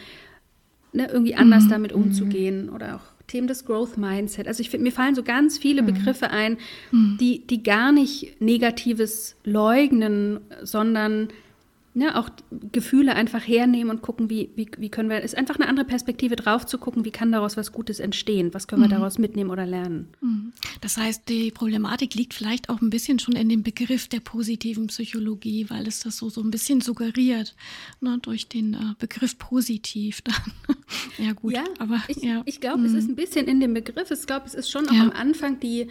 ne, 0.95 1.07
irgendwie 1.13 1.35
anders 1.35 1.65
mhm. 1.65 1.69
damit 1.69 1.93
umzugehen 1.93 2.71
oder 2.71 2.97
auch 2.97 3.16
Themen 3.27 3.49
des 3.49 3.65
Growth 3.65 3.97
Mindset. 3.97 4.47
Also 4.47 4.61
ich 4.61 4.71
finde, 4.71 4.85
mir 4.85 4.93
fallen 4.93 5.15
so 5.15 5.23
ganz 5.23 5.59
viele 5.59 5.83
mhm. 5.83 5.87
Begriffe 5.87 6.31
ein, 6.31 6.59
mhm. 6.93 7.17
die, 7.21 7.47
die 7.47 7.63
gar 7.63 7.93
nicht 7.93 8.41
Negatives 8.41 9.37
leugnen, 9.45 10.41
sondern 10.63 11.29
ne, 11.97 12.15
auch 12.15 12.29
Gefühle 12.51 13.15
einfach 13.15 13.47
hernehmen 13.47 13.91
und 13.91 14.03
gucken, 14.03 14.29
wie, 14.29 14.51
wie, 14.55 14.69
wie 14.77 14.91
können 14.91 15.09
wir, 15.09 15.23
ist 15.23 15.37
einfach 15.37 15.57
eine 15.57 15.67
andere 15.67 15.87
Perspektive 15.87 16.37
drauf 16.37 16.67
zu 16.67 16.77
gucken, 16.77 17.07
wie 17.07 17.11
kann 17.11 17.33
daraus 17.33 17.57
was 17.57 17.73
Gutes 17.73 18.01
entstehen, 18.01 18.53
was 18.53 18.69
können 18.69 18.83
wir 18.83 18.89
mhm. 18.89 19.01
daraus 19.01 19.17
mitnehmen 19.19 19.51
oder 19.51 19.65
lernen. 19.65 20.09
Mhm. 20.21 20.53
Das 20.83 20.99
heißt, 20.99 21.27
die 21.29 21.51
Problematik 21.51 22.15
liegt 22.15 22.35
vielleicht 22.35 22.69
auch 22.69 22.83
ein 22.83 22.91
bisschen 22.91 23.19
schon 23.19 23.35
in 23.35 23.49
dem 23.49 23.63
Begriff 23.63 24.09
der 24.09 24.21
positiven 24.21 24.89
Psychologie, 24.89 25.71
weil 25.71 25.89
es 25.89 26.01
das 26.01 26.19
so, 26.19 26.29
so 26.29 26.43
ein 26.43 26.51
bisschen 26.51 26.83
suggeriert, 26.83 27.57
ne, 28.01 28.19
durch 28.21 28.47
den 28.49 28.75
äh, 28.75 28.95
Begriff 28.99 29.39
positiv 29.39 30.21
dann. 30.21 30.77
ja 31.27 31.33
gut, 31.33 31.55
ja, 31.55 31.65
aber 31.79 32.03
ich, 32.09 32.19
ja. 32.19 32.43
ich 32.45 32.61
glaube, 32.61 32.81
mhm. 32.81 32.85
es 32.87 32.93
ist 32.93 33.09
ein 33.09 33.17
bisschen 33.17 33.47
in 33.47 33.59
dem 33.59 33.73
Begriff, 33.73 34.11
ich 34.11 34.27
glaube, 34.27 34.45
es 34.47 34.55
ist 34.55 34.71
schon 34.71 34.87
auch 34.89 34.93
ja. 34.93 35.03
am 35.03 35.13
Anfang 35.13 35.61
die 35.61 35.89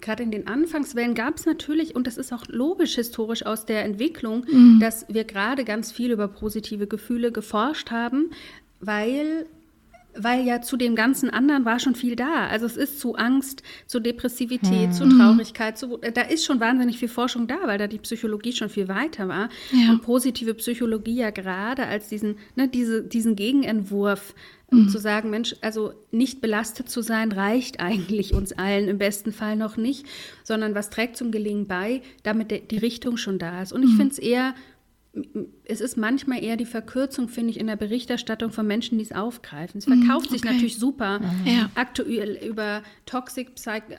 gerade 0.00 0.22
in 0.22 0.30
den 0.30 0.46
Anfangswellen 0.46 1.14
gab 1.14 1.36
es 1.36 1.46
natürlich, 1.46 1.94
und 1.94 2.06
das 2.06 2.16
ist 2.16 2.32
auch 2.32 2.46
logisch 2.48 2.94
historisch 2.94 3.44
aus 3.44 3.66
der 3.66 3.84
Entwicklung, 3.84 4.44
mhm. 4.50 4.78
dass 4.80 5.06
wir 5.08 5.24
gerade 5.24 5.64
ganz 5.64 5.92
viel 5.92 6.12
über 6.12 6.28
positive 6.28 6.86
Gefühle 6.86 7.32
geforscht 7.32 7.90
haben, 7.90 8.30
weil 8.80 9.46
weil 10.16 10.44
ja 10.44 10.60
zu 10.60 10.76
dem 10.76 10.94
ganzen 10.96 11.30
anderen 11.30 11.64
war 11.64 11.78
schon 11.80 11.94
viel 11.94 12.16
da. 12.16 12.46
Also 12.46 12.66
es 12.66 12.76
ist 12.76 13.00
zu 13.00 13.14
Angst, 13.14 13.62
zu 13.86 14.00
Depressivität, 14.00 14.88
mhm. 14.88 14.92
zu 14.92 15.08
Traurigkeit, 15.08 15.78
zu, 15.78 15.98
da 15.98 16.22
ist 16.22 16.44
schon 16.44 16.60
wahnsinnig 16.60 16.98
viel 16.98 17.08
Forschung 17.08 17.46
da, 17.46 17.56
weil 17.64 17.78
da 17.78 17.86
die 17.86 17.98
Psychologie 17.98 18.52
schon 18.52 18.68
viel 18.68 18.88
weiter 18.88 19.28
war. 19.28 19.48
Ja. 19.72 19.90
Und 19.90 20.02
positive 20.02 20.54
Psychologie 20.54 21.16
ja 21.16 21.30
gerade 21.30 21.86
als 21.86 22.08
diesen, 22.08 22.36
ne, 22.56 22.68
diese, 22.68 23.02
diesen 23.02 23.36
Gegenentwurf 23.36 24.34
um 24.70 24.84
mhm. 24.84 24.88
zu 24.88 24.98
sagen, 24.98 25.30
Mensch, 25.30 25.54
also 25.60 25.92
nicht 26.10 26.40
belastet 26.40 26.88
zu 26.88 27.02
sein, 27.02 27.32
reicht 27.32 27.80
eigentlich 27.80 28.34
uns 28.34 28.52
allen 28.52 28.88
im 28.88 28.98
besten 28.98 29.32
Fall 29.32 29.56
noch 29.56 29.76
nicht, 29.76 30.06
sondern 30.42 30.74
was 30.74 30.90
trägt 30.90 31.16
zum 31.16 31.30
Gelingen 31.30 31.66
bei, 31.66 32.02
damit 32.22 32.70
die 32.70 32.78
Richtung 32.78 33.16
schon 33.16 33.38
da 33.38 33.62
ist. 33.62 33.72
Und 33.72 33.82
ich 33.82 33.90
mhm. 33.90 33.96
finde 33.96 34.12
es 34.12 34.18
eher 34.18 34.54
es 35.64 35.80
ist 35.80 35.96
manchmal 35.96 36.42
eher 36.42 36.56
die 36.56 36.64
Verkürzung, 36.64 37.28
finde 37.28 37.50
ich, 37.50 37.60
in 37.60 37.68
der 37.68 37.76
Berichterstattung 37.76 38.50
von 38.50 38.66
Menschen, 38.66 38.98
die 38.98 39.04
es 39.04 39.12
aufgreifen. 39.12 39.78
Es 39.78 39.84
verkauft 39.84 40.26
okay. 40.26 40.38
sich 40.38 40.44
natürlich 40.44 40.76
super 40.76 41.20
ja. 41.44 41.70
aktuell 41.74 42.38
über 42.44 42.82
Toxic, 43.06 43.50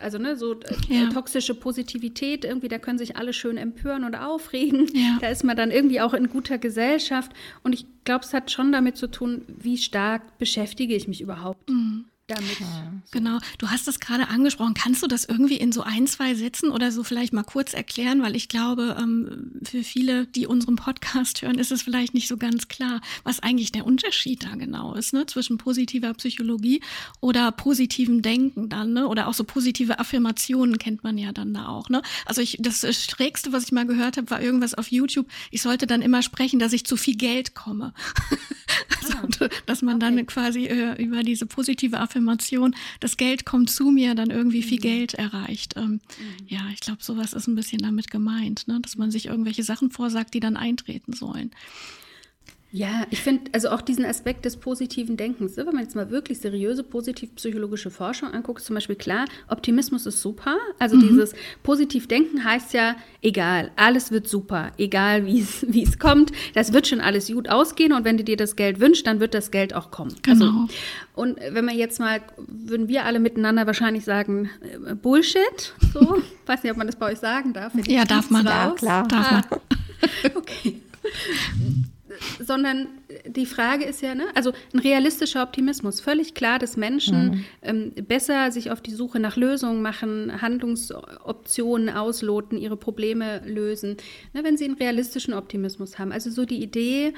also 0.01 0.17
ne, 0.17 0.35
so 0.35 0.53
äh, 0.53 0.75
ja. 0.89 1.09
toxische 1.09 1.55
Positivität. 1.55 2.43
Irgendwie, 2.43 2.67
da 2.67 2.79
können 2.79 2.97
sich 2.97 3.15
alle 3.15 3.31
schön 3.33 3.57
empören 3.57 4.03
und 4.03 4.15
aufregen. 4.15 4.87
Ja. 4.93 5.17
Da 5.25 5.29
ist 5.29 5.43
man 5.43 5.55
dann 5.55 5.71
irgendwie 5.71 6.01
auch 6.01 6.13
in 6.13 6.29
guter 6.29 6.57
Gesellschaft. 6.57 7.31
Und 7.63 7.73
ich 7.73 7.85
glaube, 8.03 8.25
es 8.25 8.33
hat 8.33 8.51
schon 8.51 8.71
damit 8.71 8.97
zu 8.97 9.07
tun, 9.07 9.43
wie 9.47 9.77
stark 9.77 10.37
beschäftige 10.37 10.93
ich 10.93 11.07
mich 11.07 11.21
überhaupt. 11.21 11.69
Mhm 11.69 12.05
damit. 12.27 12.59
Ja, 12.59 12.65
so. 12.65 13.11
Genau, 13.11 13.39
du 13.59 13.69
hast 13.69 13.87
das 13.87 13.99
gerade 13.99 14.27
angesprochen. 14.29 14.73
Kannst 14.73 15.03
du 15.03 15.07
das 15.07 15.25
irgendwie 15.25 15.57
in 15.57 15.71
so 15.71 15.81
ein, 15.81 16.07
zwei 16.07 16.33
Sätzen 16.33 16.71
oder 16.71 16.91
so 16.91 17.03
vielleicht 17.03 17.33
mal 17.33 17.43
kurz 17.43 17.73
erklären? 17.73 18.21
Weil 18.21 18.35
ich 18.35 18.49
glaube, 18.49 18.97
ähm, 18.99 19.51
für 19.63 19.83
viele, 19.83 20.25
die 20.27 20.47
unseren 20.47 20.75
Podcast 20.75 21.41
hören, 21.41 21.59
ist 21.59 21.71
es 21.71 21.83
vielleicht 21.83 22.13
nicht 22.13 22.27
so 22.27 22.37
ganz 22.37 22.67
klar, 22.67 23.01
was 23.23 23.41
eigentlich 23.41 23.71
der 23.71 23.85
Unterschied 23.85 24.43
da 24.43 24.55
genau 24.55 24.95
ist, 24.95 25.13
ne? 25.13 25.25
zwischen 25.27 25.57
positiver 25.57 26.13
Psychologie 26.15 26.81
oder 27.21 27.51
positivem 27.51 28.21
Denken 28.21 28.69
dann, 28.69 28.93
ne? 28.93 29.07
oder 29.07 29.27
auch 29.27 29.33
so 29.33 29.43
positive 29.43 29.99
Affirmationen 29.99 30.77
kennt 30.77 31.03
man 31.03 31.17
ja 31.17 31.31
dann 31.31 31.53
da 31.53 31.67
auch. 31.67 31.89
Ne? 31.89 32.01
Also 32.25 32.41
ich, 32.41 32.57
das 32.59 32.81
Schrägste, 33.03 33.53
was 33.53 33.65
ich 33.65 33.71
mal 33.71 33.85
gehört 33.85 34.17
habe, 34.17 34.29
war 34.31 34.41
irgendwas 34.41 34.73
auf 34.73 34.91
YouTube. 34.91 35.27
Ich 35.51 35.61
sollte 35.61 35.85
dann 35.85 36.01
immer 36.01 36.21
sprechen, 36.21 36.59
dass 36.59 36.73
ich 36.73 36.85
zu 36.85 36.97
viel 36.97 37.15
Geld 37.15 37.53
komme. 37.53 37.93
also, 39.01 39.45
ah, 39.45 39.49
dass 39.67 39.81
man 39.81 39.95
okay. 39.95 40.15
dann 40.15 40.25
quasi 40.25 40.65
äh, 40.65 41.01
über 41.01 41.21
diese 41.21 41.45
positive 41.45 41.99
Affirmation 41.99 42.14
Affirmation, 42.15 42.75
das 43.01 43.17
Geld 43.17 43.45
kommt 43.45 43.69
zu 43.69 43.91
mir, 43.91 44.15
dann 44.15 44.29
irgendwie 44.29 44.63
viel 44.63 44.77
mhm. 44.77 44.83
Geld 44.83 45.13
erreicht. 45.15 45.75
Ähm, 45.75 45.91
mhm. 45.91 45.99
Ja, 46.47 46.61
ich 46.73 46.79
glaube, 46.79 47.03
sowas 47.03 47.33
ist 47.33 47.47
ein 47.47 47.55
bisschen 47.55 47.79
damit 47.79 48.09
gemeint, 48.09 48.67
ne? 48.67 48.79
dass 48.81 48.97
man 48.97 49.11
sich 49.11 49.25
irgendwelche 49.27 49.63
Sachen 49.63 49.91
vorsagt, 49.91 50.33
die 50.33 50.39
dann 50.39 50.55
eintreten 50.55 51.13
sollen. 51.13 51.51
Ja, 52.75 53.07
ich 53.09 53.21
finde 53.21 53.51
also 53.53 53.69
auch 53.69 53.79
diesen 53.79 54.03
Aspekt 54.03 54.43
des 54.43 54.57
positiven 54.57 55.15
Denkens, 55.15 55.55
ne, 55.55 55.65
wenn 55.65 55.75
man 55.75 55.83
jetzt 55.85 55.95
mal 55.95 56.09
wirklich 56.09 56.41
seriöse 56.41 56.83
positiv-psychologische 56.83 57.89
Forschung 57.89 58.33
anguckt, 58.33 58.61
zum 58.61 58.73
Beispiel 58.73 58.97
klar, 58.97 59.23
Optimismus 59.47 60.05
ist 60.05 60.21
super. 60.21 60.57
Also 60.77 60.97
mhm. 60.97 61.07
dieses 61.07 61.33
positiv 61.63 62.09
Denken 62.09 62.43
heißt 62.43 62.73
ja, 62.73 62.97
egal, 63.21 63.71
alles 63.77 64.11
wird 64.11 64.27
super, 64.27 64.73
egal 64.77 65.25
wie 65.25 65.39
es 65.83 65.99
kommt, 65.99 66.33
das 66.53 66.73
wird 66.73 66.87
schon 66.87 66.99
alles 66.99 67.27
gut 67.27 67.47
ausgehen 67.47 67.93
und 67.93 68.03
wenn 68.03 68.17
du 68.17 68.25
dir 68.25 68.35
das 68.35 68.57
Geld 68.57 68.81
wünschst, 68.81 69.07
dann 69.07 69.21
wird 69.21 69.33
das 69.33 69.51
Geld 69.51 69.73
auch 69.73 69.89
kommen. 69.89 70.13
Also, 70.27 70.43
genau. 70.43 70.61
Also, 70.63 70.73
und 71.13 71.37
wenn 71.51 71.63
man 71.63 71.77
jetzt 71.77 72.01
mal, 72.01 72.19
würden 72.45 72.89
wir 72.89 73.05
alle 73.05 73.21
miteinander 73.21 73.67
wahrscheinlich 73.67 74.03
sagen, 74.03 74.49
äh, 74.85 74.95
Bullshit, 74.95 75.73
so, 75.93 76.21
weiß 76.45 76.63
nicht, 76.63 76.73
ob 76.73 76.77
man 76.77 76.87
das 76.87 76.97
bei 76.97 77.13
euch 77.13 77.19
sagen 77.19 77.53
darf. 77.53 77.71
Ja, 77.87 78.03
darf 78.03 78.29
man, 78.29 78.45
ja, 78.45 78.71
klar. 78.71 79.07
Darf 79.07 79.31
ah. 79.31 79.43
man. 79.49 80.35
okay 80.35 80.81
sondern 82.39 82.87
die 83.25 83.45
Frage 83.45 83.85
ist 83.85 84.01
ja, 84.01 84.15
ne, 84.15 84.25
also 84.35 84.51
ein 84.73 84.79
realistischer 84.79 85.43
Optimismus. 85.43 86.01
Völlig 86.01 86.33
klar, 86.33 86.59
dass 86.59 86.77
Menschen 86.77 87.29
mhm. 87.29 87.45
ähm, 87.61 87.91
besser 88.07 88.51
sich 88.51 88.71
auf 88.71 88.81
die 88.81 88.91
Suche 88.91 89.19
nach 89.19 89.35
Lösungen 89.37 89.81
machen, 89.81 90.41
Handlungsoptionen 90.41 91.89
ausloten, 91.89 92.57
ihre 92.57 92.77
Probleme 92.77 93.41
lösen, 93.45 93.97
ne, 94.33 94.43
wenn 94.43 94.57
sie 94.57 94.65
einen 94.65 94.75
realistischen 94.75 95.33
Optimismus 95.33 95.99
haben. 95.99 96.11
Also 96.11 96.29
so 96.29 96.45
die 96.45 96.61
Idee, 96.61 97.13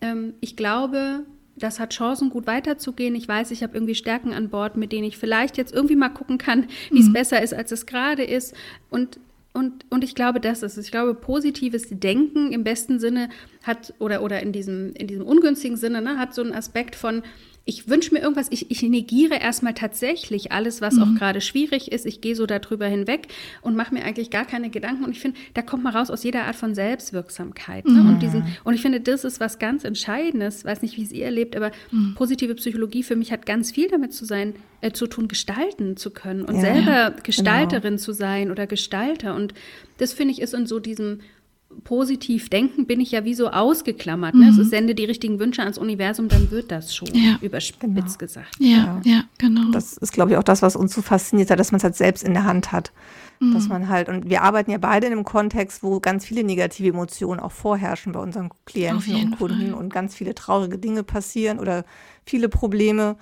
ähm, 0.00 0.34
ich 0.40 0.56
glaube, 0.56 1.24
das 1.56 1.78
hat 1.78 1.92
Chancen, 1.92 2.30
gut 2.30 2.46
weiterzugehen. 2.46 3.14
Ich 3.14 3.28
weiß, 3.28 3.50
ich 3.50 3.62
habe 3.62 3.74
irgendwie 3.74 3.94
Stärken 3.94 4.32
an 4.32 4.48
Bord, 4.48 4.76
mit 4.76 4.92
denen 4.92 5.04
ich 5.04 5.18
vielleicht 5.18 5.56
jetzt 5.56 5.74
irgendwie 5.74 5.96
mal 5.96 6.08
gucken 6.08 6.38
kann, 6.38 6.66
wie 6.90 7.00
es 7.00 7.08
mhm. 7.08 7.12
besser 7.12 7.42
ist, 7.42 7.54
als 7.54 7.72
es 7.72 7.86
gerade 7.86 8.24
ist. 8.24 8.54
Und 8.90 9.18
und, 9.54 9.84
und 9.90 10.02
ich 10.02 10.14
glaube, 10.14 10.40
das 10.40 10.62
ist 10.62 10.78
es. 10.78 10.86
Ich 10.86 10.90
glaube, 10.90 11.14
positives 11.14 11.88
Denken 11.90 12.52
im 12.52 12.64
besten 12.64 12.98
Sinne 12.98 13.28
hat, 13.62 13.92
oder, 13.98 14.22
oder 14.22 14.40
in, 14.40 14.52
diesem, 14.52 14.94
in 14.94 15.06
diesem 15.06 15.26
ungünstigen 15.26 15.76
Sinne, 15.76 16.00
ne, 16.00 16.18
hat 16.18 16.34
so 16.34 16.42
einen 16.42 16.54
Aspekt 16.54 16.96
von, 16.96 17.22
ich 17.64 17.88
wünsche 17.88 18.12
mir 18.12 18.20
irgendwas, 18.20 18.48
ich, 18.50 18.70
ich 18.70 18.82
negiere 18.82 19.36
erstmal 19.36 19.74
tatsächlich 19.74 20.50
alles, 20.50 20.80
was 20.80 20.94
mhm. 20.94 21.02
auch 21.02 21.14
gerade 21.18 21.40
schwierig 21.40 21.92
ist. 21.92 22.06
Ich 22.06 22.20
gehe 22.20 22.34
so 22.34 22.46
darüber 22.46 22.86
hinweg 22.86 23.28
und 23.60 23.76
mache 23.76 23.94
mir 23.94 24.04
eigentlich 24.04 24.30
gar 24.30 24.44
keine 24.44 24.68
Gedanken. 24.68 25.04
Und 25.04 25.12
ich 25.12 25.20
finde, 25.20 25.38
da 25.54 25.62
kommt 25.62 25.84
man 25.84 25.94
raus 25.94 26.10
aus 26.10 26.24
jeder 26.24 26.44
Art 26.44 26.56
von 26.56 26.74
Selbstwirksamkeit. 26.74 27.84
Ne? 27.84 28.00
Mhm. 28.00 28.08
Und, 28.08 28.22
diesen, 28.22 28.44
und 28.64 28.74
ich 28.74 28.82
finde, 28.82 29.00
das 29.00 29.22
ist 29.22 29.38
was 29.38 29.60
ganz 29.60 29.84
Entscheidendes. 29.84 30.64
Weiß 30.64 30.82
nicht, 30.82 30.96
wie 30.96 31.04
es 31.04 31.12
ihr 31.12 31.24
erlebt, 31.24 31.54
aber 31.54 31.70
mhm. 31.92 32.14
positive 32.16 32.56
Psychologie 32.56 33.04
für 33.04 33.14
mich 33.14 33.30
hat 33.30 33.46
ganz 33.46 33.70
viel 33.70 33.88
damit 33.88 34.12
zu 34.12 34.24
sein, 34.24 34.54
äh, 34.80 34.90
zu 34.90 35.06
tun, 35.06 35.28
gestalten 35.28 35.96
zu 35.96 36.10
können 36.10 36.42
und 36.42 36.56
ja, 36.56 36.60
selber 36.62 37.10
genau. 37.10 37.22
Gestalterin 37.22 37.82
genau. 37.82 38.02
zu 38.02 38.12
sein 38.12 38.50
oder 38.50 38.66
Gestalter. 38.66 39.36
Und 39.36 39.54
das 39.98 40.12
finde 40.12 40.32
ich 40.32 40.40
ist 40.40 40.54
in 40.54 40.66
so 40.66 40.80
diesem 40.80 41.20
positiv 41.84 42.48
denken, 42.48 42.86
bin 42.86 43.00
ich 43.00 43.10
ja 43.12 43.24
wie 43.24 43.34
so 43.34 43.48
ausgeklammert. 43.48 44.34
Ne? 44.34 44.42
Mhm. 44.42 44.46
Also 44.48 44.64
sende 44.64 44.94
die 44.94 45.04
richtigen 45.04 45.38
Wünsche 45.38 45.62
ans 45.62 45.78
Universum, 45.78 46.28
dann 46.28 46.50
wird 46.50 46.70
das 46.70 46.94
schon, 46.94 47.08
ja. 47.12 47.38
überspitzt 47.40 47.80
genau. 47.80 48.18
gesagt. 48.18 48.56
Ja, 48.58 48.68
ja, 48.68 49.00
ja, 49.04 49.24
genau. 49.38 49.70
Das 49.70 49.96
ist, 49.96 50.12
glaube 50.12 50.32
ich, 50.32 50.36
auch 50.36 50.42
das, 50.42 50.62
was 50.62 50.76
uns 50.76 50.94
so 50.94 51.02
fasziniert 51.02 51.50
hat, 51.50 51.58
dass 51.58 51.72
man 51.72 51.78
es 51.78 51.84
halt 51.84 51.96
selbst 51.96 52.24
in 52.24 52.34
der 52.34 52.44
Hand 52.44 52.72
hat. 52.72 52.92
Mhm. 53.40 53.54
Dass 53.54 53.68
man 53.68 53.88
halt, 53.88 54.08
und 54.08 54.28
wir 54.28 54.42
arbeiten 54.42 54.70
ja 54.70 54.78
beide 54.78 55.06
in 55.06 55.12
einem 55.12 55.24
Kontext, 55.24 55.82
wo 55.82 56.00
ganz 56.00 56.24
viele 56.24 56.44
negative 56.44 56.88
Emotionen 56.88 57.40
auch 57.40 57.52
vorherrschen 57.52 58.12
bei 58.12 58.20
unseren 58.20 58.50
Klienten 58.66 59.14
und 59.14 59.38
Kunden 59.38 59.70
Fall. 59.70 59.74
und 59.74 59.92
ganz 59.92 60.14
viele 60.14 60.34
traurige 60.34 60.78
Dinge 60.78 61.02
passieren 61.02 61.58
oder 61.58 61.84
viele 62.24 62.48
Probleme. 62.48 63.16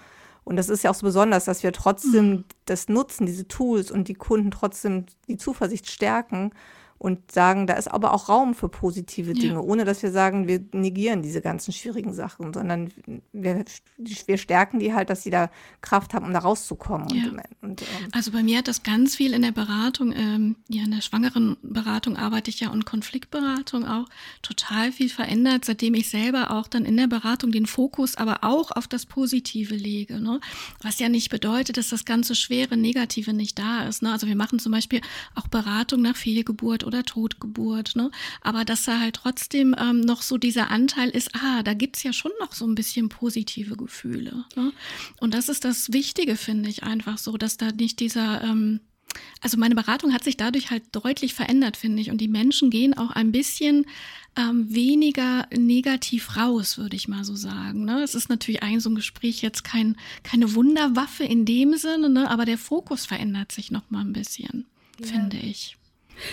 Und 0.44 0.56
das 0.56 0.68
ist 0.68 0.84
ja 0.84 0.90
auch 0.90 0.94
so 0.94 1.06
besonders, 1.06 1.44
dass 1.44 1.62
wir 1.62 1.72
trotzdem 1.72 2.30
mhm. 2.30 2.44
das 2.66 2.88
nutzen, 2.88 3.26
diese 3.26 3.48
Tools 3.48 3.90
und 3.90 4.08
die 4.08 4.14
Kunden 4.14 4.50
trotzdem 4.50 5.06
die 5.28 5.36
Zuversicht 5.36 5.90
stärken 5.90 6.52
und 7.00 7.32
sagen, 7.32 7.66
da 7.66 7.74
ist 7.74 7.88
aber 7.88 8.12
auch 8.12 8.28
Raum 8.28 8.54
für 8.54 8.68
positive 8.68 9.32
Dinge, 9.32 9.54
ja. 9.54 9.60
ohne 9.60 9.86
dass 9.86 10.02
wir 10.02 10.12
sagen, 10.12 10.46
wir 10.46 10.62
negieren 10.72 11.22
diese 11.22 11.40
ganzen 11.40 11.72
schwierigen 11.72 12.12
Sachen, 12.12 12.52
sondern 12.52 12.92
wir, 13.32 13.64
wir 13.96 14.36
stärken 14.36 14.80
die 14.80 14.92
halt, 14.92 15.08
dass 15.08 15.22
sie 15.22 15.30
da 15.30 15.50
Kraft 15.80 16.12
haben, 16.12 16.26
um 16.26 16.34
da 16.34 16.40
rauszukommen. 16.40 17.08
Ja. 17.08 17.30
Und, 17.30 17.40
und, 17.62 17.82
ähm, 17.82 18.08
also 18.12 18.32
bei 18.32 18.42
mir 18.42 18.58
hat 18.58 18.68
das 18.68 18.82
ganz 18.82 19.16
viel 19.16 19.32
in 19.32 19.40
der 19.40 19.52
Beratung, 19.52 20.12
ähm, 20.12 20.56
ja 20.68 20.84
in 20.84 20.90
der 20.90 21.00
schwangeren 21.00 21.56
Beratung 21.62 22.18
arbeite 22.18 22.50
ich 22.50 22.60
ja 22.60 22.68
und 22.68 22.84
Konfliktberatung 22.84 23.86
auch 23.86 24.04
total 24.42 24.92
viel 24.92 25.08
verändert, 25.08 25.64
seitdem 25.64 25.94
ich 25.94 26.10
selber 26.10 26.50
auch 26.50 26.68
dann 26.68 26.84
in 26.84 26.98
der 26.98 27.06
Beratung 27.06 27.50
den 27.50 27.64
Fokus 27.64 28.16
aber 28.16 28.44
auch 28.44 28.72
auf 28.72 28.86
das 28.86 29.06
Positive 29.06 29.74
lege. 29.74 30.20
Ne? 30.20 30.38
Was 30.82 30.98
ja 30.98 31.08
nicht 31.08 31.30
bedeutet, 31.30 31.78
dass 31.78 31.88
das 31.88 32.04
ganze 32.04 32.34
schwere 32.34 32.76
Negative 32.76 33.32
nicht 33.32 33.58
da 33.58 33.84
ist. 33.84 34.02
Ne? 34.02 34.12
Also 34.12 34.26
wir 34.26 34.36
machen 34.36 34.58
zum 34.58 34.72
Beispiel 34.72 35.00
auch 35.34 35.48
Beratung 35.48 36.02
nach 36.02 36.16
Fehlgeburt 36.16 36.84
oder 36.90 37.04
Totgeburt, 37.04 37.94
ne? 37.94 38.10
Aber 38.40 38.64
dass 38.64 38.84
da 38.84 38.98
halt 38.98 39.14
trotzdem 39.14 39.74
ähm, 39.78 40.00
noch 40.00 40.22
so 40.22 40.38
dieser 40.38 40.70
Anteil 40.70 41.08
ist, 41.10 41.30
ah, 41.34 41.62
da 41.62 41.74
gibt's 41.74 42.02
ja 42.02 42.12
schon 42.12 42.32
noch 42.40 42.52
so 42.52 42.66
ein 42.66 42.74
bisschen 42.74 43.08
positive 43.08 43.76
Gefühle. 43.76 44.44
Ne? 44.56 44.72
Und 45.20 45.34
das 45.34 45.48
ist 45.48 45.64
das 45.64 45.92
Wichtige, 45.92 46.36
finde 46.36 46.68
ich, 46.68 46.82
einfach 46.82 47.18
so, 47.18 47.36
dass 47.36 47.56
da 47.56 47.70
nicht 47.70 48.00
dieser 48.00 48.42
ähm, 48.42 48.80
Also 49.40 49.56
meine 49.56 49.74
Beratung 49.74 50.12
hat 50.12 50.24
sich 50.24 50.36
dadurch 50.36 50.70
halt 50.70 50.84
deutlich 50.92 51.34
verändert, 51.34 51.76
finde 51.76 52.02
ich. 52.02 52.10
Und 52.10 52.18
die 52.20 52.28
Menschen 52.28 52.70
gehen 52.70 52.96
auch 52.96 53.10
ein 53.10 53.32
bisschen 53.32 53.86
ähm, 54.36 54.72
weniger 54.72 55.46
negativ 55.56 56.36
raus, 56.36 56.78
würde 56.78 56.96
ich 56.96 57.08
mal 57.08 57.24
so 57.24 57.34
sagen. 57.34 57.84
Ne? 57.84 58.02
Es 58.02 58.14
ist 58.14 58.28
natürlich 58.28 58.62
ein 58.62 58.80
so 58.80 58.90
ein 58.90 58.94
Gespräch 58.94 59.42
jetzt 59.42 59.64
kein, 59.64 59.96
keine 60.22 60.54
Wunderwaffe 60.54 61.24
in 61.24 61.44
dem 61.44 61.76
Sinne, 61.76 62.08
ne? 62.08 62.30
aber 62.30 62.44
der 62.44 62.58
Fokus 62.58 63.06
verändert 63.06 63.52
sich 63.52 63.70
noch 63.70 63.90
mal 63.90 64.02
ein 64.02 64.12
bisschen, 64.12 64.66
ja. 65.00 65.06
finde 65.06 65.38
ich. 65.38 65.76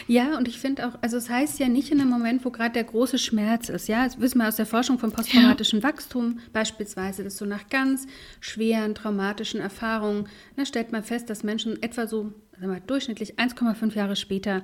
Ja, 0.08 0.38
und 0.38 0.48
ich 0.48 0.60
finde 0.60 0.88
auch, 0.88 0.94
also 1.02 1.18
es 1.18 1.30
heißt 1.30 1.60
ja 1.60 1.68
nicht 1.68 1.92
in 1.92 2.02
einem 2.02 2.10
Moment, 2.10 2.46
wo 2.46 2.52
gerade 2.52 2.74
der 2.74 2.84
große 2.84 3.18
Schmerz 3.18 3.70
ist. 3.70 3.88
Ja, 3.88 4.06
das 4.06 4.20
wissen 4.20 4.40
wir 4.40 4.48
aus 4.48 4.56
der 4.56 4.66
Forschung 4.66 5.00
vom 5.00 5.12
posttraumatischen 5.12 5.80
ja. 5.80 5.88
Wachstum 5.88 6.40
beispielsweise, 6.54 7.24
dass 7.24 7.38
so 7.38 7.46
nach 7.46 7.70
ganz 7.70 8.08
schweren 8.40 8.96
traumatischen 8.96 9.60
Erfahrungen, 9.60 10.26
da 10.56 10.62
ne, 10.62 10.66
stellt 10.66 10.92
man 10.92 11.04
fest, 11.04 11.30
dass 11.30 11.44
Menschen 11.44 11.82
etwa 11.82 12.08
so 12.08 12.34
sagen 12.60 12.74
wir, 12.74 12.80
durchschnittlich 12.80 13.36
1,5 13.36 13.94
Jahre 13.96 14.16
später 14.16 14.64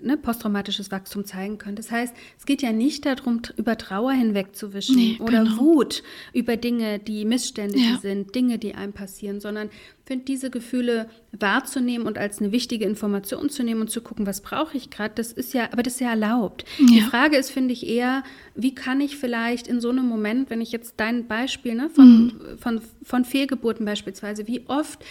ne, 0.00 0.16
posttraumatisches 0.16 0.90
Wachstum 0.90 1.24
zeigen 1.24 1.58
können. 1.58 1.76
Das 1.76 1.90
heißt, 1.90 2.14
es 2.38 2.46
geht 2.46 2.62
ja 2.62 2.72
nicht 2.72 3.04
darum, 3.04 3.42
über 3.56 3.76
Trauer 3.76 4.12
hinwegzuwischen 4.12 4.96
nee, 4.96 5.16
oder 5.20 5.44
genau. 5.44 5.58
Wut 5.58 6.02
über 6.32 6.56
Dinge, 6.56 6.98
die 6.98 7.24
missständig 7.24 7.82
ja. 7.82 7.98
sind, 7.98 8.34
Dinge, 8.34 8.58
die 8.58 8.74
einem 8.74 8.92
passieren, 8.92 9.40
sondern 9.40 9.68
finde 10.06 10.24
diese 10.26 10.50
Gefühle 10.50 11.08
wahrzunehmen 11.32 12.06
und 12.06 12.18
als 12.18 12.40
eine 12.40 12.52
wichtige 12.52 12.84
Information 12.84 13.48
zu 13.48 13.62
nehmen 13.62 13.82
und 13.82 13.90
zu 13.90 14.00
gucken, 14.00 14.26
was 14.26 14.40
brauche 14.40 14.76
ich 14.76 14.90
gerade, 14.90 15.14
das 15.14 15.32
ist 15.32 15.54
ja, 15.54 15.68
aber 15.72 15.82
das 15.82 15.94
ist 15.94 16.00
ja 16.00 16.10
erlaubt. 16.10 16.64
Ja. 16.78 16.86
Die 16.86 17.00
Frage 17.00 17.36
ist, 17.36 17.50
finde 17.50 17.72
ich 17.72 17.86
eher, 17.86 18.22
wie 18.54 18.74
kann 18.74 19.00
ich 19.00 19.16
vielleicht 19.16 19.66
in 19.66 19.80
so 19.80 19.90
einem 19.90 20.06
Moment, 20.06 20.50
wenn 20.50 20.60
ich 20.60 20.72
jetzt 20.72 20.94
dein 20.98 21.26
Beispiel 21.26 21.74
ne, 21.74 21.90
von, 21.90 22.06
mhm. 22.06 22.58
von, 22.58 22.80
von 23.02 23.24
Fehlgeburten 23.24 23.84
beispielsweise, 23.84 24.46
wie 24.46 24.64
oft 24.68 25.02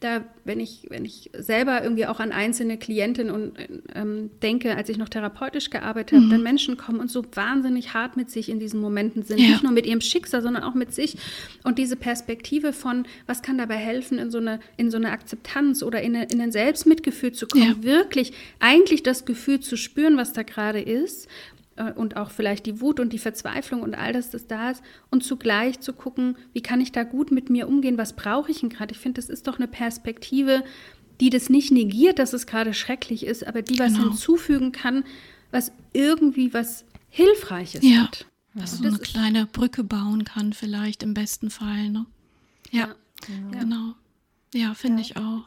da, 0.00 0.24
wenn 0.44 0.60
ich, 0.60 0.86
wenn 0.88 1.04
ich 1.04 1.30
selber 1.34 1.82
irgendwie 1.82 2.06
auch 2.06 2.20
an 2.20 2.32
einzelne 2.32 2.78
Klientinnen 2.78 3.32
und 3.32 3.52
ähm, 3.94 4.30
denke, 4.42 4.74
als 4.74 4.88
ich 4.88 4.96
noch 4.96 5.10
therapeutisch 5.10 5.68
gearbeitet 5.68 6.16
habe, 6.16 6.26
mhm. 6.26 6.30
dann 6.30 6.42
Menschen 6.42 6.78
kommen 6.78 7.00
und 7.00 7.10
so 7.10 7.22
wahnsinnig 7.34 7.92
hart 7.92 8.16
mit 8.16 8.30
sich 8.30 8.48
in 8.48 8.58
diesen 8.58 8.80
Momenten 8.80 9.22
sind, 9.22 9.38
ja. 9.38 9.48
nicht 9.48 9.62
nur 9.62 9.72
mit 9.72 9.86
ihrem 9.86 10.00
Schicksal, 10.00 10.40
sondern 10.40 10.62
auch 10.62 10.74
mit 10.74 10.94
sich. 10.94 11.18
Und 11.64 11.78
diese 11.78 11.96
Perspektive 11.96 12.72
von, 12.72 13.06
was 13.26 13.42
kann 13.42 13.58
dabei 13.58 13.76
helfen, 13.76 14.18
in 14.18 14.30
so 14.30 14.38
eine, 14.38 14.60
in 14.78 14.90
so 14.90 14.96
eine 14.96 15.10
Akzeptanz 15.10 15.82
oder 15.82 16.00
in, 16.00 16.16
eine, 16.16 16.26
in 16.32 16.40
ein 16.40 16.50
Selbstmitgefühl 16.50 17.32
zu 17.32 17.46
kommen, 17.46 17.76
ja. 17.82 17.82
wirklich 17.82 18.32
eigentlich 18.58 19.02
das 19.02 19.26
Gefühl 19.26 19.60
zu 19.60 19.76
spüren, 19.76 20.16
was 20.16 20.32
da 20.32 20.42
gerade 20.42 20.80
ist 20.80 21.28
und 21.96 22.16
auch 22.16 22.30
vielleicht 22.30 22.66
die 22.66 22.80
Wut 22.80 23.00
und 23.00 23.12
die 23.12 23.18
Verzweiflung 23.18 23.82
und 23.82 23.94
all 23.94 24.12
das, 24.12 24.30
das 24.30 24.46
da 24.46 24.70
ist 24.70 24.82
und 25.10 25.24
zugleich 25.24 25.80
zu 25.80 25.92
gucken, 25.92 26.36
wie 26.52 26.62
kann 26.62 26.80
ich 26.80 26.92
da 26.92 27.02
gut 27.04 27.30
mit 27.30 27.50
mir 27.50 27.68
umgehen, 27.68 27.98
was 27.98 28.14
brauche 28.14 28.50
ich 28.50 28.60
denn 28.60 28.68
gerade? 28.68 28.92
Ich 28.92 28.98
finde, 28.98 29.20
das 29.20 29.30
ist 29.30 29.46
doch 29.46 29.58
eine 29.58 29.68
Perspektive, 29.68 30.64
die 31.20 31.30
das 31.30 31.50
nicht 31.50 31.70
negiert, 31.70 32.18
dass 32.18 32.32
es 32.32 32.46
gerade 32.46 32.74
schrecklich 32.74 33.24
ist, 33.26 33.46
aber 33.46 33.62
die 33.62 33.78
was 33.78 33.94
genau. 33.94 34.08
hinzufügen 34.08 34.72
kann, 34.72 35.04
was 35.50 35.72
irgendwie 35.92 36.54
was 36.54 36.84
Hilfreiches 37.08 37.82
ja. 37.82 38.04
hat. 38.04 38.26
Was 38.54 38.78
so 38.78 38.84
eine 38.84 38.98
kleine 38.98 39.46
Brücke 39.46 39.84
bauen 39.84 40.24
kann, 40.24 40.52
vielleicht 40.52 41.04
im 41.04 41.14
besten 41.14 41.50
Fall. 41.50 41.88
Ne? 41.90 42.06
Ja, 42.70 42.88
ja. 43.28 43.60
genau. 43.60 43.94
Ja, 44.52 44.74
finde 44.74 45.02
ja. 45.02 45.08
ich 45.08 45.16
auch. 45.16 45.44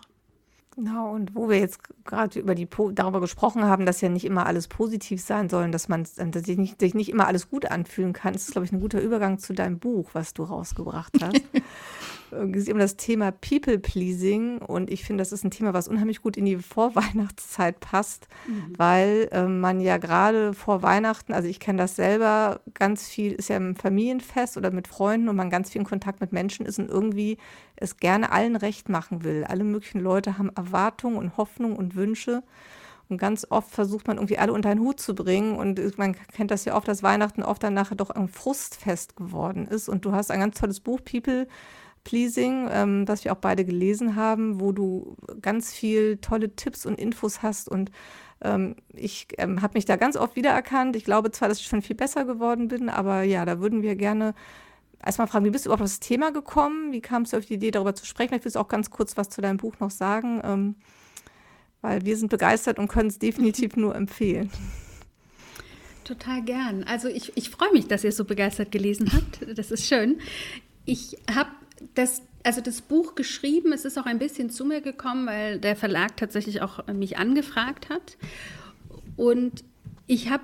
Genau, 0.75 1.11
und 1.11 1.35
wo 1.35 1.49
wir 1.49 1.59
jetzt 1.59 1.79
gerade 2.03 2.39
über 2.39 2.55
die 2.55 2.67
darüber 2.93 3.19
gesprochen 3.19 3.63
haben, 3.65 3.85
dass 3.85 4.01
ja 4.01 4.09
nicht 4.09 4.25
immer 4.25 4.47
alles 4.47 4.67
positiv 4.67 5.21
sein 5.21 5.47
soll, 5.47 5.69
dass 5.69 5.87
man 5.87 6.07
dass 6.17 6.43
sich 6.43 6.57
nicht, 6.57 6.79
sich 6.79 6.95
nicht 6.95 7.09
immer 7.09 7.27
alles 7.27 7.49
gut 7.49 7.69
anfühlen 7.69 8.13
kann, 8.13 8.33
ist, 8.33 8.51
glaube 8.51 8.65
ich, 8.65 8.71
ein 8.71 8.79
guter 8.79 8.99
Übergang 8.99 9.37
zu 9.37 9.53
deinem 9.53 9.77
Buch, 9.77 10.09
was 10.13 10.33
du 10.33 10.43
rausgebracht 10.43 11.13
hast. 11.21 11.41
es 12.33 12.65
geht 12.65 12.73
um 12.73 12.79
das 12.79 12.95
Thema 12.95 13.31
People 13.31 13.79
Pleasing 13.79 14.59
und 14.59 14.89
ich 14.89 15.03
finde, 15.03 15.21
das 15.21 15.31
ist 15.31 15.43
ein 15.43 15.51
Thema, 15.51 15.73
was 15.73 15.87
unheimlich 15.87 16.21
gut 16.21 16.37
in 16.37 16.45
die 16.45 16.57
Vorweihnachtszeit 16.57 17.79
passt, 17.79 18.27
mhm. 18.47 18.73
weil 18.77 19.29
äh, 19.31 19.45
man 19.45 19.79
ja 19.79 19.97
gerade 19.97 20.53
vor 20.53 20.81
Weihnachten, 20.81 21.33
also 21.33 21.47
ich 21.47 21.59
kenne 21.59 21.77
das 21.79 21.95
selber, 21.95 22.61
ganz 22.73 23.07
viel 23.07 23.33
ist 23.33 23.49
ja 23.49 23.57
im 23.57 23.75
Familienfest 23.75 24.57
oder 24.57 24.71
mit 24.71 24.87
Freunden 24.87 25.29
und 25.29 25.35
man 25.35 25.49
ganz 25.49 25.69
viel 25.69 25.81
in 25.81 25.87
Kontakt 25.87 26.21
mit 26.21 26.31
Menschen 26.31 26.65
ist 26.65 26.79
und 26.79 26.89
irgendwie 26.89 27.37
es 27.75 27.97
gerne 27.97 28.31
allen 28.31 28.55
recht 28.55 28.89
machen 28.89 29.23
will. 29.23 29.45
Alle 29.47 29.63
möglichen 29.63 29.99
Leute 29.99 30.37
haben 30.37 30.49
Erwartungen 30.55 31.17
und 31.17 31.37
Hoffnungen 31.37 31.75
und 31.75 31.95
Wünsche. 31.95 32.43
Und 33.09 33.17
ganz 33.17 33.45
oft 33.49 33.69
versucht 33.69 34.07
man 34.07 34.17
irgendwie 34.17 34.37
alle 34.37 34.53
unter 34.53 34.69
einen 34.69 34.79
Hut 34.79 34.99
zu 34.99 35.13
bringen. 35.13 35.55
Und 35.55 35.97
man 35.97 36.15
kennt 36.33 36.51
das 36.51 36.65
ja 36.65 36.75
oft, 36.75 36.87
dass 36.87 37.03
Weihnachten 37.03 37.43
oft 37.43 37.61
dann 37.61 37.73
nachher 37.73 37.95
doch 37.95 38.09
ein 38.09 38.27
Frustfest 38.27 39.15
geworden 39.15 39.67
ist. 39.67 39.89
Und 39.89 40.05
du 40.05 40.13
hast 40.13 40.31
ein 40.31 40.39
ganz 40.39 40.59
tolles 40.59 40.79
Buch, 40.79 41.01
People 41.03 41.47
Pleasing, 42.03 42.67
ähm, 42.71 43.05
das 43.05 43.23
wir 43.23 43.31
auch 43.31 43.37
beide 43.37 43.65
gelesen 43.65 44.15
haben, 44.15 44.59
wo 44.59 44.71
du 44.71 45.15
ganz 45.41 45.73
viel 45.73 46.17
tolle 46.17 46.55
Tipps 46.55 46.85
und 46.85 46.99
Infos 46.99 47.41
hast 47.41 47.69
und 47.69 47.91
ähm, 48.43 48.75
ich 48.93 49.27
ähm, 49.37 49.61
habe 49.61 49.75
mich 49.75 49.85
da 49.85 49.95
ganz 49.95 50.17
oft 50.17 50.35
wiedererkannt. 50.35 50.95
Ich 50.95 51.05
glaube 51.05 51.31
zwar, 51.31 51.47
dass 51.47 51.59
ich 51.59 51.67
schon 51.67 51.81
viel 51.81 51.95
besser 51.95 52.25
geworden 52.25 52.67
bin, 52.67 52.89
aber 52.89 53.23
ja, 53.23 53.45
da 53.45 53.59
würden 53.59 53.81
wir 53.81 53.95
gerne 53.95 54.35
erstmal 55.03 55.27
fragen, 55.27 55.45
wie 55.45 55.49
bist 55.49 55.65
du 55.65 55.69
überhaupt 55.69 55.83
auf 55.83 55.89
das 55.89 55.99
Thema 55.99 56.31
gekommen? 56.31 56.91
Wie 56.91 57.01
kamst 57.01 57.33
du 57.33 57.37
auf 57.37 57.45
die 57.45 57.55
Idee, 57.55 57.71
darüber 57.71 57.95
zu 57.95 58.05
sprechen? 58.05 58.29
Vielleicht 58.29 58.45
willst 58.45 58.55
du 58.55 58.59
auch 58.59 58.67
ganz 58.67 58.89
kurz 58.89 59.17
was 59.17 59.29
zu 59.29 59.41
deinem 59.41 59.57
Buch 59.57 59.79
noch 59.79 59.91
sagen, 59.91 60.41
ähm, 60.43 60.75
weil 61.81 62.05
wir 62.05 62.17
sind 62.17 62.29
begeistert 62.29 62.79
und 62.79 62.87
können 62.87 63.09
es 63.09 63.19
definitiv 63.19 63.75
nur 63.75 63.95
empfehlen. 63.95 64.51
Total 66.03 66.41
gern. 66.41 66.83
Also 66.83 67.07
ich, 67.07 67.31
ich 67.37 67.49
freue 67.49 67.71
mich, 67.71 67.87
dass 67.87 68.03
ihr 68.03 68.09
es 68.09 68.17
so 68.17 68.25
begeistert 68.25 68.71
gelesen 68.71 69.11
habt. 69.13 69.57
Das 69.57 69.71
ist 69.71 69.87
schön. 69.87 70.19
Ich 70.85 71.17
habe 71.33 71.49
das, 71.95 72.21
also 72.43 72.61
das 72.61 72.81
Buch 72.81 73.15
geschrieben, 73.15 73.73
es 73.73 73.85
ist 73.85 73.97
auch 73.97 74.05
ein 74.05 74.19
bisschen 74.19 74.49
zu 74.49 74.65
mir 74.65 74.81
gekommen, 74.81 75.27
weil 75.27 75.59
der 75.59 75.75
Verlag 75.75 76.17
tatsächlich 76.17 76.61
auch 76.61 76.85
mich 76.87 77.17
angefragt 77.17 77.89
hat. 77.89 78.17
Und 79.15 79.63
ich 80.07 80.29
habe 80.29 80.43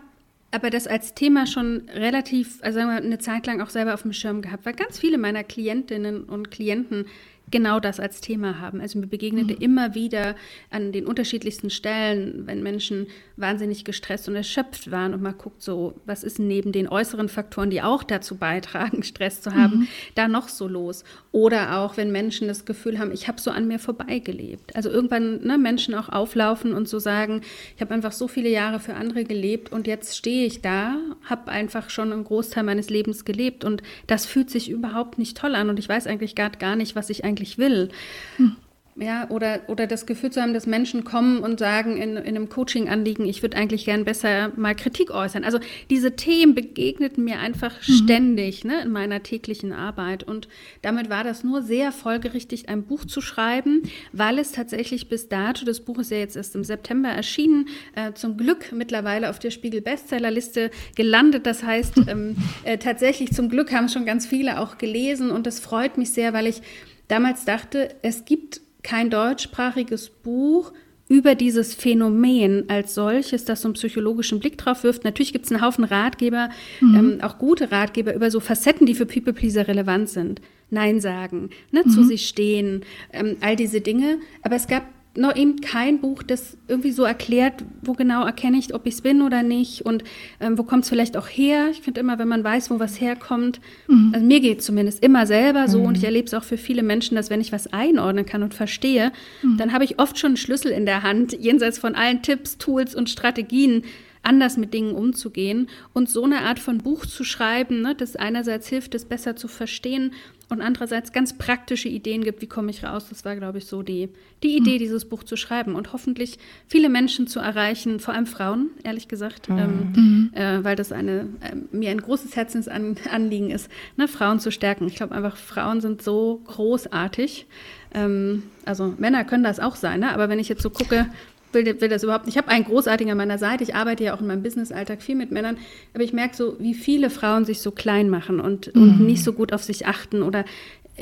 aber 0.52 0.69
das 0.69 0.88
als 0.88 1.13
Thema 1.13 1.45
schon 1.45 1.89
relativ, 1.93 2.58
also 2.63 2.80
sagen 2.80 2.89
wir, 2.89 2.97
eine 2.97 3.19
Zeit 3.19 3.45
lang 3.45 3.62
auch 3.62 3.69
selber 3.69 3.93
auf 3.93 4.02
dem 4.02 4.13
Schirm 4.13 4.41
gehabt, 4.41 4.65
weil 4.65 4.73
ganz 4.73 4.97
viele 4.97 5.17
meiner 5.17 5.43
Klientinnen 5.43 6.23
und 6.23 6.49
Klienten 6.49 7.06
genau 7.51 7.79
das 7.79 7.99
als 7.99 8.21
Thema 8.21 8.59
haben. 8.59 8.81
Also 8.81 8.99
mir 8.99 9.07
begegnete 9.07 9.55
mhm. 9.55 9.62
immer 9.62 9.95
wieder 9.95 10.35
an 10.69 10.91
den 10.91 11.05
unterschiedlichsten 11.05 11.69
Stellen, 11.69 12.45
wenn 12.45 12.63
Menschen 12.63 13.07
wahnsinnig 13.38 13.85
gestresst 13.85 14.27
und 14.27 14.35
erschöpft 14.35 14.91
waren 14.91 15.13
und 15.13 15.21
man 15.21 15.38
guckt 15.38 15.62
so, 15.62 15.95
was 16.05 16.23
ist 16.23 16.39
neben 16.39 16.71
den 16.71 16.88
äußeren 16.88 17.29
Faktoren, 17.29 17.69
die 17.69 17.81
auch 17.81 18.03
dazu 18.03 18.35
beitragen, 18.35 19.03
Stress 19.09 19.41
zu 19.41 19.53
haben, 19.53 19.79
mhm. 19.79 19.88
da 20.15 20.27
noch 20.27 20.49
so 20.49 20.67
los. 20.67 21.03
Oder 21.31 21.77
auch, 21.77 21.97
wenn 21.97 22.12
Menschen 22.12 22.47
das 22.47 22.65
Gefühl 22.65 22.99
haben, 22.99 23.12
ich 23.12 23.27
habe 23.27 23.39
so 23.39 23.51
an 23.51 23.67
mir 23.67 23.79
vorbeigelebt. 23.79 24.75
Also 24.75 24.89
irgendwann 24.89 25.41
ne, 25.43 25.57
Menschen 25.57 25.95
auch 25.95 26.09
auflaufen 26.09 26.73
und 26.73 26.88
so 26.88 26.99
sagen, 26.99 27.41
ich 27.75 27.81
habe 27.81 27.93
einfach 27.93 28.12
so 28.12 28.27
viele 28.27 28.49
Jahre 28.49 28.79
für 28.79 28.95
andere 28.95 29.23
gelebt 29.23 29.71
und 29.71 29.88
jetzt 29.88 30.17
stehe 30.17 30.45
ich 30.45 30.62
da, 30.62 30.97
habe 31.23 31.51
einfach 31.51 31.89
schon 31.89 32.12
einen 32.12 32.23
Großteil 32.23 32.63
meines 32.63 32.89
Lebens 32.89 33.25
gelebt 33.25 33.63
und 33.63 33.81
das 34.07 34.25
fühlt 34.25 34.49
sich 34.49 34.69
überhaupt 34.69 35.17
nicht 35.17 35.38
toll 35.38 35.55
an 35.55 35.69
und 35.69 35.79
ich 35.79 35.88
weiß 35.88 36.07
eigentlich 36.07 36.35
gar, 36.35 36.49
gar 36.49 36.75
nicht, 36.75 36.95
was 36.95 37.09
ich 37.09 37.23
eigentlich 37.23 37.38
will. 37.58 37.89
Hm. 38.38 38.56
Ja, 39.02 39.30
oder, 39.30 39.62
oder 39.67 39.88
das 39.88 40.06
Gefühl 40.06 40.30
zu 40.30 40.41
haben, 40.41 40.54
dass 40.54 40.67
Menschen 40.67 41.06
kommen 41.06 41.39
und 41.39 41.60
sagen 41.60 41.95
in, 41.95 42.17
in 42.17 42.36
einem 42.36 42.49
Coaching-Anliegen, 42.49 43.25
ich 43.25 43.41
würde 43.41 43.56
eigentlich 43.56 43.86
gern 43.86 44.04
besser 44.04 44.52
mal 44.58 44.75
Kritik 44.75 45.12
äußern. 45.12 45.45
Also 45.45 45.60
diese 45.89 46.17
Themen 46.17 46.54
begegneten 46.54 47.23
mir 47.23 47.39
einfach 47.39 47.75
mhm. 47.88 47.93
ständig 47.93 48.65
ne, 48.65 48.82
in 48.82 48.91
meiner 48.91 49.23
täglichen 49.23 49.71
Arbeit. 49.71 50.23
Und 50.23 50.49
damit 50.82 51.10
war 51.10 51.23
das 51.23 51.45
nur 51.45 51.62
sehr 51.62 51.93
folgerichtig, 51.93 52.67
ein 52.67 52.84
Buch 52.84 53.06
zu 53.06 53.21
schreiben, 53.21 53.84
weil 54.12 54.38
es 54.38 54.52
tatsächlich 54.52 55.08
bis 55.08 55.30
dato, 55.30 55.63
das 55.63 55.80
Buch 55.80 55.99
ist 55.99 56.12
ja 56.12 56.17
jetzt 56.17 56.36
erst 56.36 56.56
im 56.56 56.65
September 56.65 57.08
erschienen, 57.08 57.69
äh, 57.95 58.12
zum 58.13 58.36
Glück 58.36 58.73
mittlerweile 58.73 59.30
auf 59.30 59.39
der 59.39 59.52
Spiegel-Bestsellerliste 59.52 60.71
gelandet. 60.95 61.45
Das 61.45 61.63
heißt, 61.63 61.93
ähm, 62.08 62.36
äh, 62.65 62.78
tatsächlich 62.78 63.32
zum 63.32 63.47
Glück 63.47 63.71
haben 63.71 63.88
schon 63.88 64.06
ganz 64.06 64.28
viele 64.28 64.60
auch 64.60 64.78
gelesen 64.78 65.32
und 65.32 65.47
das 65.47 65.62
freut 65.62 65.97
mich 65.97 66.12
sehr, 66.12 66.34
weil 66.34 66.47
ich 66.47 66.62
damals 67.10 67.43
dachte, 67.43 67.89
es 68.02 68.24
gibt 68.24 68.62
kein 68.82 69.10
deutschsprachiges 69.10 70.10
Buch 70.10 70.72
über 71.10 71.34
dieses 71.34 71.74
Phänomen 71.74 72.69
als 72.69 72.93
solches, 72.93 73.43
das 73.43 73.62
so 73.62 73.67
einen 73.67 73.74
psychologischen 73.74 74.39
Blick 74.39 74.58
drauf 74.58 74.84
wirft. 74.84 75.04
Natürlich 75.04 75.34
gibt 75.34 75.45
es 75.45 75.52
einen 75.52 75.62
Haufen 75.62 75.84
Ratgeber, 75.84 76.50
mhm. 76.80 76.95
ähm, 76.95 77.22
auch 77.22 77.39
gute 77.39 77.72
Ratgeber 77.72 78.13
über 78.13 78.30
so 78.30 78.39
Facetten, 78.39 78.86
die 78.86 78.93
für 78.93 79.08
People 79.08 79.34
Pleaser 79.34 79.67
relevant 79.67 80.10
sind. 80.10 80.39
Nein 80.69 81.02
sagen, 81.02 81.50
ne, 81.72 81.82
mhm. 81.84 81.89
zu 81.89 82.04
sich 82.04 82.28
stehen, 82.28 82.86
ähm, 83.12 83.38
all 83.41 83.56
diese 83.56 83.82
Dinge. 83.82 84.19
Aber 84.43 84.56
es 84.56 84.67
gab 84.67 84.84
noch 85.15 85.36
eben 85.36 85.60
kein 85.60 86.00
Buch, 86.00 86.22
das 86.24 86.58
irgendwie 86.67 86.91
so 86.91 87.04
erklärt, 87.04 87.63
wo 87.82 87.93
genau 87.93 88.26
erkenne 88.26 88.58
ich, 88.58 88.74
ob 88.74 88.86
ich 88.86 88.95
es 88.95 89.02
bin 89.02 89.22
oder 89.22 89.41
nicht 89.41 89.86
und 89.86 90.04
ähm, 90.39 90.58
wo 90.58 90.63
kommt 90.63 90.84
es 90.84 90.89
vielleicht 90.89 91.17
auch 91.17 91.28
her. 91.28 91.69
Ich 91.72 91.82
finde 91.82 92.00
immer, 92.00 92.19
wenn 92.19 92.28
man 92.28 92.43
weiß, 92.43 92.69
wo 92.69 92.80
was 92.80 93.02
herkommt, 93.02 93.60
mhm. 93.88 94.12
also 94.13 94.26
mir 94.26 94.39
geht 94.39 94.60
es 94.60 94.65
zumindest 94.65 95.04
immer 95.04 95.26
selber 95.26 95.67
so 95.67 95.80
mhm. 95.80 95.86
und 95.86 95.98
ich 95.98 96.04
erlebe 96.04 96.28
es 96.28 96.34
auch 96.34 96.43
für 96.43 96.58
viele 96.58 96.84
Menschen, 96.84 97.15
dass 97.15 97.30
wenn 97.30 97.41
ich 97.41 97.52
was 97.52 97.74
einordnen 97.74 98.26
kann 98.26 98.43
und 98.43 98.54
verstehe, 98.54 99.12
mhm. 99.41 99.58
dann 99.58 99.74
habe 99.74 99.84
ich 99.84 100.00
oft 100.00 100.17
schon 100.19 100.30
einen 100.30 100.38
Schlüssel 100.38 100.72
in 100.72 100.86
der 100.86 101.02
Hand, 101.04 101.34
jenseits 101.39 101.80
von 101.80 101.95
allen 101.95 102.22
Tipps, 102.22 102.58
Tools 102.58 102.93
und 102.93 103.10
Strategien, 103.10 103.84
anders 104.22 104.58
mit 104.58 104.74
Dingen 104.74 104.93
umzugehen 104.93 105.69
und 105.93 106.10
so 106.10 106.24
eine 106.24 106.41
Art 106.41 106.60
von 106.60 106.80
Buch 106.80 107.06
zu 107.06 107.24
schreiben, 107.24 107.82
ne, 107.82 107.95
das 107.95 108.15
einerseits 108.15 108.67
hilft, 108.67 108.93
es 108.93 109.06
besser 109.06 109.36
zu 109.36 109.48
verstehen 109.48 110.12
und 110.49 110.62
andererseits 110.62 111.13
ganz 111.13 111.38
praktische 111.38 111.88
Ideen 111.89 112.23
gibt, 112.23 112.41
wie 112.41 112.47
komme 112.47 112.71
ich 112.71 112.83
raus. 112.83 113.05
Das 113.09 113.23
war, 113.23 113.35
glaube 113.35 113.59
ich, 113.59 113.65
so 113.65 113.83
die, 113.83 114.09
die 114.41 114.57
Idee, 114.57 114.75
mhm. 114.75 114.79
dieses 114.79 115.05
Buch 115.05 115.23
zu 115.23 115.35
schreiben 115.35 115.76
und 115.76 115.93
hoffentlich 115.93 116.39
viele 116.67 116.89
Menschen 116.89 117.28
zu 117.28 117.39
erreichen, 117.39 117.99
vor 117.99 118.15
allem 118.15 118.26
Frauen, 118.26 118.71
ehrlich 118.84 119.07
gesagt, 119.07 119.47
mhm. 119.47 119.57
ähm, 119.57 119.93
mhm. 119.95 120.32
äh, 120.34 120.63
weil 120.63 120.76
das 120.76 120.91
eine, 120.91 121.28
äh, 121.41 121.55
mir 121.71 121.91
ein 121.91 122.01
großes 122.01 122.36
Herzensanliegen 122.36 123.51
ist, 123.51 123.69
ne, 123.95 124.07
Frauen 124.07 124.39
zu 124.39 124.51
stärken. 124.51 124.88
Ich 124.88 124.95
glaube 124.95 125.13
einfach, 125.13 125.38
Frauen 125.38 125.82
sind 125.82 126.01
so 126.01 126.41
großartig. 126.45 127.45
Ähm, 127.93 128.43
also 128.65 128.93
Männer 128.97 129.26
können 129.26 129.43
das 129.43 129.59
auch 129.59 129.76
sein, 129.76 130.01
ne? 130.01 130.13
aber 130.13 130.30
wenn 130.30 130.39
ich 130.39 130.49
jetzt 130.49 130.61
so 130.61 130.69
gucke, 130.69 131.07
will, 131.52 131.82
will 131.82 131.89
das 131.89 132.04
überhaupt 132.04 132.26
nicht. 132.26 132.36
Ich 132.36 132.41
habe 132.41 132.50
einen 132.50 132.66
großartigen 132.66 133.12
an 133.12 133.18
meiner 133.18 133.38
Seite. 133.38 133.64
Ich 133.64 133.76
arbeite 133.76 134.04
ja 134.04 134.16
auch 134.16 134.22
in 134.22 134.28
meinem 134.28 134.43
Business-Alltag 134.43 135.02
viel 135.02 135.16
mit 135.16 135.32
Männern. 135.32 135.58
Aber 135.93 136.04
ich 136.04 136.14
merke 136.14 136.36
so, 136.36 136.56
wie 136.60 136.74
viele 136.74 137.10
Frauen 137.10 137.45
sich 137.45 137.62
so 137.62 137.72
klein 137.72 138.10
machen 138.10 138.39
und, 138.39 138.74
mhm. 138.76 138.82
und 138.82 139.00
nicht 139.02 139.24
so 139.24 139.34
gut 139.34 139.54
auf 139.54 139.64
sich 139.64 139.88
achten 139.88 140.22
oder 140.22 140.45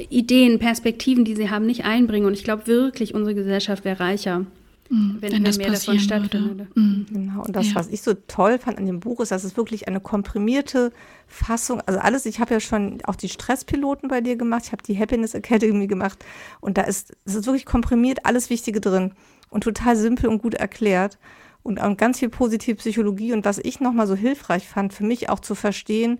Ideen, 0.10 0.60
Perspektiven, 0.60 1.26
die 1.26 1.36
sie 1.36 1.50
haben, 1.50 1.66
nicht 1.66 1.86
einbringen. 1.86 2.28
Und 2.28 2.34
ich 2.34 2.44
glaube 2.44 2.68
wirklich, 2.68 3.14
unsere 3.14 3.36
Gesellschaft 3.36 3.86
wäre 3.86 4.00
reicher. 4.00 4.46
Mhm, 4.90 5.18
wenn, 5.20 5.32
wenn, 5.34 5.46
wenn 5.46 5.56
mehr 5.58 5.72
davon 5.72 6.00
stattfindet. 6.00 6.76
Mhm. 6.76 7.06
Genau. 7.12 7.44
Und 7.44 7.56
das, 7.56 7.70
ja. 7.70 7.76
was 7.76 7.90
ich 7.90 8.02
so 8.02 8.14
toll 8.28 8.58
fand 8.58 8.78
an 8.78 8.86
dem 8.86 9.00
Buch, 9.00 9.20
ist, 9.20 9.32
dass 9.32 9.44
es 9.44 9.58
wirklich 9.58 9.88
eine 9.88 10.00
komprimierte 10.00 10.92
Fassung, 11.28 11.82
also 11.86 12.00
alles, 12.00 12.26
ich 12.26 12.40
habe 12.40 12.54
ja 12.54 12.60
schon 12.62 13.00
auch 13.04 13.16
die 13.16 13.28
Stresspiloten 13.28 14.08
bei 14.08 14.22
dir 14.22 14.38
gemacht, 14.38 14.64
ich 14.68 14.72
habe 14.72 14.84
die 14.84 14.98
Happiness 14.98 15.34
Academy 15.34 15.88
gemacht 15.88 16.24
und 16.62 16.78
da 16.78 16.84
ist, 16.84 17.14
es 17.26 17.36
ist 17.36 17.46
wirklich 17.46 17.66
komprimiert 17.66 18.20
alles 18.26 18.50
Wichtige 18.50 18.80
drin 18.80 19.12
und 19.50 19.64
total 19.64 19.96
simpel 19.96 20.30
und 20.30 20.42
gut 20.42 20.54
erklärt 20.54 21.18
und, 21.64 21.82
und 21.82 21.98
ganz 21.98 22.20
viel 22.20 22.30
positive 22.30 22.76
Psychologie. 22.76 23.34
Und 23.34 23.46
was 23.46 23.60
ich 23.60 23.80
nochmal 23.80 24.08
so 24.08 24.16
hilfreich 24.16 24.68
fand, 24.68 24.94
für 24.94 25.04
mich 25.04 25.30
auch 25.30 25.40
zu 25.40 25.56
verstehen, 25.56 26.20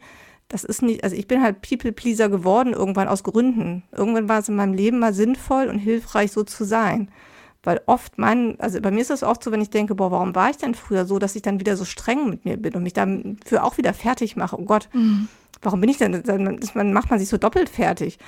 das 0.50 0.64
ist 0.64 0.82
nicht, 0.82 1.04
also 1.04 1.16
ich 1.16 1.28
bin 1.28 1.42
halt 1.42 1.62
People-Pleaser 1.62 2.30
geworden 2.30 2.74
irgendwann 2.74 3.08
aus 3.08 3.24
Gründen. 3.24 3.84
Irgendwann 3.92 4.30
war 4.30 4.40
es 4.40 4.50
in 4.50 4.56
meinem 4.56 4.74
Leben 4.74 5.00
mal 5.00 5.14
sinnvoll 5.14 5.68
und 5.68 5.78
hilfreich, 5.78 6.32
so 6.32 6.44
zu 6.44 6.64
sein. 6.64 7.10
Weil 7.64 7.82
oft 7.86 8.18
mein, 8.18 8.58
also 8.60 8.80
bei 8.80 8.92
mir 8.92 9.02
ist 9.02 9.12
es 9.12 9.24
oft 9.24 9.44
so, 9.44 9.52
wenn 9.52 9.62
ich 9.62 9.70
denke, 9.70 9.96
boah, 9.96 10.12
warum 10.12 10.36
war 10.36 10.50
ich 10.50 10.58
denn 10.58 10.74
früher 10.74 11.06
so, 11.06 11.20
dass 11.20 11.36
ich 11.36 11.42
dann 11.42 11.60
wieder 11.60 11.76
so 11.76 11.84
streng 11.84 12.30
mit 12.30 12.46
mir 12.46 12.56
bin 12.56 12.76
und 12.76 12.84
mich 12.84 12.94
dafür 12.94 13.64
auch 13.64 13.78
wieder 13.78 13.94
fertig 13.94 14.38
mache. 14.38 14.58
Oh 14.58 14.64
Gott, 14.64 14.88
mhm. 14.94 15.28
warum 15.62 15.82
bin 15.82 15.90
ich 15.90 15.98
denn, 15.98 16.24
dann 16.24 16.94
macht 16.94 17.10
man 17.10 17.20
sich 17.20 17.28
so 17.28 17.38
doppelt 17.38 17.68
fertig. 17.68 18.20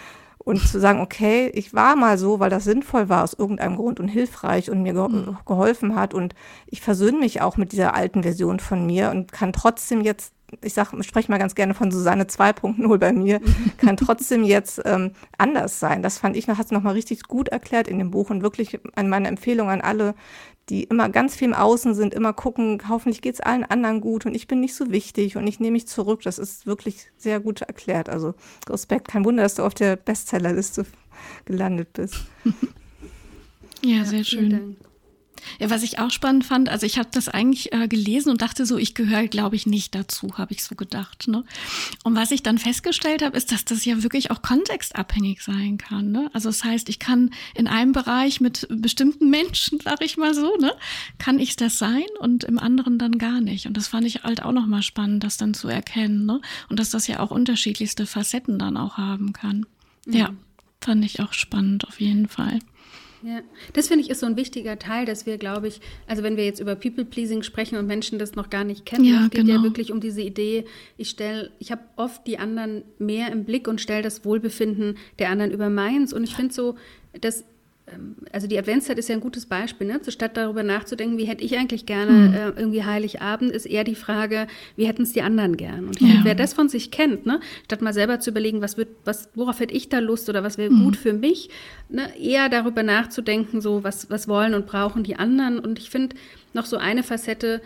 Und 0.43 0.65
zu 0.65 0.79
sagen, 0.79 1.01
okay, 1.01 1.51
ich 1.53 1.73
war 1.73 1.95
mal 1.95 2.17
so, 2.17 2.39
weil 2.39 2.49
das 2.49 2.63
sinnvoll 2.63 3.09
war 3.09 3.23
aus 3.23 3.33
irgendeinem 3.33 3.75
Grund 3.75 3.99
und 3.99 4.07
hilfreich 4.07 4.71
und 4.71 4.81
mir 4.81 4.93
ge 4.93 5.07
mhm. 5.07 5.37
geholfen 5.45 5.95
hat. 5.95 6.13
Und 6.13 6.33
ich 6.65 6.81
versöhne 6.81 7.19
mich 7.19 7.41
auch 7.41 7.57
mit 7.57 7.71
dieser 7.71 7.93
alten 7.93 8.23
Version 8.23 8.59
von 8.59 8.85
mir 8.85 9.11
und 9.11 9.31
kann 9.31 9.53
trotzdem 9.53 10.01
jetzt, 10.01 10.33
ich 10.63 10.73
sag, 10.73 10.93
spreche 11.03 11.29
mal 11.29 11.39
ganz 11.39 11.55
gerne 11.55 11.73
von 11.73 11.91
Susanne 11.91 12.23
2.0 12.23 12.97
bei 12.97 13.11
mir, 13.11 13.41
kann 13.77 13.97
trotzdem 13.97 14.43
jetzt 14.43 14.81
ähm, 14.85 15.11
anders 15.37 15.79
sein. 15.79 16.01
Das 16.01 16.17
fand 16.17 16.37
ich, 16.37 16.47
hat 16.47 16.65
es 16.65 16.71
nochmal 16.71 16.93
richtig 16.93 17.23
gut 17.23 17.49
erklärt 17.49 17.87
in 17.87 17.99
dem 17.99 18.09
Buch 18.09 18.29
und 18.29 18.41
wirklich 18.41 18.79
an 18.95 19.09
meine 19.09 19.27
Empfehlung 19.27 19.69
an 19.69 19.81
alle, 19.81 20.15
die 20.69 20.83
immer 20.83 21.09
ganz 21.09 21.35
viel 21.35 21.47
im 21.47 21.53
Außen 21.53 21.93
sind, 21.95 22.13
immer 22.13 22.33
gucken, 22.33 22.81
hoffentlich 22.87 23.21
geht 23.21 23.35
es 23.35 23.41
allen 23.41 23.63
anderen 23.63 24.01
gut 24.01 24.25
und 24.25 24.35
ich 24.35 24.47
bin 24.47 24.59
nicht 24.59 24.75
so 24.75 24.91
wichtig 24.91 25.35
und 25.35 25.47
ich 25.47 25.59
nehme 25.59 25.73
mich 25.73 25.87
zurück. 25.87 26.21
Das 26.23 26.39
ist 26.39 26.65
wirklich 26.65 27.11
sehr 27.17 27.39
gut 27.39 27.61
erklärt. 27.61 28.09
Also 28.09 28.35
Respekt, 28.69 29.07
kein 29.07 29.25
Wunder, 29.25 29.43
dass 29.43 29.55
du 29.55 29.63
auf 29.63 29.73
der 29.73 29.95
Bestsellerliste 29.95 30.85
gelandet 31.45 31.93
bist. 31.93 32.15
ja, 33.83 34.05
sehr 34.05 34.23
schön. 34.23 34.77
Ja, 35.59 35.69
was 35.69 35.83
ich 35.83 35.99
auch 35.99 36.11
spannend 36.11 36.45
fand, 36.45 36.69
also 36.69 36.85
ich 36.85 36.97
habe 36.97 37.09
das 37.11 37.29
eigentlich 37.29 37.73
äh, 37.73 37.87
gelesen 37.87 38.29
und 38.29 38.41
dachte 38.41 38.65
so, 38.65 38.77
ich 38.77 38.93
gehöre, 38.93 39.27
glaube 39.27 39.55
ich, 39.55 39.65
nicht 39.65 39.95
dazu, 39.95 40.37
habe 40.37 40.53
ich 40.53 40.63
so 40.63 40.75
gedacht. 40.75 41.27
Ne? 41.27 41.43
Und 42.03 42.15
was 42.15 42.31
ich 42.31 42.43
dann 42.43 42.57
festgestellt 42.57 43.21
habe, 43.21 43.37
ist, 43.37 43.51
dass 43.51 43.65
das 43.65 43.85
ja 43.85 44.03
wirklich 44.03 44.31
auch 44.31 44.41
kontextabhängig 44.41 45.41
sein 45.41 45.77
kann. 45.77 46.11
Ne? 46.11 46.29
Also 46.33 46.49
das 46.49 46.63
heißt, 46.63 46.89
ich 46.89 46.99
kann 46.99 47.31
in 47.55 47.67
einem 47.67 47.91
Bereich 47.91 48.41
mit 48.41 48.67
bestimmten 48.69 49.29
Menschen, 49.29 49.79
sage 49.83 50.05
ich 50.05 50.17
mal 50.17 50.33
so, 50.33 50.55
ne, 50.57 50.73
kann 51.17 51.39
ich 51.39 51.55
das 51.55 51.77
sein 51.77 52.05
und 52.19 52.43
im 52.43 52.59
anderen 52.59 52.97
dann 52.97 53.17
gar 53.17 53.41
nicht. 53.41 53.65
Und 53.65 53.77
das 53.77 53.87
fand 53.87 54.05
ich 54.05 54.23
halt 54.23 54.43
auch 54.43 54.51
nochmal 54.51 54.83
spannend, 54.83 55.23
das 55.23 55.37
dann 55.37 55.53
zu 55.53 55.67
erkennen. 55.67 56.25
Ne? 56.25 56.41
Und 56.69 56.79
dass 56.79 56.89
das 56.89 57.07
ja 57.07 57.19
auch 57.19 57.31
unterschiedlichste 57.31 58.05
Facetten 58.05 58.59
dann 58.59 58.77
auch 58.77 58.97
haben 58.97 59.33
kann. 59.33 59.65
Mhm. 60.05 60.13
Ja, 60.13 60.33
fand 60.81 61.05
ich 61.05 61.21
auch 61.21 61.33
spannend 61.33 61.87
auf 61.87 61.99
jeden 61.99 62.27
Fall. 62.27 62.59
Ja, 63.21 63.41
das 63.73 63.87
finde 63.87 64.03
ich 64.03 64.09
ist 64.09 64.21
so 64.21 64.25
ein 64.25 64.37
wichtiger 64.37 64.79
Teil, 64.79 65.05
dass 65.05 65.25
wir, 65.25 65.37
glaube 65.37 65.67
ich, 65.67 65.81
also 66.07 66.23
wenn 66.23 66.37
wir 66.37 66.45
jetzt 66.45 66.59
über 66.59 66.75
People-Pleasing 66.75 67.43
sprechen 67.43 67.77
und 67.77 67.85
Menschen 67.85 68.17
das 68.17 68.35
noch 68.35 68.49
gar 68.49 68.63
nicht 68.63 68.85
kennen, 68.85 69.03
ja, 69.03 69.25
es 69.25 69.31
geht 69.31 69.45
genau. 69.45 69.57
ja 69.57 69.63
wirklich 69.63 69.91
um 69.91 69.99
diese 69.99 70.21
Idee, 70.21 70.65
ich 70.97 71.09
stelle, 71.09 71.51
ich 71.59 71.71
habe 71.71 71.81
oft 71.97 72.25
die 72.27 72.37
anderen 72.37 72.83
mehr 72.97 73.31
im 73.31 73.43
Blick 73.43 73.67
und 73.67 73.81
stelle 73.81 74.01
das 74.01 74.23
Wohlbefinden 74.23 74.97
der 75.19 75.29
anderen 75.29 75.51
über 75.51 75.69
meins. 75.69 76.13
Und 76.13 76.23
ich 76.23 76.35
finde 76.35 76.53
so, 76.53 76.75
dass 77.19 77.43
also 78.31 78.47
die 78.47 78.57
Adventszeit 78.57 78.97
ist 78.97 79.09
ja 79.09 79.15
ein 79.15 79.21
gutes 79.21 79.45
Beispiel, 79.45 79.87
ne? 79.87 79.99
statt 80.07 80.37
darüber 80.37 80.63
nachzudenken, 80.63 81.17
wie 81.17 81.25
hätte 81.25 81.43
ich 81.43 81.57
eigentlich 81.57 81.85
gerne 81.85 82.11
mhm. 82.11 82.33
äh, 82.33 82.47
irgendwie 82.49 82.83
Heiligabend, 82.83 83.51
ist 83.51 83.65
eher 83.65 83.83
die 83.83 83.95
Frage, 83.95 84.47
wie 84.75 84.87
hätten 84.87 85.03
es 85.03 85.13
die 85.13 85.21
anderen 85.21 85.57
gern? 85.57 85.87
Und 85.87 86.01
ja. 86.01 86.21
wer 86.23 86.35
das 86.35 86.53
von 86.53 86.69
sich 86.69 86.91
kennt, 86.91 87.25
ne? 87.25 87.39
statt 87.65 87.81
mal 87.81 87.93
selber 87.93 88.19
zu 88.19 88.29
überlegen, 88.31 88.61
was 88.61 88.77
wird, 88.77 88.89
was, 89.05 89.29
worauf 89.35 89.59
hätte 89.59 89.73
ich 89.73 89.89
da 89.89 89.99
Lust 89.99 90.29
oder 90.29 90.43
was 90.43 90.57
wäre 90.57 90.71
mhm. 90.71 90.83
gut 90.83 90.97
für 90.97 91.13
mich, 91.13 91.49
ne? 91.89 92.09
eher 92.19 92.49
darüber 92.49 92.83
nachzudenken, 92.83 93.61
so 93.61 93.83
was, 93.83 94.09
was 94.09 94.27
wollen 94.27 94.53
und 94.53 94.65
brauchen 94.65 95.03
die 95.03 95.15
anderen. 95.15 95.59
Und 95.59 95.79
ich 95.79 95.89
finde 95.89 96.15
noch 96.53 96.65
so 96.65 96.77
eine 96.77 97.03
Facette, 97.03 97.61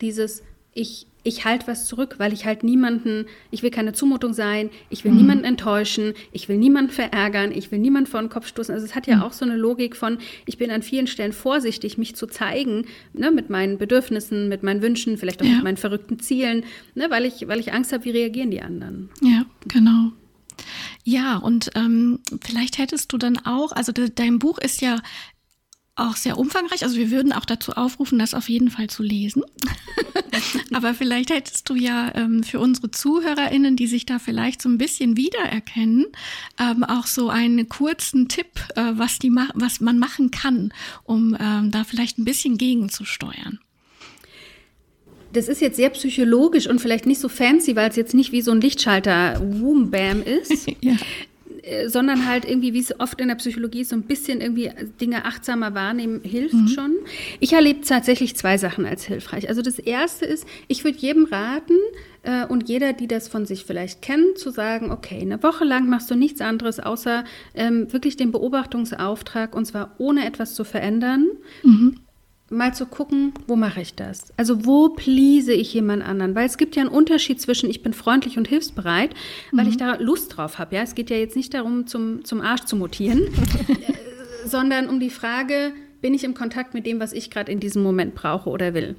dieses, 0.00 0.42
ich 0.74 1.06
ich 1.22 1.44
halte 1.44 1.66
was 1.66 1.86
zurück, 1.86 2.14
weil 2.18 2.32
ich 2.32 2.46
halt 2.46 2.64
niemanden, 2.64 3.26
ich 3.50 3.62
will 3.62 3.70
keine 3.70 3.92
Zumutung 3.92 4.32
sein, 4.32 4.70
ich 4.88 5.04
will 5.04 5.12
mhm. 5.12 5.18
niemanden 5.18 5.44
enttäuschen, 5.44 6.14
ich 6.32 6.48
will 6.48 6.56
niemanden 6.56 6.90
verärgern, 6.90 7.52
ich 7.52 7.70
will 7.70 7.78
niemanden 7.78 8.10
vor 8.10 8.20
den 8.20 8.30
Kopf 8.30 8.46
stoßen. 8.46 8.74
Also 8.74 8.86
es 8.86 8.94
hat 8.94 9.06
ja 9.06 9.16
mhm. 9.16 9.22
auch 9.22 9.32
so 9.32 9.44
eine 9.44 9.56
Logik 9.56 9.96
von, 9.96 10.18
ich 10.46 10.58
bin 10.58 10.70
an 10.70 10.82
vielen 10.82 11.06
Stellen 11.06 11.32
vorsichtig, 11.32 11.98
mich 11.98 12.16
zu 12.16 12.26
zeigen, 12.26 12.86
ne, 13.12 13.30
mit 13.30 13.50
meinen 13.50 13.78
Bedürfnissen, 13.78 14.48
mit 14.48 14.62
meinen 14.62 14.82
Wünschen, 14.82 15.18
vielleicht 15.18 15.42
auch 15.42 15.46
ja. 15.46 15.56
mit 15.56 15.64
meinen 15.64 15.76
verrückten 15.76 16.18
Zielen, 16.20 16.64
ne, 16.94 17.06
weil, 17.10 17.24
ich, 17.26 17.46
weil 17.48 17.60
ich 17.60 17.72
Angst 17.72 17.92
habe, 17.92 18.04
wie 18.04 18.10
reagieren 18.10 18.50
die 18.50 18.62
anderen. 18.62 19.10
Ja, 19.20 19.44
genau. 19.68 20.12
Ja, 21.04 21.36
und 21.36 21.70
ähm, 21.74 22.20
vielleicht 22.42 22.78
hättest 22.78 23.12
du 23.12 23.18
dann 23.18 23.38
auch, 23.38 23.72
also 23.72 23.92
de, 23.92 24.10
dein 24.14 24.38
Buch 24.38 24.58
ist 24.58 24.80
ja 24.80 24.98
auch 26.00 26.16
sehr 26.16 26.38
umfangreich. 26.38 26.82
Also 26.82 26.96
wir 26.96 27.10
würden 27.10 27.32
auch 27.32 27.44
dazu 27.44 27.72
aufrufen, 27.72 28.18
das 28.18 28.34
auf 28.34 28.48
jeden 28.48 28.70
Fall 28.70 28.88
zu 28.88 29.02
lesen. 29.02 29.42
Aber 30.72 30.94
vielleicht 30.94 31.30
hättest 31.30 31.68
du 31.68 31.74
ja 31.74 32.12
ähm, 32.14 32.42
für 32.42 32.60
unsere 32.60 32.90
ZuhörerInnen, 32.90 33.76
die 33.76 33.86
sich 33.86 34.06
da 34.06 34.18
vielleicht 34.18 34.62
so 34.62 34.68
ein 34.68 34.78
bisschen 34.78 35.16
wiedererkennen, 35.16 36.06
ähm, 36.58 36.84
auch 36.84 37.06
so 37.06 37.28
einen 37.28 37.68
kurzen 37.68 38.28
Tipp, 38.28 38.48
äh, 38.76 38.92
was, 38.94 39.18
die 39.18 39.30
was 39.54 39.80
man 39.80 39.98
machen 39.98 40.30
kann, 40.30 40.72
um 41.04 41.36
ähm, 41.38 41.70
da 41.70 41.84
vielleicht 41.84 42.18
ein 42.18 42.24
bisschen 42.24 42.58
gegenzusteuern. 42.58 43.60
Das 45.32 45.46
ist 45.46 45.60
jetzt 45.60 45.76
sehr 45.76 45.90
psychologisch 45.90 46.66
und 46.66 46.80
vielleicht 46.80 47.06
nicht 47.06 47.20
so 47.20 47.28
fancy, 47.28 47.76
weil 47.76 47.88
es 47.88 47.96
jetzt 47.96 48.14
nicht 48.14 48.32
wie 48.32 48.42
so 48.42 48.50
ein 48.50 48.60
Lichtschalter 48.60 49.40
Woom 49.40 49.90
Bam 49.90 50.22
ist. 50.22 50.66
ja. 50.80 50.96
Äh, 51.70 51.88
sondern 51.88 52.26
halt 52.26 52.44
irgendwie, 52.44 52.74
wie 52.74 52.80
es 52.80 52.98
oft 52.98 53.20
in 53.20 53.28
der 53.28 53.36
Psychologie 53.36 53.82
ist, 53.82 53.90
so 53.90 53.96
ein 53.96 54.02
bisschen 54.02 54.40
irgendwie 54.40 54.70
Dinge 55.00 55.24
achtsamer 55.24 55.74
wahrnehmen 55.74 56.20
hilft 56.22 56.54
mhm. 56.54 56.68
schon. 56.68 56.92
Ich 57.38 57.52
erlebe 57.52 57.80
tatsächlich 57.82 58.36
zwei 58.36 58.58
Sachen 58.58 58.84
als 58.86 59.04
hilfreich. 59.04 59.48
Also 59.48 59.62
das 59.62 59.78
erste 59.78 60.24
ist, 60.24 60.46
ich 60.66 60.84
würde 60.84 60.98
jedem 60.98 61.26
raten, 61.26 61.74
äh, 62.22 62.44
und 62.46 62.68
jeder, 62.68 62.92
die 62.92 63.06
das 63.06 63.28
von 63.28 63.46
sich 63.46 63.64
vielleicht 63.64 64.02
kennt, 64.02 64.36
zu 64.36 64.50
sagen, 64.50 64.90
okay, 64.90 65.20
eine 65.20 65.42
Woche 65.42 65.64
lang 65.64 65.88
machst 65.88 66.10
du 66.10 66.16
nichts 66.16 66.40
anderes, 66.40 66.80
außer 66.80 67.24
ähm, 67.54 67.92
wirklich 67.92 68.16
den 68.16 68.32
Beobachtungsauftrag, 68.32 69.54
und 69.54 69.64
zwar 69.64 69.94
ohne 69.98 70.26
etwas 70.26 70.54
zu 70.54 70.64
verändern. 70.64 71.26
Mhm 71.62 72.00
mal 72.50 72.74
zu 72.74 72.86
gucken, 72.86 73.32
wo 73.46 73.56
mache 73.56 73.80
ich 73.80 73.94
das? 73.94 74.32
Also 74.36 74.66
wo 74.66 74.90
please 74.90 75.52
ich 75.52 75.72
jemand 75.72 76.02
anderen? 76.02 76.34
Weil 76.34 76.46
es 76.46 76.58
gibt 76.58 76.76
ja 76.76 76.82
einen 76.82 76.90
Unterschied 76.90 77.40
zwischen 77.40 77.70
ich 77.70 77.82
bin 77.82 77.92
freundlich 77.92 78.36
und 78.36 78.48
hilfsbereit, 78.48 79.14
weil 79.52 79.64
mhm. 79.64 79.70
ich 79.70 79.76
da 79.76 79.94
Lust 79.94 80.36
drauf 80.36 80.58
habe. 80.58 80.74
Ja, 80.74 80.82
es 80.82 80.94
geht 80.94 81.10
ja 81.10 81.16
jetzt 81.16 81.36
nicht 81.36 81.54
darum, 81.54 81.86
zum, 81.86 82.24
zum 82.24 82.40
Arsch 82.40 82.64
zu 82.64 82.76
mutieren, 82.76 83.22
äh, 83.68 84.48
sondern 84.48 84.88
um 84.88 85.00
die 85.00 85.10
Frage, 85.10 85.72
bin 86.00 86.14
ich 86.14 86.24
im 86.24 86.34
Kontakt 86.34 86.74
mit 86.74 86.86
dem, 86.86 86.98
was 86.98 87.12
ich 87.12 87.30
gerade 87.30 87.52
in 87.52 87.60
diesem 87.60 87.82
Moment 87.82 88.14
brauche 88.14 88.50
oder 88.50 88.74
will? 88.74 88.96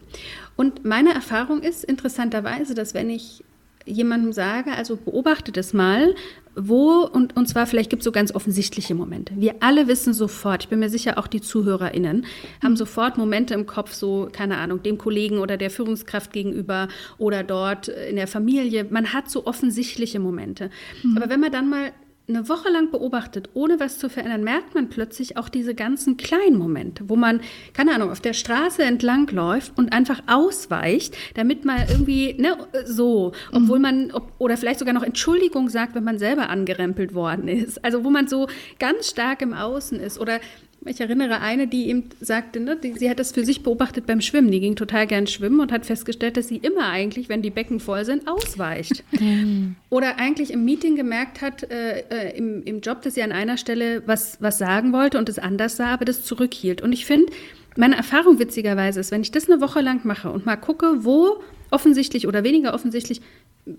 Und 0.56 0.86
meine 0.86 1.14
Erfahrung 1.14 1.62
ist 1.62 1.84
interessanterweise, 1.84 2.74
dass 2.74 2.94
wenn 2.94 3.10
ich 3.10 3.44
jemandem 3.86 4.34
sage, 4.34 4.72
also 4.72 4.96
beobachte 4.96 5.52
das 5.52 5.74
mal, 5.74 6.16
wo, 6.56 7.06
und, 7.06 7.38
und 7.38 7.48
zwar 7.48 7.66
vielleicht 7.66 7.90
gibt 7.90 8.02
es 8.02 8.04
so 8.04 8.12
ganz 8.12 8.34
offensichtliche 8.36 8.94
Momente. 8.94 9.34
Wir 9.38 9.56
alle 9.62 9.88
wissen 9.88 10.14
sofort, 10.14 10.64
ich 10.64 10.70
bin 10.70 10.80
mir 10.80 10.90
sicher, 10.90 11.18
auch 11.18 11.28
die 11.28 11.40
ZuhörerInnen 11.40 12.26
haben 12.62 12.76
sofort 12.76 13.18
Momente 13.18 13.54
im 13.54 13.66
Kopf, 13.66 13.94
so, 13.94 14.28
keine 14.32 14.58
Ahnung, 14.58 14.84
dem 14.84 14.98
Kollegen 14.98 15.38
oder 15.38 15.56
der 15.56 15.70
Führungskraft 15.70 16.34
gegenüber 16.34 16.90
oder 17.18 17.44
dort 17.44 17.88
in 17.88 18.18
der 18.18 18.28
Familie. 18.28 18.86
Man 18.90 19.14
hat 19.14 19.30
so 19.30 19.46
offensichtliche 19.46 20.20
Momente. 20.20 20.70
Mhm. 21.04 21.18
Aber 21.18 21.30
wenn 21.30 21.40
man 21.40 21.52
dann 21.52 21.70
mal 21.70 21.94
eine 22.36 22.50
Woche 22.50 22.70
lang 22.70 22.92
beobachtet, 22.92 23.50
ohne 23.54 23.80
was 23.80 24.00
zu 24.00 24.10
verändern, 24.10 24.44
merkt 24.44 24.76
man 24.76 24.90
plötzlich 24.90 25.38
auch 25.38 25.50
diese 25.50 25.76
ganzen 25.76 26.18
kleinen 26.18 26.58
Momente, 26.58 27.10
wo 27.10 27.16
man, 27.16 27.42
keine 27.74 27.94
Ahnung, 27.94 28.12
auf 28.12 28.22
der 28.22 28.34
Straße 28.34 28.84
entlang 28.84 29.28
läuft 29.28 29.78
und 29.78 29.94
einfach 29.94 30.22
ausweicht, 30.28 31.16
damit 31.36 31.66
man 31.66 31.80
irgendwie, 31.90 32.34
ne, 32.34 32.58
so, 32.86 33.34
obwohl 33.52 33.78
mhm. 33.78 33.82
man, 33.82 34.12
ob, 34.12 34.32
oder 34.38 34.58
vielleicht 34.58 34.80
sogar 34.80 34.94
noch 34.94 35.04
Entschuldigung 35.04 35.70
sagt, 35.70 35.96
wenn 35.96 36.04
man 36.04 36.20
selber 36.20 36.50
angerempelt 36.50 37.14
worden 37.14 37.48
ist. 37.48 37.84
Also 37.84 38.04
wo 38.04 38.10
man 38.10 38.28
so 38.28 38.48
ganz 38.80 39.10
stark 39.10 39.42
im 39.42 39.54
Außen 39.54 40.00
ist 40.00 40.20
oder 40.20 40.40
ich 40.86 41.00
erinnere 41.00 41.42
eine, 41.42 41.68
die 41.68 41.90
ihm 41.90 42.06
sagte, 42.20 42.60
ne, 42.60 42.76
die, 42.76 42.94
sie 42.94 43.10
hat 43.10 43.20
das 43.20 43.32
für 43.32 43.46
sich 43.46 43.62
beobachtet 43.62 44.08
beim 44.08 44.20
Schwimmen. 44.20 44.50
Die 44.50 44.60
ging 44.60 44.76
total 44.76 45.06
gern 45.06 45.28
schwimmen 45.28 45.60
und 45.60 45.72
hat 45.72 45.86
festgestellt, 45.86 46.38
dass 46.38 46.48
sie 46.48 46.58
immer 46.58 46.90
eigentlich, 46.90 47.30
wenn 47.30 47.42
die 47.42 47.52
Becken 47.52 47.80
voll 47.80 48.04
sind, 48.04 48.28
ausweicht. 48.28 49.04
Oder 49.90 50.18
eigentlich 50.18 50.52
im 50.52 50.66
Meeting 50.66 50.96
gemerkt 50.96 51.42
hat, 51.42 51.70
äh, 51.70 52.00
äh, 52.10 52.38
im, 52.38 52.64
im 52.64 52.82
Job, 52.82 53.04
dass 53.04 53.14
sie 53.14 53.22
an 53.22 53.32
einer 53.32 53.58
Stelle 53.58 54.04
was, 54.08 54.38
was 54.42 54.58
sagen 54.58 54.92
wollte 54.92 55.20
und 55.20 55.30
es 55.30 55.38
anders 55.38 55.78
sah, 55.78 55.94
aber 55.94 56.06
das 56.06 56.24
zurückhielt. 56.24 56.82
Und 56.82 56.94
ich 56.94 57.06
finde, 57.06 57.32
meine 57.78 57.96
Erfahrung 57.96 58.40
witzigerweise 58.40 59.00
ist, 59.00 59.12
wenn 59.12 59.22
ich 59.22 59.32
das 59.32 59.50
eine 59.50 59.62
Woche 59.62 59.82
lang 59.82 60.02
mache 60.04 60.32
und 60.32 60.46
mal 60.46 60.58
gucke, 60.58 61.06
wo 61.06 61.42
offensichtlich 61.70 62.28
oder 62.28 62.44
weniger 62.44 62.74
offensichtlich 62.74 63.22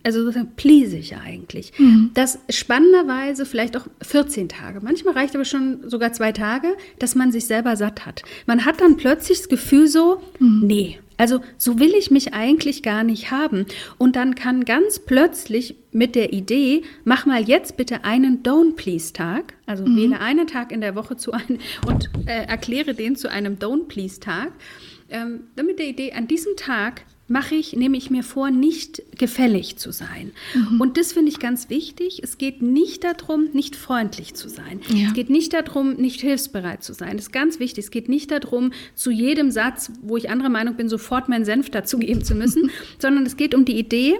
also 0.03 0.21
sozusagen 0.21 0.53
please 0.57 0.97
ich 0.97 1.11
ja 1.11 1.21
eigentlich. 1.21 1.73
Mhm. 1.79 2.11
Das 2.15 2.39
spannenderweise 2.49 3.47
vielleicht 3.47 3.77
auch 3.77 3.87
14 4.03 4.49
Tage. 4.49 4.81
Manchmal 4.81 5.15
reicht 5.15 5.35
aber 5.35 5.45
schon 5.45 5.89
sogar 5.89 6.13
zwei 6.13 6.33
Tage, 6.33 6.77
dass 6.99 7.15
man 7.15 7.33
sich 7.33 7.47
selber 7.47 7.77
satt 7.77 8.07
hat. 8.07 8.23
Man 8.47 8.65
hat 8.65 8.81
dann 8.81 8.97
plötzlich 8.97 9.39
das 9.39 9.49
Gefühl 9.49 9.89
so, 9.89 10.23
mhm. 10.39 10.63
nee, 10.65 10.99
also 11.23 11.41
so 11.57 11.79
will 11.79 11.95
ich 11.95 12.11
mich 12.11 12.35
eigentlich 12.35 12.83
gar 12.83 13.05
nicht 13.05 13.31
haben. 13.31 13.67
Und 13.99 14.17
dann 14.17 14.35
kann 14.35 14.65
ganz 14.65 14.99
plötzlich 14.99 15.77
mit 15.93 16.15
der 16.15 16.33
Idee, 16.33 16.83
mach 17.05 17.27
mal 17.27 17.43
jetzt 17.43 17.77
bitte 17.77 18.05
einen 18.05 18.43
Don't 18.43 18.77
Please 18.77 19.13
Tag, 19.13 19.55
also 19.67 19.85
mhm. 19.85 19.97
wähle 19.97 20.21
einen 20.21 20.47
Tag 20.47 20.73
in 20.73 20.81
der 20.81 20.95
Woche 20.95 21.17
zu 21.17 21.33
einem 21.33 21.59
und 21.87 22.11
äh, 22.27 22.47
erkläre 22.47 22.95
den 22.95 23.17
zu 23.17 23.31
einem 23.31 23.57
Don't 23.57 23.87
Please 23.89 24.21
Tag. 24.21 24.53
Ähm, 25.11 25.45
mit 25.57 25.79
der 25.79 25.87
Idee, 25.87 26.13
an 26.13 26.27
diesem 26.27 26.57
Tag 26.57 27.03
mache 27.33 27.55
ich, 27.55 27.75
nehme 27.75 27.97
ich 27.97 28.11
mir 28.11 28.23
vor, 28.23 28.51
nicht 28.51 29.03
gefällig 29.19 29.79
zu 29.79 29.91
sein. 29.91 30.33
Mhm. 30.55 30.81
Und 30.83 30.99
das 30.99 31.15
finde 31.15 31.31
ich 31.31 31.39
ganz 31.39 31.71
wichtig. 31.71 32.21
Es 32.23 32.37
geht 32.37 32.61
nicht 32.61 33.05
darum, 33.05 33.49
nicht 33.55 33.75
freundlich 33.75 34.35
zu 34.35 34.51
sein. 34.51 34.81
Ja. 34.89 35.09
Es 35.09 35.15
geht 35.15 35.31
nicht 35.31 35.55
darum, 35.55 35.95
nicht 35.95 36.21
hilfsbereit 36.21 36.85
zu 36.85 36.93
sein. 36.93 37.17
Das 37.17 37.27
ist 37.27 37.33
ganz 37.33 37.59
wichtig. 37.59 37.85
Es 37.85 37.91
geht 37.91 38.11
nicht 38.11 38.31
darum, 38.31 38.73
zu 38.95 39.11
jedem 39.11 39.51
Satz, 39.51 39.91
wo 40.03 40.19
ich 40.19 40.29
anderer 40.29 40.51
Meinung 40.51 40.77
bin, 40.77 40.91
sofort 40.91 41.31
meinen 41.31 41.47
Senf 41.47 41.71
dazugeben 41.71 42.23
zu 42.23 42.35
müssen, 42.35 42.71
sondern 42.99 43.25
es 43.25 43.39
geht 43.39 43.55
um 43.55 43.65
die 43.65 43.79
Idee, 43.79 44.19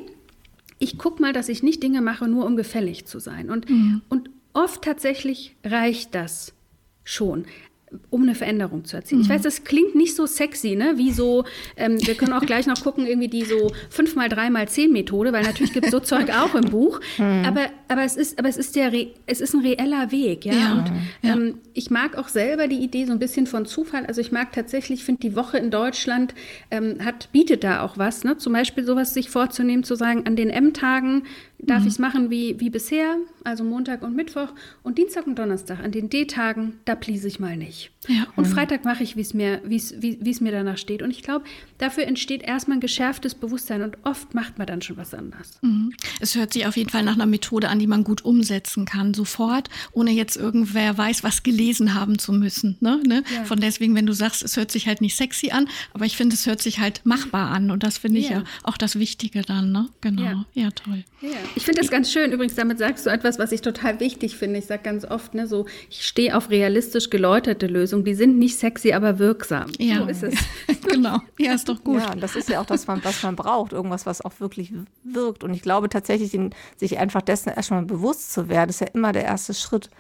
ich 0.79 0.99
gucke 0.99 1.23
mal, 1.23 1.33
dass 1.33 1.49
ich 1.49 1.63
nicht 1.63 1.83
Dinge 1.83 2.01
mache, 2.01 2.27
nur 2.27 2.47
um 2.47 2.57
gefällig 2.57 3.05
zu 3.05 3.21
sein. 3.21 3.51
Und, 3.51 3.69
mhm. 3.69 4.01
und 4.09 4.31
oft 4.55 4.83
tatsächlich 4.83 5.55
reicht 5.63 6.15
das 6.15 6.55
schon 7.05 7.45
um 8.11 8.23
eine 8.23 8.35
Veränderung 8.35 8.85
zu 8.85 8.97
erzielen. 8.97 9.21
Mhm. 9.21 9.25
Ich 9.25 9.31
weiß, 9.31 9.43
das 9.43 9.65
klingt 9.65 9.95
nicht 9.95 10.15
so 10.15 10.27
sexy, 10.27 10.77
ne? 10.77 10.95
Wie 10.97 11.13
so, 11.13 11.45
ähm, 11.77 11.99
wir 12.05 12.15
können 12.15 12.33
auch 12.33 12.45
gleich 12.45 12.67
noch 12.67 12.83
gucken, 12.83 13.07
irgendwie 13.07 13.29
die 13.29 13.45
so 13.45 13.71
5 13.91 14.17
mal 14.17 14.29
3 14.29 14.51
mal 14.51 14.69
10 14.69 14.93
Methode, 14.93 15.33
weil 15.33 15.43
natürlich 15.43 15.73
gibt 15.73 15.87
es 15.87 15.93
so 15.93 16.01
Zeug 16.13 16.31
auch 16.31 16.55
im 16.55 16.71
Buch. 16.71 17.01
Mhm. 17.19 17.45
Aber, 17.47 17.67
aber, 17.89 18.03
es 18.03 18.17
ist, 18.17 18.39
aber 18.39 18.49
es 18.49 18.57
ist 18.57 18.77
der 18.77 18.93
es 19.27 19.41
ist 19.41 19.55
ein 19.55 19.61
reeller 19.61 20.13
Weg, 20.13 20.45
ja. 20.45 20.53
ja. 20.53 20.73
Und 20.73 20.93
ähm, 21.23 21.47
ja. 21.49 21.55
ich 21.75 21.91
mag 21.91 22.17
auch 22.17 22.29
selber 22.29 22.69
die 22.69 22.79
Idee 22.79 23.07
so 23.07 23.13
ein 23.13 23.19
bisschen 23.19 23.47
von 23.47 23.67
Zufall. 23.67 24.07
Also 24.07 24.21
ich 24.21 24.33
mag 24.33 24.53
tatsächlich, 24.53 25.01
ich 25.01 25.05
finde, 25.05 25.21
die 25.21 25.37
Woche 25.37 25.59
in 25.59 25.71
Deutschland 25.71 26.35
ähm, 26.71 27.05
hat, 27.05 27.31
bietet 27.33 27.65
da 27.65 27.83
auch 27.83 27.99
was, 27.99 28.25
ne? 28.25 28.37
Zum 28.37 28.53
Beispiel 28.53 28.85
sowas 28.85 29.15
sich 29.15 29.31
vorzunehmen, 29.31 29.85
zu 29.85 29.95
sagen, 29.95 30.27
an 30.27 30.37
den 30.37 30.51
M-Tagen 30.51 31.25
darf 31.63 31.81
mhm. 31.81 31.87
ich 31.87 31.93
es 31.95 31.99
machen 31.99 32.31
wie, 32.31 32.59
wie 32.61 32.71
bisher, 32.71 33.17
also 33.45 33.65
Montag 33.65 34.03
und 34.03 34.15
Mittwoch 34.15 34.49
und 34.83 34.99
Dienstag 34.99 35.27
und 35.27 35.39
Donnerstag. 35.39 35.81
An 35.83 35.93
den 35.93 36.11
D-Tagen, 36.11 36.75
da 36.85 36.95
please 36.95 37.27
ich 37.27 37.41
mal 37.41 37.57
nicht. 37.57 37.91
Ja. 38.09 38.27
Und 38.35 38.49
mhm. 38.49 38.53
Freitag 38.53 38.85
mache 38.85 39.05
ich, 39.05 39.17
wie's 39.17 39.33
mir, 39.33 39.61
wie's, 39.65 39.95
wie 40.01 40.29
es 40.29 40.41
mir 40.41 40.51
danach 40.51 40.77
steht. 40.77 41.03
Und 41.03 41.11
ich 41.11 41.23
glaube, 41.23 41.45
dafür 41.79 42.05
entsteht 42.05 42.43
erstmal 42.43 42.79
ein 42.79 42.81
geschärftes 42.81 43.35
Bewusstsein 43.35 43.83
und 43.83 43.97
oft 44.03 44.35
macht 44.35 44.59
man 44.59 44.67
dann 44.67 44.83
schon 44.83 44.97
was 44.97 45.15
anderes. 45.15 45.59
Mhm. 45.63 45.93
Es 46.21 46.35
hört 46.35 46.53
sich 46.53 46.67
auf 46.67 46.77
jeden 46.77 46.91
Fall 46.91 47.05
nach 47.05 47.15
einer 47.15 47.27
Methode 47.27 47.69
an, 47.69 47.79
die 47.79 47.87
man 47.87 48.03
gut 48.03 48.25
umsetzen 48.25 48.85
kann, 48.85 49.15
sofort, 49.15 49.71
ohne 49.93 50.11
jetzt 50.11 50.37
irgendwer 50.37 50.99
weiß, 50.99 51.23
was 51.23 51.43
gelesen 51.43 51.95
haben 51.95 52.19
zu 52.19 52.33
müssen. 52.33 52.77
Ne? 52.81 53.01
Ne? 53.07 53.23
Ja. 53.33 53.45
Von 53.45 53.61
deswegen, 53.61 53.95
wenn 53.95 54.07
du 54.07 54.13
sagst, 54.13 54.43
es 54.43 54.57
hört 54.57 54.73
sich 54.73 54.87
halt 54.87 55.01
nicht 55.01 55.17
sexy 55.17 55.51
an, 55.51 55.69
aber 55.93 56.05
ich 56.05 56.17
finde, 56.17 56.35
es 56.35 56.47
hört 56.47 56.61
sich 56.61 56.81
halt 56.81 57.03
machbar 57.05 57.51
an. 57.51 57.71
Und 57.71 57.83
das 57.85 57.99
finde 57.99 58.19
ich 58.19 58.31
ja. 58.31 58.39
ja 58.39 58.45
auch 58.65 58.77
das 58.77 58.99
Wichtige 58.99 59.43
dann. 59.43 59.71
Ne? 59.71 59.89
Genau. 60.01 60.23
Ja, 60.23 60.45
ja 60.55 60.71
toll. 60.71 61.05
Ich 61.55 61.65
finde 61.65 61.81
das 61.81 61.91
ganz 61.91 62.11
schön. 62.11 62.33
Übrigens, 62.33 62.55
damit 62.55 62.79
sagst 62.79 63.07
du 63.07 63.11
etwas, 63.11 63.39
was 63.39 63.53
ich 63.53 63.61
total 63.61 64.01
wichtig 64.01 64.37
finde. 64.37 64.59
Ich 64.59 64.67
sage 64.67 64.83
ganz 64.83 65.05
oft, 65.05 65.35
ne, 65.35 65.47
so, 65.47 65.67
ich 65.91 66.07
stehe 66.07 66.37
auf 66.37 66.51
realistisch 66.51 67.11
geläuterte 67.11 67.67
Lösungen. 67.67 68.05
Die 68.05 68.15
sind 68.15 68.39
nicht 68.39 68.59
sexy, 68.59 68.93
aber 68.93 69.19
wirksam. 69.19 69.67
Ja. 69.79 69.99
So 69.99 70.07
ist 70.07 70.23
es. 70.23 70.35
genau. 70.89 71.19
Ja, 71.39 71.55
ist 71.55 71.69
doch 71.69 71.83
gut. 71.83 72.01
Ja, 72.01 72.15
das 72.15 72.37
ist 72.37 72.49
ja 72.49 72.61
auch 72.61 72.67
das, 72.67 72.89
was 72.89 73.23
man 73.23 73.37
braucht. 73.37 73.73
Irgendwas, 73.73 74.07
was 74.07 74.23
auch 74.23 74.41
wirklich 74.41 74.73
wirkt. 75.05 75.45
Und 75.45 75.55
ich 75.55 75.63
glaube 75.63 75.89
tatsächlich, 75.89 76.31
den, 76.31 76.55
sich 76.77 76.99
einfach 76.99 77.23
dessen 77.23 77.51
erstmal 77.51 77.83
bewusst 77.83 78.33
zu 78.33 78.49
werden, 78.49 78.71
ist 78.71 78.81
ja 78.81 78.89
immer 78.89 79.13
der 79.13 79.25
erste 79.25 79.55
Schritt, 79.55 79.91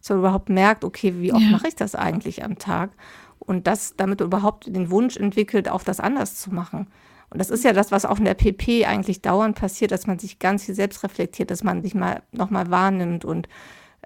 dass 0.00 0.10
man 0.10 0.18
überhaupt 0.18 0.48
merkt, 0.48 0.84
okay, 0.84 1.14
wie 1.18 1.32
oft 1.32 1.42
ja. 1.42 1.50
mache 1.50 1.68
ich 1.68 1.76
das 1.76 1.94
eigentlich 1.94 2.44
am 2.44 2.58
Tag? 2.58 2.90
Und 3.38 3.66
das, 3.66 3.96
damit 3.96 4.20
überhaupt 4.20 4.66
den 4.66 4.90
Wunsch 4.90 5.16
entwickelt, 5.16 5.68
auch 5.68 5.82
das 5.82 6.00
anders 6.00 6.36
zu 6.36 6.54
machen. 6.54 6.86
Und 7.32 7.38
das 7.38 7.50
ist 7.50 7.64
ja 7.64 7.72
das, 7.72 7.90
was 7.90 8.04
auch 8.04 8.18
in 8.18 8.26
der 8.26 8.34
PP 8.34 8.84
eigentlich 8.84 9.22
dauernd 9.22 9.56
passiert, 9.56 9.90
dass 9.90 10.06
man 10.06 10.18
sich 10.18 10.38
ganz 10.38 10.64
viel 10.64 10.74
selbst 10.74 11.02
reflektiert, 11.02 11.50
dass 11.50 11.64
man 11.64 11.82
sich 11.82 11.94
mal 11.94 12.22
nochmal 12.30 12.70
wahrnimmt 12.70 13.24
und 13.24 13.48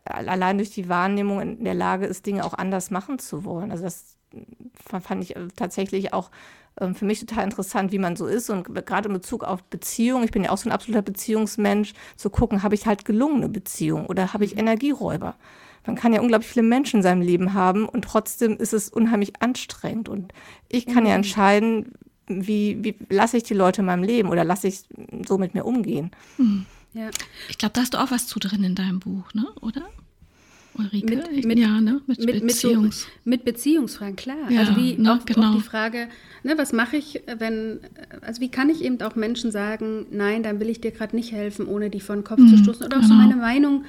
allein 0.05 0.59
durch 0.59 0.71
die 0.71 0.89
Wahrnehmung 0.89 1.41
in 1.41 1.65
der 1.65 1.75
Lage 1.75 2.07
ist, 2.07 2.27
Dinge 2.27 2.45
auch 2.45 2.55
anders 2.55 2.93
machen 2.93 3.19
zu 3.19 3.45
wollen. 3.45 3.73
Also 3.73 3.83
das 3.83 4.17
fand 5.01 5.25
ich 5.25 5.35
äh, 5.35 5.49
tatsächlich 5.57 6.13
auch 6.13 6.31
ähm, 6.81 6.95
für 6.95 7.05
mich 7.05 7.21
total 7.21 7.45
interessant, 7.45 7.93
wie 7.93 7.99
man 7.99 8.17
so 8.17 8.27
ist. 8.27 8.51
Und 8.51 8.73
gerade 8.87 9.09
in 9.09 9.15
Bezug 9.15 9.45
auf 9.45 9.65
Beziehungen, 9.65 10.25
ich 10.25 10.31
bin 10.31 10.45
ja 10.45 10.51
auch 10.51 10.59
so 10.59 10.69
ein 10.69 10.73
absoluter 10.73 11.03
Beziehungsmensch, 11.03 11.95
zu 12.17 12.31
gucken, 12.31 12.63
habe 12.63 12.75
ich 12.75 12.87
halt 12.87 13.05
gelungene 13.05 13.49
Beziehungen 13.49 14.07
oder 14.07 14.33
habe 14.33 14.45
ich 14.45 14.55
mhm. 14.55 14.61
Energieräuber? 14.61 15.35
Man 15.87 15.97
kann 15.97 16.13
ja 16.13 16.21
unglaublich 16.21 16.51
viele 16.51 16.67
Menschen 16.67 16.97
in 16.97 17.03
seinem 17.03 17.23
Leben 17.23 17.55
haben 17.55 17.89
und 17.89 18.05
trotzdem 18.05 18.57
ist 18.57 18.73
es 18.73 18.89
unheimlich 18.89 19.41
anstrengend. 19.41 20.09
Und 20.09 20.33
ich 20.69 20.87
kann 20.87 21.05
ja 21.05 21.13
mhm. 21.13 21.19
entscheiden, 21.19 21.93
wie, 22.29 22.83
wie 22.83 22.95
lasse 23.09 23.37
ich 23.37 23.45
die 23.45 23.55
Leute 23.55 23.83
in 23.83 23.87
meinem 23.87 24.03
Leben 24.03 24.29
oder 24.29 24.45
lasse 24.45 24.69
ich 24.69 24.83
so 25.27 25.39
mit 25.39 25.55
mir 25.55 25.65
umgehen. 25.65 26.11
Mhm. 26.39 26.67
Ja. 26.95 27.11
Ich 27.49 27.59
glaube, 27.59 27.75
da 27.75 27.83
hast 27.83 27.95
du 27.95 27.99
auch 27.99 28.11
was 28.11 28.27
zu 28.27 28.39
drin 28.39 28.65
in 28.65 28.75
deinem 28.75 29.01
Buch, 29.01 29.33
ne? 29.35 29.47
oder? 29.61 29.83
Ulrike? 30.79 31.17
Mit, 31.17 31.45
mit, 31.45 31.59
ja, 31.59 31.81
ne? 31.81 32.01
mit, 32.07 32.25
mit, 32.25 32.47
Beziehungs 32.47 33.07
mit, 33.25 33.45
Beziehungsfragen, 33.45 34.17
klar. 34.17 34.51
Ja, 34.51 34.61
also 34.61 34.77
wie 34.77 34.95
ne, 34.95 35.15
auch, 35.15 35.25
genau. 35.25 35.53
auch 35.53 35.57
die 35.57 35.63
Frage, 35.63 36.09
ne, 36.43 36.55
was 36.59 36.73
mache 36.73 36.97
ich, 36.97 37.23
wenn, 37.39 37.81
also 38.21 38.41
wie 38.41 38.51
kann 38.51 38.69
ich 38.69 38.83
eben 38.83 39.01
auch 39.03 39.15
Menschen 39.15 39.51
sagen, 39.51 40.07
nein, 40.11 40.43
dann 40.43 40.61
will 40.61 40.69
ich 40.69 40.81
dir 40.81 40.91
gerade 40.91 41.17
nicht 41.17 41.33
helfen, 41.33 41.67
ohne 41.67 41.91
die 41.91 42.01
vor 42.01 42.15
den 42.15 42.25
Kopf 42.25 42.41
mhm, 42.41 42.49
zu 42.49 42.59
stoßen 42.59 42.87
oder 42.87 42.99
auch 42.99 43.03
genau. 43.03 43.15
so 43.15 43.21
meine 43.21 43.37
Meinung 43.37 43.85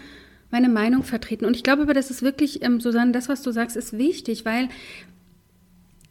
meine 0.50 0.70
Meinung 0.70 1.04
vertreten. 1.04 1.46
Und 1.46 1.56
ich 1.56 1.64
glaube 1.64 1.82
aber, 1.82 1.94
das 1.94 2.10
ist 2.10 2.22
wirklich, 2.22 2.64
ähm, 2.64 2.80
Susanne, 2.80 3.12
das, 3.12 3.28
was 3.28 3.42
du 3.42 3.52
sagst, 3.52 3.76
ist 3.76 3.98
wichtig, 3.98 4.46
weil 4.46 4.70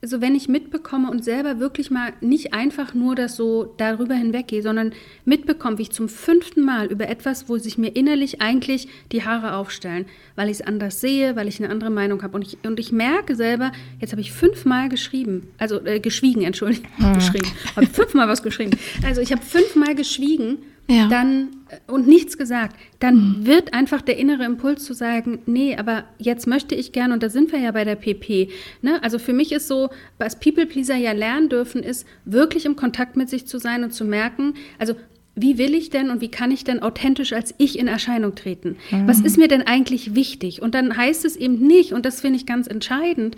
also 0.02 0.20
wenn 0.20 0.34
ich 0.34 0.48
mitbekomme 0.48 1.10
und 1.10 1.24
selber 1.24 1.58
wirklich 1.58 1.90
mal 1.90 2.12
nicht 2.20 2.52
einfach 2.52 2.94
nur 2.94 3.14
das 3.14 3.34
so 3.34 3.74
darüber 3.78 4.14
hinweggehe, 4.14 4.62
sondern 4.62 4.92
mitbekomme, 5.24 5.78
wie 5.78 5.82
ich 5.82 5.90
zum 5.90 6.08
fünften 6.08 6.64
Mal 6.64 6.86
über 6.86 7.08
etwas, 7.08 7.48
wo 7.48 7.56
sich 7.56 7.78
mir 7.78 7.96
innerlich 7.96 8.40
eigentlich 8.40 8.88
die 9.10 9.24
Haare 9.24 9.54
aufstellen, 9.54 10.04
weil 10.36 10.48
ich 10.48 10.60
es 10.60 10.66
anders 10.66 11.00
sehe, 11.00 11.34
weil 11.34 11.48
ich 11.48 11.62
eine 11.62 11.72
andere 11.72 11.90
Meinung 11.90 12.22
habe. 12.22 12.36
Und 12.36 12.46
ich, 12.46 12.58
und 12.64 12.78
ich 12.78 12.92
merke 12.92 13.34
selber, 13.34 13.72
jetzt 14.00 14.12
habe 14.12 14.20
ich 14.20 14.32
fünfmal 14.32 14.88
geschrieben, 14.88 15.48
also 15.58 15.84
äh, 15.84 15.98
geschwiegen, 15.98 16.42
entschuldigung, 16.42 16.90
hm. 16.98 17.14
geschrieben, 17.14 17.48
habe 17.74 17.86
fünfmal 17.86 18.28
was 18.28 18.42
geschrieben. 18.42 18.78
Also 19.04 19.22
ich 19.22 19.32
habe 19.32 19.42
fünfmal 19.42 19.94
geschwiegen 19.94 20.58
ja. 20.88 21.08
dann 21.08 21.55
und 21.86 22.06
nichts 22.06 22.38
gesagt, 22.38 22.76
dann 23.00 23.14
mhm. 23.16 23.46
wird 23.46 23.74
einfach 23.74 24.00
der 24.00 24.16
innere 24.16 24.44
Impuls 24.44 24.84
zu 24.84 24.94
sagen, 24.94 25.40
nee, 25.46 25.76
aber 25.76 26.04
jetzt 26.18 26.46
möchte 26.46 26.74
ich 26.74 26.92
gern, 26.92 27.12
und 27.12 27.22
da 27.22 27.28
sind 27.28 27.52
wir 27.52 27.58
ja 27.58 27.72
bei 27.72 27.84
der 27.84 27.96
PP. 27.96 28.50
Ne? 28.82 29.02
Also 29.02 29.18
für 29.18 29.32
mich 29.32 29.52
ist 29.52 29.66
so, 29.66 29.90
was 30.18 30.38
People 30.38 30.66
Pleaser 30.66 30.96
ja 30.96 31.12
lernen 31.12 31.48
dürfen, 31.48 31.82
ist 31.82 32.06
wirklich 32.24 32.66
im 32.66 32.76
Kontakt 32.76 33.16
mit 33.16 33.28
sich 33.28 33.46
zu 33.46 33.58
sein 33.58 33.84
und 33.84 33.92
zu 33.92 34.04
merken, 34.04 34.54
also 34.78 34.94
wie 35.38 35.58
will 35.58 35.74
ich 35.74 35.90
denn 35.90 36.08
und 36.10 36.22
wie 36.22 36.30
kann 36.30 36.50
ich 36.50 36.64
denn 36.64 36.82
authentisch 36.82 37.34
als 37.34 37.54
ich 37.58 37.78
in 37.78 37.88
Erscheinung 37.88 38.34
treten? 38.34 38.76
Mhm. 38.90 39.06
Was 39.06 39.20
ist 39.20 39.36
mir 39.36 39.48
denn 39.48 39.62
eigentlich 39.62 40.14
wichtig? 40.14 40.62
Und 40.62 40.74
dann 40.74 40.96
heißt 40.96 41.26
es 41.26 41.36
eben 41.36 41.58
nicht, 41.58 41.92
und 41.92 42.06
das 42.06 42.22
finde 42.22 42.38
ich 42.38 42.46
ganz 42.46 42.66
entscheidend, 42.66 43.36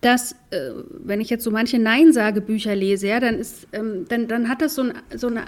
dass, 0.00 0.32
äh, 0.50 0.70
wenn 1.04 1.20
ich 1.20 1.28
jetzt 1.28 1.44
so 1.44 1.50
manche 1.50 1.78
Nein-Sage-Bücher 1.78 2.74
lese, 2.74 3.08
ja, 3.08 3.20
dann, 3.20 3.34
ist, 3.34 3.68
ähm, 3.72 4.06
dann, 4.08 4.28
dann 4.28 4.48
hat 4.48 4.62
das 4.62 4.74
so, 4.74 4.82
ein, 4.82 4.94
so 5.14 5.26
einen 5.26 5.38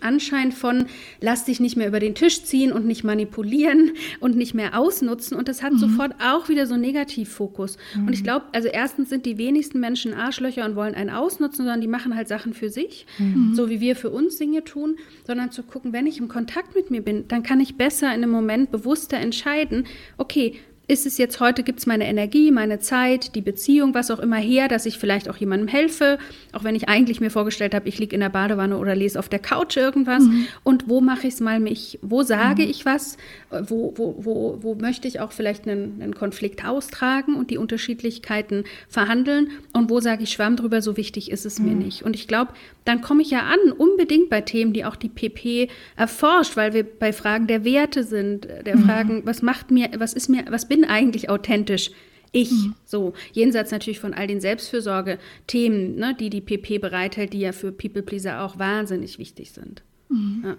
Anschein 0.00 0.52
von, 0.52 0.86
lass 1.22 1.46
dich 1.46 1.58
nicht 1.58 1.76
mehr 1.76 1.88
über 1.88 2.00
den 2.00 2.14
Tisch 2.14 2.44
ziehen 2.44 2.70
und 2.70 2.86
nicht 2.86 3.02
manipulieren 3.02 3.92
und 4.20 4.36
nicht 4.36 4.52
mehr 4.52 4.78
ausnutzen. 4.78 5.38
Und 5.38 5.48
das 5.48 5.62
hat 5.62 5.72
mhm. 5.72 5.78
sofort 5.78 6.12
auch 6.22 6.50
wieder 6.50 6.66
so 6.66 6.74
einen 6.74 6.82
Negativfokus. 6.82 7.78
Mhm. 7.96 8.06
Und 8.06 8.12
ich 8.12 8.22
glaube, 8.22 8.44
also 8.52 8.68
erstens 8.68 9.08
sind 9.08 9.24
die 9.24 9.38
wenigsten 9.38 9.80
Menschen 9.80 10.12
Arschlöcher 10.12 10.66
und 10.66 10.76
wollen 10.76 10.94
einen 10.94 11.10
ausnutzen, 11.10 11.64
sondern 11.64 11.80
die 11.80 11.88
machen 11.88 12.14
halt 12.14 12.28
Sachen 12.28 12.52
für 12.52 12.68
sich, 12.68 13.06
mhm. 13.18 13.54
so 13.54 13.70
wie 13.70 13.80
wir 13.80 13.96
für 13.96 14.10
uns 14.10 14.36
Dinge 14.36 14.64
tun, 14.64 14.96
sondern 15.26 15.50
zu 15.50 15.62
gucken, 15.62 15.94
wenn 15.94 16.06
ich 16.06 16.18
im 16.18 16.28
Kontakt 16.28 16.74
mit 16.74 16.90
mir 16.90 17.00
bin, 17.00 17.26
dann 17.28 17.42
kann 17.42 17.58
ich 17.58 17.76
besser 17.76 18.08
in 18.08 18.22
einem 18.22 18.30
Moment 18.30 18.70
bewusster 18.70 19.16
entscheiden, 19.16 19.86
okay, 20.18 20.56
ist 20.86 21.06
es 21.06 21.16
jetzt 21.16 21.40
heute, 21.40 21.62
gibt 21.62 21.78
es 21.78 21.86
meine 21.86 22.06
Energie, 22.06 22.50
meine 22.50 22.78
Zeit, 22.78 23.34
die 23.34 23.40
Beziehung, 23.40 23.94
was 23.94 24.10
auch 24.10 24.18
immer 24.18 24.36
her, 24.36 24.68
dass 24.68 24.84
ich 24.84 24.98
vielleicht 24.98 25.30
auch 25.30 25.36
jemandem 25.36 25.68
helfe, 25.68 26.18
auch 26.52 26.62
wenn 26.62 26.74
ich 26.74 26.88
eigentlich 26.88 27.20
mir 27.20 27.30
vorgestellt 27.30 27.74
habe, 27.74 27.88
ich 27.88 27.98
liege 27.98 28.14
in 28.14 28.20
der 28.20 28.28
Badewanne 28.28 28.76
oder 28.76 28.94
lese 28.94 29.18
auf 29.18 29.30
der 29.30 29.38
Couch 29.38 29.78
irgendwas. 29.78 30.24
Mhm. 30.24 30.46
Und 30.62 30.88
wo 30.88 31.00
mache 31.00 31.26
ich 31.26 31.34
es 31.34 31.40
mal 31.40 31.58
mich, 31.58 31.98
wo 32.02 32.22
sage 32.22 32.64
mhm. 32.64 32.70
ich 32.70 32.84
was, 32.84 33.16
wo, 33.50 33.94
wo, 33.96 34.16
wo, 34.18 34.58
wo 34.60 34.74
möchte 34.74 35.08
ich 35.08 35.20
auch 35.20 35.32
vielleicht 35.32 35.66
einen, 35.66 36.02
einen 36.02 36.14
Konflikt 36.14 36.66
austragen 36.66 37.34
und 37.34 37.50
die 37.50 37.56
Unterschiedlichkeiten 37.56 38.64
verhandeln 38.88 39.52
und 39.72 39.88
wo 39.88 40.00
sage 40.00 40.24
ich 40.24 40.32
Schwamm 40.32 40.56
drüber, 40.56 40.82
so 40.82 40.98
wichtig 40.98 41.30
ist 41.30 41.46
es 41.46 41.58
mhm. 41.58 41.66
mir 41.66 41.74
nicht. 41.76 42.02
Und 42.02 42.14
ich 42.14 42.28
glaube, 42.28 42.52
dann 42.84 43.00
komme 43.00 43.22
ich 43.22 43.30
ja 43.30 43.40
an, 43.40 43.72
unbedingt 43.72 44.28
bei 44.28 44.42
Themen, 44.42 44.74
die 44.74 44.84
auch 44.84 44.96
die 44.96 45.08
PP 45.08 45.68
erforscht, 45.96 46.56
weil 46.56 46.74
wir 46.74 46.84
bei 46.84 47.14
Fragen 47.14 47.46
der 47.46 47.64
Werte 47.64 48.04
sind, 48.04 48.46
der 48.66 48.76
mhm. 48.76 48.84
Fragen, 48.84 49.22
was 49.24 49.40
macht 49.40 49.70
mir, 49.70 49.88
was 49.96 50.12
ist 50.12 50.28
mir, 50.28 50.44
was 50.50 50.68
bin 50.68 50.73
bin 50.74 50.84
eigentlich 50.84 51.28
authentisch 51.30 51.90
ich. 52.32 52.50
Mhm. 52.50 52.74
So, 52.84 53.12
jenseits 53.32 53.70
natürlich 53.70 54.00
von 54.00 54.12
all 54.12 54.26
den 54.26 54.40
Selbstfürsorge-Themen, 54.40 55.94
ne, 55.94 56.16
die 56.18 56.30
die 56.30 56.40
PP 56.40 56.78
bereithält, 56.78 57.32
die 57.32 57.38
ja 57.40 57.52
für 57.52 57.70
People 57.70 58.02
Pleaser 58.02 58.42
auch 58.42 58.58
wahnsinnig 58.58 59.20
wichtig 59.20 59.52
sind. 59.52 59.82
Mhm. 60.08 60.42
Ja. 60.44 60.56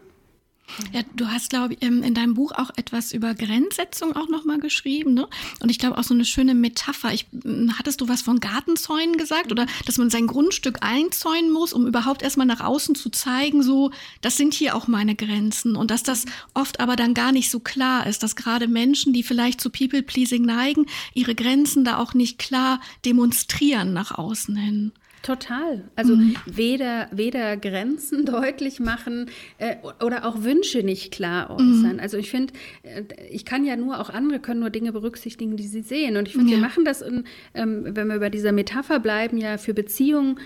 Ja, 0.92 1.02
du 1.16 1.28
hast, 1.28 1.52
glaube 1.52 1.76
ich, 1.76 1.82
in 1.82 2.14
deinem 2.14 2.34
Buch 2.34 2.52
auch 2.52 2.70
etwas 2.76 3.12
über 3.14 3.34
Grenzsetzung 3.34 4.16
auch 4.16 4.28
nochmal 4.28 4.60
geschrieben, 4.60 5.14
ne? 5.14 5.28
Und 5.60 5.70
ich 5.70 5.80
glaube 5.80 5.98
auch 5.98 6.04
so 6.04 6.14
eine 6.14 6.26
schöne 6.26 6.54
Metapher. 6.54 7.14
Ich, 7.14 7.28
hattest 7.78 8.02
du 8.02 8.10
was 8.10 8.22
von 8.22 8.40
Gartenzäunen 8.40 9.18
gesagt 9.18 9.52
oder 9.52 9.68
dass 9.86 9.98
man 9.98 10.10
sein 10.10 10.28
Grundstück 10.28 10.80
einzäunen 10.82 11.52
muss, 11.52 11.72
um 11.72 11.88
überhaupt 11.88 12.24
erstmal 12.24 12.48
nach 12.48 12.62
außen 12.62 12.96
zu 12.96 13.10
zeigen, 13.10 13.64
so, 13.64 13.92
das 14.22 14.38
sind 14.38 14.54
hier 14.54 14.76
auch 14.76 14.88
meine 14.88 15.16
Grenzen 15.16 15.76
und 15.76 15.92
dass 15.92 16.04
das 16.04 16.26
oft 16.54 16.80
aber 16.80 16.96
dann 16.96 17.14
gar 17.14 17.32
nicht 17.32 17.52
so 17.52 17.60
klar 17.60 18.08
ist, 18.08 18.24
dass 18.24 18.36
gerade 18.36 18.68
Menschen, 18.68 19.14
die 19.14 19.24
vielleicht 19.24 19.62
zu 19.62 19.70
People-Pleasing 19.70 20.44
neigen, 20.44 20.88
ihre 21.14 21.36
Grenzen 21.36 21.86
da 21.86 21.98
auch 21.98 22.14
nicht 22.14 22.38
klar 22.38 22.82
demonstrieren 23.06 23.94
nach 23.94 24.12
außen 24.12 24.56
hin. 24.56 24.92
Total. 25.26 25.84
Also 25.96 26.16
mhm. 26.16 26.36
weder, 26.46 27.08
weder 27.12 27.58
Grenzen 27.58 28.26
deutlich 28.28 28.80
machen 28.80 29.26
äh, 29.58 29.78
oder 30.06 30.24
auch 30.24 30.44
Wünsche 30.44 30.84
nicht 30.84 31.12
klar 31.12 31.50
äußern. 31.50 31.94
Mhm. 31.94 32.00
Also 32.00 32.18
ich 32.18 32.30
finde, 32.30 32.54
äh, 32.84 33.02
ich 33.32 33.44
kann 33.44 33.66
ja 33.66 33.76
nur, 33.76 34.00
auch 34.00 34.12
andere 34.12 34.40
können 34.40 34.60
nur 34.60 34.70
Dinge 34.70 34.92
berücksichtigen, 34.92 35.58
die 35.58 35.66
sie 35.66 35.82
sehen. 35.82 36.18
Und 36.18 36.28
ich 36.28 36.36
finde, 36.36 36.52
ja. 36.52 36.58
wir 36.58 36.62
machen 36.62 36.86
das, 36.86 37.02
in, 37.02 37.24
ähm, 37.56 37.96
wenn 37.96 38.08
wir 38.08 38.20
bei 38.20 38.30
dieser 38.30 38.52
Metapher 38.52 39.00
bleiben, 39.00 39.40
ja 39.40 39.58
für 39.58 39.74
Beziehungen, 39.74 40.40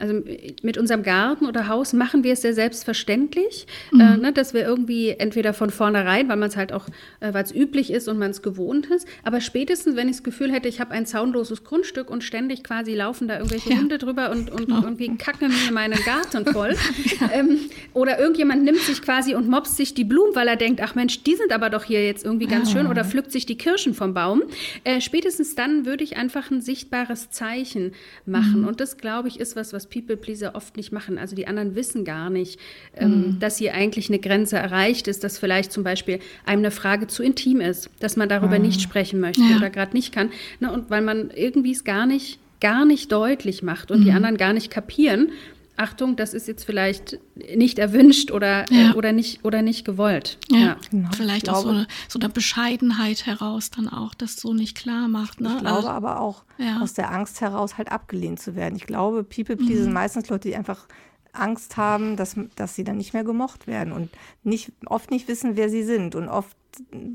also 0.00 0.22
mit 0.62 0.78
unserem 0.78 1.02
Garten 1.02 1.46
oder 1.46 1.68
Haus 1.68 1.92
machen 1.92 2.24
wir 2.24 2.32
es 2.32 2.42
sehr 2.42 2.54
selbstverständlich, 2.54 3.66
mhm. 3.90 4.00
äh, 4.00 4.16
ne, 4.16 4.32
dass 4.32 4.54
wir 4.54 4.62
irgendwie 4.62 5.10
entweder 5.10 5.52
von 5.54 5.70
vornherein, 5.70 6.28
weil 6.28 6.36
man 6.36 6.48
es 6.48 6.56
halt 6.56 6.72
auch, 6.72 6.86
äh, 7.20 7.32
weil 7.32 7.44
es 7.44 7.54
üblich 7.54 7.92
ist 7.92 8.08
und 8.08 8.18
man 8.18 8.30
es 8.30 8.42
gewohnt 8.42 8.86
ist, 8.86 9.06
aber 9.22 9.40
spätestens, 9.40 9.96
wenn 9.96 10.08
ich 10.08 10.16
das 10.16 10.22
Gefühl 10.22 10.52
hätte, 10.52 10.68
ich 10.68 10.80
habe 10.80 10.92
ein 10.92 11.06
zaunloses 11.06 11.64
Grundstück 11.64 12.10
und 12.10 12.24
ständig 12.24 12.64
quasi 12.64 12.94
laufen 12.94 13.28
da 13.28 13.36
irgendwelche 13.36 13.70
ja. 13.70 13.78
Hunde 13.78 13.98
drüber, 13.98 14.30
und, 14.30 14.50
und 14.50 14.66
genau. 14.66 14.82
irgendwie 14.82 15.16
kacken 15.16 15.48
mir 15.48 15.72
meinen 15.72 15.98
Garten 16.04 16.46
voll. 16.46 16.74
ja. 17.20 17.30
ähm, 17.32 17.58
oder 17.94 18.18
irgendjemand 18.18 18.64
nimmt 18.64 18.80
sich 18.80 19.02
quasi 19.02 19.34
und 19.34 19.48
mobst 19.48 19.76
sich 19.76 19.94
die 19.94 20.04
Blumen, 20.04 20.34
weil 20.34 20.48
er 20.48 20.56
denkt, 20.56 20.80
ach 20.82 20.94
Mensch, 20.94 21.22
die 21.22 21.34
sind 21.34 21.52
aber 21.52 21.70
doch 21.70 21.84
hier 21.84 22.04
jetzt 22.04 22.24
irgendwie 22.24 22.46
ganz 22.46 22.72
ja. 22.72 22.78
schön 22.78 22.86
oder 22.86 23.04
pflückt 23.04 23.32
sich 23.32 23.46
die 23.46 23.56
Kirschen 23.56 23.94
vom 23.94 24.14
Baum. 24.14 24.42
Äh, 24.84 25.00
spätestens 25.00 25.54
dann 25.54 25.86
würde 25.86 26.04
ich 26.04 26.16
einfach 26.16 26.50
ein 26.50 26.60
sichtbares 26.60 27.30
Zeichen 27.30 27.92
machen. 28.26 28.62
Mhm. 28.62 28.68
Und 28.68 28.80
das, 28.80 28.96
glaube 28.96 29.28
ich, 29.28 29.40
ist 29.40 29.56
was, 29.56 29.71
was 29.72 29.86
People-Pleaser 29.86 30.54
oft 30.54 30.76
nicht 30.76 30.92
machen. 30.92 31.18
Also 31.18 31.36
die 31.36 31.46
anderen 31.46 31.74
wissen 31.74 32.04
gar 32.04 32.30
nicht, 32.30 32.58
ähm, 32.96 33.10
mhm. 33.10 33.38
dass 33.38 33.58
hier 33.58 33.74
eigentlich 33.74 34.08
eine 34.08 34.18
Grenze 34.18 34.56
erreicht 34.56 35.08
ist, 35.08 35.24
dass 35.24 35.38
vielleicht 35.38 35.72
zum 35.72 35.84
Beispiel 35.84 36.18
einem 36.44 36.60
eine 36.60 36.70
Frage 36.70 37.06
zu 37.06 37.22
intim 37.22 37.60
ist, 37.60 37.90
dass 38.00 38.16
man 38.16 38.28
darüber 38.28 38.58
mhm. 38.58 38.66
nicht 38.66 38.80
sprechen 38.80 39.20
möchte 39.20 39.42
ja. 39.42 39.56
oder 39.56 39.70
gerade 39.70 39.94
nicht 39.94 40.12
kann. 40.12 40.30
Na, 40.60 40.72
und 40.72 40.90
weil 40.90 41.02
man 41.02 41.30
irgendwie 41.30 41.72
es 41.72 41.84
gar 41.84 42.06
nicht 42.06 42.38
gar 42.60 42.84
nicht 42.84 43.10
deutlich 43.10 43.64
macht 43.64 43.90
und 43.90 44.00
mhm. 44.00 44.04
die 44.04 44.12
anderen 44.12 44.36
gar 44.36 44.52
nicht 44.52 44.70
kapieren, 44.70 45.32
Achtung, 45.76 46.16
das 46.16 46.34
ist 46.34 46.46
jetzt 46.48 46.64
vielleicht 46.64 47.18
nicht 47.34 47.78
erwünscht 47.78 48.30
oder, 48.30 48.70
ja. 48.70 48.90
äh, 48.90 48.94
oder, 48.94 49.12
nicht, 49.12 49.44
oder 49.44 49.62
nicht 49.62 49.84
gewollt. 49.84 50.38
Ja, 50.50 50.58
ja. 50.58 50.76
Genau. 50.90 51.08
vielleicht 51.12 51.48
auch 51.48 51.62
so 51.62 51.70
eine, 51.70 51.86
so 52.08 52.18
eine 52.18 52.28
Bescheidenheit 52.28 53.26
heraus 53.26 53.70
dann 53.70 53.88
auch, 53.88 54.14
das 54.14 54.36
so 54.36 54.52
nicht 54.52 54.76
klar 54.76 55.08
macht. 55.08 55.40
Ne? 55.40 55.50
Ich 55.54 55.60
glaube 55.60 55.76
also, 55.76 55.88
aber 55.88 56.20
auch 56.20 56.44
ja. 56.58 56.80
aus 56.80 56.92
der 56.92 57.10
Angst 57.10 57.40
heraus 57.40 57.78
halt 57.78 57.90
abgelehnt 57.90 58.40
zu 58.40 58.54
werden. 58.54 58.76
Ich 58.76 58.86
glaube, 58.86 59.24
People 59.24 59.56
Please 59.56 59.80
mhm. 59.80 59.84
sind 59.84 59.92
meistens 59.92 60.28
Leute, 60.28 60.48
die 60.48 60.56
einfach 60.56 60.86
Angst 61.32 61.76
haben, 61.76 62.16
dass, 62.16 62.36
dass 62.56 62.74
sie 62.74 62.84
dann 62.84 62.98
nicht 62.98 63.14
mehr 63.14 63.24
gemocht 63.24 63.66
werden 63.66 63.92
und 63.92 64.10
nicht, 64.42 64.72
oft 64.86 65.10
nicht 65.10 65.28
wissen, 65.28 65.56
wer 65.56 65.70
sie 65.70 65.82
sind 65.82 66.14
und 66.14 66.28
oft 66.28 66.56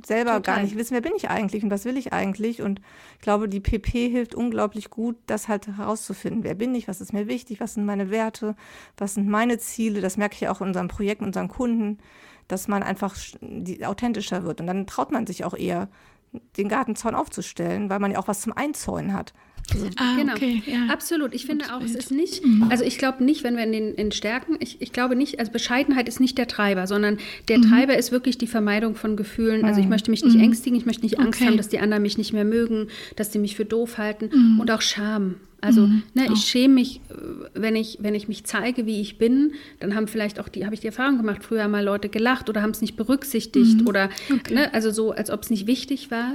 selber 0.06 0.36
Total. 0.36 0.42
gar 0.42 0.62
nicht 0.62 0.78
wissen, 0.78 0.94
wer 0.94 1.02
bin 1.02 1.14
ich 1.16 1.30
eigentlich 1.30 1.64
und 1.64 1.72
was 1.72 1.86
will 1.86 1.98
ich 1.98 2.14
eigentlich. 2.14 2.62
Und 2.62 2.82
ich 3.16 3.22
glaube, 3.22 3.50
die 3.50 3.60
PP 3.60 4.10
hilft 4.10 4.36
unglaublich 4.36 4.90
gut, 4.90 5.16
das 5.28 5.48
halt 5.48 5.68
herauszufinden. 5.68 6.44
Wer 6.44 6.56
bin 6.56 6.76
ich, 6.76 6.88
was 6.88 7.02
ist 7.02 7.14
mir 7.14 7.28
wichtig, 7.28 7.60
was 7.60 7.74
sind 7.74 7.86
meine 7.86 8.10
Werte, 8.10 8.56
was 8.98 9.16
sind 9.16 9.28
meine 9.28 9.58
Ziele. 9.58 10.02
Das 10.02 10.18
merke 10.18 10.36
ich 10.36 10.42
ja 10.42 10.52
auch 10.52 10.62
in 10.62 10.68
unserem 10.68 10.88
Projekt, 10.88 11.22
unseren 11.22 11.48
Kunden, 11.48 11.98
dass 12.48 12.68
man 12.68 12.84
einfach 12.84 13.16
authentischer 13.84 14.44
wird. 14.44 14.62
Und 14.62 14.68
dann 14.68 14.88
traut 14.88 15.12
man 15.12 15.28
sich 15.28 15.44
auch 15.44 15.56
eher, 15.56 15.90
den 16.58 16.70
Gartenzaun 16.70 17.16
aufzustellen, 17.16 17.90
weil 17.90 18.00
man 18.00 18.12
ja 18.12 18.20
auch 18.20 18.28
was 18.28 18.42
zum 18.42 18.54
Einzäunen 18.54 19.14
hat. 19.14 19.34
Also, 19.74 19.88
ah, 19.98 20.16
genau, 20.16 20.34
okay, 20.34 20.64
ja. 20.66 20.88
absolut. 20.90 21.34
Ich 21.34 21.46
finde 21.46 21.66
auch, 21.74 21.82
es 21.82 21.94
ist 21.94 22.12
nicht, 22.12 22.46
mhm. 22.46 22.68
also 22.70 22.86
ich 22.86 22.98
glaube 22.98 23.24
nicht, 23.24 23.44
wenn 23.44 23.58
wir 23.58 23.64
in 23.64 23.74
den 23.74 23.96
in 23.96 24.12
Stärken, 24.12 24.56
ich, 24.60 24.82
ich 24.82 24.94
glaube 24.94 25.16
nicht, 25.16 25.40
also 25.40 25.52
Bescheidenheit 25.52 26.08
ist 26.08 26.20
nicht 26.20 26.38
der 26.38 26.48
Treiber, 26.48 26.88
sondern 26.88 27.18
der 27.50 27.58
mhm. 27.58 27.64
Treiber 27.64 27.98
ist 27.98 28.12
wirklich 28.12 28.38
die 28.38 28.48
Vermeidung 28.48 28.96
von 28.96 29.18
Gefühlen. 29.18 29.66
Also 29.66 29.82
ich 29.82 29.88
möchte 29.88 30.10
mich 30.10 30.24
nicht 30.24 30.38
mhm. 30.38 30.44
ängstigen, 30.44 30.78
ich 30.78 30.86
möchte 30.86 31.04
nicht 31.04 31.20
Angst 31.20 31.42
okay. 31.42 31.50
haben, 31.50 31.58
dass 31.58 31.68
die 31.68 31.80
anderen 31.80 32.02
mich 32.02 32.18
nicht 32.18 32.32
mehr 32.32 32.46
mögen, 32.46 32.88
dass 33.18 33.34
sie 33.34 33.40
mich 33.40 33.56
für 33.56 33.66
doof 33.66 33.98
halten 33.98 34.30
mhm. 34.34 34.60
und 34.60 34.72
auch 34.72 34.82
Scham. 34.82 35.36
Also 35.60 35.82
mhm, 35.82 36.04
ne, 36.14 36.28
ich 36.32 36.42
schäme 36.46 36.76
mich, 36.76 37.02
äh, 37.10 37.14
wenn 37.56 37.76
ich, 37.76 37.98
wenn 38.00 38.14
ich 38.14 38.28
mich 38.28 38.44
zeige, 38.44 38.86
wie 38.86 39.02
ich 39.02 39.18
bin, 39.18 39.54
dann 39.80 39.96
haben 39.96 40.08
vielleicht 40.08 40.40
auch 40.40 40.50
die, 40.50 40.66
habe 40.66 40.76
ich 40.76 40.82
die 40.82 40.88
Erfahrung 40.88 41.18
gemacht, 41.18 41.44
früher 41.44 41.68
mal 41.68 41.84
Leute 41.84 42.10
gelacht 42.10 42.48
oder 42.50 42.62
haben 42.62 42.70
es 42.70 42.82
nicht 42.82 42.96
berücksichtigt 42.96 43.82
mhm. 43.82 43.88
oder 43.88 44.10
okay. 44.32 44.54
ne, 44.54 44.74
also 44.74 44.92
so, 44.92 45.12
als 45.12 45.32
ob 45.32 45.42
es 45.42 45.50
nicht 45.50 45.66
wichtig 45.66 46.12
war. 46.12 46.34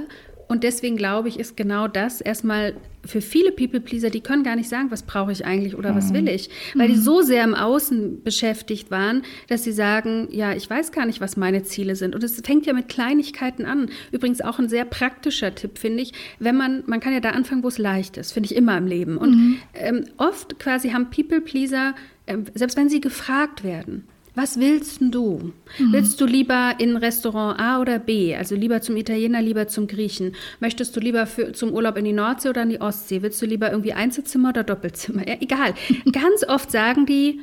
Und 0.53 0.63
deswegen 0.63 0.97
glaube 0.97 1.29
ich, 1.29 1.39
ist 1.39 1.57
genau 1.57 1.87
das 1.87 2.21
erstmal 2.21 2.75
für 3.03 3.21
viele 3.21 3.51
People-Pleaser, 3.51 4.11
die 4.11 4.21
können 4.21 4.43
gar 4.43 4.55
nicht 4.55 4.69
sagen, 4.69 4.91
was 4.91 5.01
brauche 5.01 5.31
ich 5.31 5.47
eigentlich 5.47 5.75
oder 5.75 5.95
was 5.95 6.13
will 6.13 6.21
mhm. 6.21 6.27
ich, 6.27 6.51
weil 6.75 6.89
die 6.89 6.95
mhm. 6.95 7.01
so 7.01 7.23
sehr 7.23 7.43
im 7.43 7.55
Außen 7.55 8.21
beschäftigt 8.21 8.91
waren, 8.91 9.23
dass 9.47 9.63
sie 9.63 9.71
sagen, 9.71 10.27
ja, 10.29 10.53
ich 10.53 10.69
weiß 10.69 10.91
gar 10.91 11.07
nicht, 11.07 11.21
was 11.21 11.37
meine 11.37 11.63
Ziele 11.63 11.95
sind. 11.95 12.13
Und 12.13 12.23
es 12.23 12.39
fängt 12.41 12.67
ja 12.67 12.73
mit 12.73 12.87
Kleinigkeiten 12.87 13.65
an. 13.65 13.89
Übrigens 14.11 14.41
auch 14.41 14.59
ein 14.59 14.69
sehr 14.69 14.85
praktischer 14.85 15.55
Tipp, 15.55 15.79
finde 15.79 16.03
ich, 16.03 16.13
wenn 16.37 16.55
man, 16.55 16.83
man 16.85 16.99
kann 16.99 17.13
ja 17.13 17.19
da 17.19 17.31
anfangen, 17.31 17.63
wo 17.63 17.67
es 17.69 17.79
leicht 17.79 18.17
ist, 18.17 18.31
finde 18.31 18.45
ich 18.51 18.55
immer 18.55 18.77
im 18.77 18.85
Leben. 18.85 19.17
Und 19.17 19.31
mhm. 19.31 19.57
ähm, 19.73 20.05
oft 20.17 20.59
quasi 20.59 20.91
haben 20.91 21.09
People-Pleaser, 21.09 21.95
äh, 22.27 22.37
selbst 22.53 22.77
wenn 22.77 22.89
sie 22.89 23.01
gefragt 23.01 23.63
werden, 23.63 24.07
was 24.35 24.59
willst 24.59 24.97
du? 24.99 25.53
Mhm. 25.77 25.93
Willst 25.93 26.19
du 26.19 26.25
lieber 26.25 26.75
in 26.79 26.97
Restaurant 26.97 27.59
A 27.59 27.79
oder 27.79 27.99
B? 27.99 28.35
Also 28.35 28.55
lieber 28.55 28.81
zum 28.81 28.97
Italiener, 28.97 29.41
lieber 29.41 29.67
zum 29.67 29.87
Griechen? 29.87 30.35
Möchtest 30.59 30.95
du 30.95 30.99
lieber 30.99 31.27
für, 31.27 31.53
zum 31.53 31.71
Urlaub 31.71 31.97
in 31.97 32.05
die 32.05 32.13
Nordsee 32.13 32.49
oder 32.49 32.63
in 32.63 32.69
die 32.69 32.81
Ostsee? 32.81 33.21
Willst 33.21 33.41
du 33.41 33.45
lieber 33.45 33.71
irgendwie 33.71 33.93
Einzelzimmer 33.93 34.49
oder 34.49 34.63
Doppelzimmer? 34.63 35.23
Ja, 35.27 35.35
egal. 35.39 35.73
Ganz 36.11 36.43
oft 36.47 36.69
sagen 36.69 37.05
die, 37.05 37.39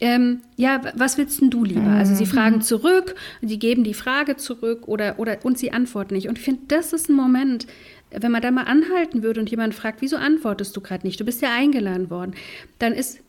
ähm, 0.00 0.40
ja, 0.56 0.80
was 0.96 1.16
willst 1.16 1.40
denn 1.40 1.50
du 1.50 1.64
lieber? 1.64 1.90
Also 1.90 2.14
sie 2.16 2.26
fragen 2.26 2.56
mhm. 2.56 2.62
zurück, 2.62 3.14
sie 3.40 3.58
geben 3.58 3.84
die 3.84 3.94
Frage 3.94 4.36
zurück 4.36 4.88
oder, 4.88 5.18
oder 5.18 5.38
und 5.44 5.58
sie 5.58 5.70
antworten 5.70 6.14
nicht. 6.14 6.28
Und 6.28 6.38
ich 6.38 6.44
finde, 6.44 6.62
das 6.66 6.92
ist 6.92 7.08
ein 7.08 7.14
Moment, 7.14 7.68
wenn 8.10 8.32
man 8.32 8.42
da 8.42 8.50
mal 8.50 8.64
anhalten 8.64 9.22
würde 9.22 9.38
und 9.38 9.50
jemand 9.50 9.74
fragt, 9.74 10.02
wieso 10.02 10.16
antwortest 10.16 10.76
du 10.76 10.80
gerade 10.80 11.06
nicht? 11.06 11.20
Du 11.20 11.24
bist 11.24 11.40
ja 11.42 11.54
eingeladen 11.54 12.10
worden. 12.10 12.34
Dann 12.80 12.94
ist, 12.94 13.20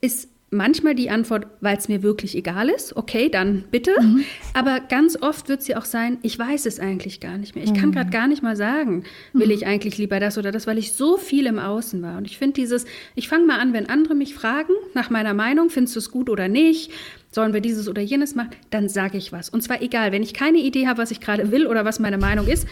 ist 0.00 0.28
manchmal 0.50 0.96
die 0.96 1.10
Antwort, 1.10 1.46
weil 1.60 1.76
es 1.76 1.88
mir 1.88 2.02
wirklich 2.02 2.36
egal 2.36 2.68
ist, 2.68 2.96
okay, 2.96 3.28
dann 3.28 3.64
bitte. 3.70 3.92
Mhm. 4.00 4.24
Aber 4.52 4.80
ganz 4.80 5.16
oft 5.20 5.48
wird 5.48 5.62
sie 5.62 5.76
auch 5.76 5.84
sein, 5.84 6.18
ich 6.22 6.36
weiß 6.38 6.66
es 6.66 6.80
eigentlich 6.80 7.20
gar 7.20 7.38
nicht 7.38 7.54
mehr. 7.54 7.64
Ich 7.64 7.72
mhm. 7.72 7.76
kann 7.76 7.92
gerade 7.92 8.10
gar 8.10 8.26
nicht 8.26 8.42
mal 8.42 8.56
sagen, 8.56 9.04
will 9.32 9.46
mhm. 9.46 9.52
ich 9.52 9.66
eigentlich 9.66 9.96
lieber 9.96 10.18
das 10.18 10.38
oder 10.38 10.50
das, 10.50 10.66
weil 10.66 10.78
ich 10.78 10.92
so 10.92 11.16
viel 11.16 11.46
im 11.46 11.58
Außen 11.58 12.02
war. 12.02 12.18
Und 12.18 12.24
ich 12.24 12.36
finde 12.36 12.54
dieses, 12.54 12.84
ich 13.14 13.28
fange 13.28 13.46
mal 13.46 13.60
an, 13.60 13.72
wenn 13.72 13.88
andere 13.88 14.16
mich 14.16 14.34
fragen 14.34 14.72
nach 14.92 15.08
meiner 15.08 15.34
Meinung, 15.34 15.70
findest 15.70 15.94
du 15.94 16.00
es 16.00 16.10
gut 16.10 16.28
oder 16.28 16.48
nicht? 16.48 16.90
Sollen 17.30 17.52
wir 17.52 17.60
dieses 17.60 17.88
oder 17.88 18.02
jenes 18.02 18.34
machen? 18.34 18.50
Dann 18.70 18.88
sage 18.88 19.18
ich 19.18 19.30
was. 19.30 19.50
Und 19.50 19.62
zwar 19.62 19.82
egal, 19.82 20.10
wenn 20.10 20.24
ich 20.24 20.34
keine 20.34 20.58
Idee 20.58 20.88
habe, 20.88 20.98
was 20.98 21.12
ich 21.12 21.20
gerade 21.20 21.52
will 21.52 21.68
oder 21.68 21.84
was 21.84 22.00
meine 22.00 22.18
Meinung 22.18 22.48
ist, 22.48 22.66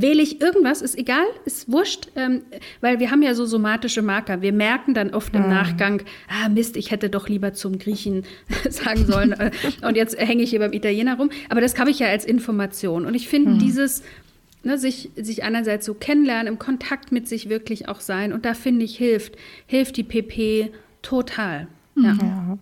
wähle 0.00 0.22
ich 0.22 0.40
irgendwas, 0.40 0.80
ist 0.82 0.96
egal, 0.96 1.24
ist 1.44 1.70
wurscht, 1.70 2.08
ähm, 2.14 2.42
weil 2.80 3.00
wir 3.00 3.10
haben 3.10 3.22
ja 3.22 3.34
so 3.34 3.46
somatische 3.46 4.02
Marker. 4.02 4.42
Wir 4.42 4.52
merken 4.52 4.94
dann 4.94 5.10
oft 5.10 5.34
im 5.34 5.42
mhm. 5.42 5.48
Nachgang, 5.48 6.02
ah 6.28 6.48
Mist, 6.48 6.76
ich 6.76 6.90
hätte 6.90 7.10
doch 7.10 7.28
lieber 7.28 7.52
zum 7.52 7.78
Griechen 7.78 8.24
sagen 8.70 9.06
sollen 9.06 9.32
äh, 9.32 9.50
und 9.82 9.96
jetzt 9.96 10.18
hänge 10.18 10.42
ich 10.42 10.50
hier 10.50 10.60
beim 10.60 10.72
Italiener 10.72 11.16
rum. 11.16 11.30
Aber 11.48 11.60
das 11.60 11.78
habe 11.78 11.90
ich 11.90 11.98
ja 11.98 12.08
als 12.08 12.24
Information. 12.24 13.06
Und 13.06 13.14
ich 13.14 13.28
finde 13.28 13.50
mhm. 13.52 13.58
dieses 13.58 14.02
Ne, 14.64 14.76
sich, 14.76 15.10
sich 15.14 15.44
einerseits 15.44 15.86
so 15.86 15.94
kennenlernen, 15.94 16.48
im 16.48 16.58
Kontakt 16.58 17.12
mit 17.12 17.28
sich 17.28 17.48
wirklich 17.48 17.88
auch 17.88 18.00
sein. 18.00 18.32
Und 18.32 18.44
da 18.44 18.54
finde 18.54 18.84
ich, 18.84 18.98
hilft, 18.98 19.36
hilft 19.66 19.96
die 19.96 20.02
PP 20.02 20.72
total. 21.00 21.68
Ja. 21.94 22.18
ja. 22.20 22.58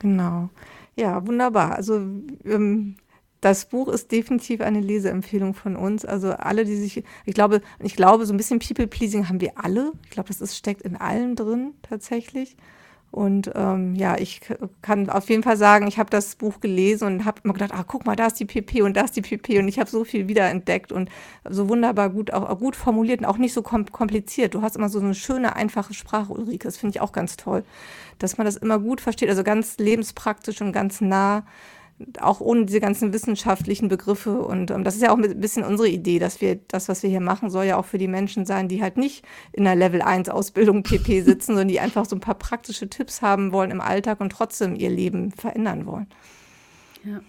genau. 0.00 0.48
Ja, 0.96 1.26
wunderbar. 1.26 1.74
Also 1.74 1.96
ähm, 2.44 2.94
das 3.40 3.66
Buch 3.66 3.88
ist 3.88 4.10
definitiv 4.10 4.60
eine 4.60 4.80
Leseempfehlung 4.80 5.54
von 5.54 5.76
uns. 5.76 6.04
Also 6.04 6.32
alle, 6.32 6.64
die 6.64 6.76
sich, 6.76 7.04
ich 7.24 7.34
glaube, 7.34 7.60
ich 7.80 7.94
glaube, 7.94 8.26
so 8.26 8.34
ein 8.34 8.36
bisschen 8.36 8.58
People-Pleasing 8.58 9.28
haben 9.28 9.40
wir 9.40 9.52
alle. 9.56 9.92
Ich 10.04 10.10
glaube, 10.10 10.28
das 10.28 10.40
ist, 10.40 10.56
steckt 10.56 10.82
in 10.82 10.96
allen 10.96 11.36
drin 11.36 11.74
tatsächlich. 11.82 12.56
Und 13.10 13.50
ähm, 13.54 13.94
ja, 13.94 14.18
ich 14.18 14.42
kann 14.82 15.08
auf 15.08 15.30
jeden 15.30 15.42
Fall 15.42 15.56
sagen, 15.56 15.86
ich 15.86 15.98
habe 15.98 16.10
das 16.10 16.36
Buch 16.36 16.60
gelesen 16.60 17.06
und 17.06 17.24
habe 17.24 17.40
immer 17.42 17.54
gedacht, 17.54 17.72
ah, 17.72 17.82
guck 17.86 18.04
mal, 18.04 18.16
da 18.16 18.26
ist 18.26 18.38
die 18.38 18.44
PP 18.44 18.82
und 18.82 18.98
da 18.98 19.02
ist 19.02 19.16
die 19.16 19.22
PP 19.22 19.60
und 19.60 19.68
ich 19.68 19.78
habe 19.78 19.88
so 19.88 20.04
viel 20.04 20.28
wiederentdeckt 20.28 20.92
und 20.92 21.08
so 21.48 21.70
wunderbar 21.70 22.10
gut, 22.10 22.32
auch, 22.34 22.46
auch 22.46 22.58
gut 22.58 22.76
formuliert 22.76 23.20
und 23.20 23.26
auch 23.26 23.38
nicht 23.38 23.54
so 23.54 23.62
kompliziert. 23.62 24.54
Du 24.54 24.60
hast 24.60 24.76
immer 24.76 24.90
so 24.90 25.00
eine 25.00 25.14
schöne, 25.14 25.56
einfache 25.56 25.94
Sprache, 25.94 26.32
Ulrike. 26.34 26.68
Das 26.68 26.76
finde 26.76 26.96
ich 26.96 27.00
auch 27.00 27.12
ganz 27.12 27.38
toll, 27.38 27.64
dass 28.18 28.36
man 28.36 28.44
das 28.44 28.56
immer 28.56 28.78
gut 28.78 29.00
versteht, 29.00 29.30
also 29.30 29.42
ganz 29.42 29.78
lebenspraktisch 29.78 30.60
und 30.60 30.72
ganz 30.72 31.00
nah 31.00 31.46
auch 32.20 32.40
ohne 32.40 32.66
diese 32.66 32.80
ganzen 32.80 33.12
wissenschaftlichen 33.12 33.88
Begriffe. 33.88 34.40
Und 34.40 34.70
ähm, 34.70 34.84
das 34.84 34.94
ist 34.94 35.02
ja 35.02 35.12
auch 35.12 35.18
ein 35.18 35.40
bisschen 35.40 35.64
unsere 35.64 35.88
Idee, 35.88 36.18
dass 36.18 36.40
wir 36.40 36.56
das, 36.68 36.88
was 36.88 37.02
wir 37.02 37.10
hier 37.10 37.20
machen, 37.20 37.50
soll 37.50 37.64
ja 37.64 37.76
auch 37.76 37.84
für 37.84 37.98
die 37.98 38.08
Menschen 38.08 38.46
sein, 38.46 38.68
die 38.68 38.82
halt 38.82 38.96
nicht 38.96 39.24
in 39.52 39.64
der 39.64 39.76
Level 39.76 40.02
1 40.02 40.28
Ausbildung 40.28 40.82
PP 40.82 41.20
sitzen, 41.22 41.52
sondern 41.52 41.68
die 41.68 41.80
einfach 41.80 42.04
so 42.04 42.16
ein 42.16 42.20
paar 42.20 42.36
praktische 42.36 42.88
Tipps 42.88 43.22
haben 43.22 43.52
wollen 43.52 43.70
im 43.70 43.80
Alltag 43.80 44.20
und 44.20 44.30
trotzdem 44.30 44.76
ihr 44.76 44.90
Leben 44.90 45.32
verändern 45.32 45.86
wollen. 45.86 46.06
Ja. 47.04 47.20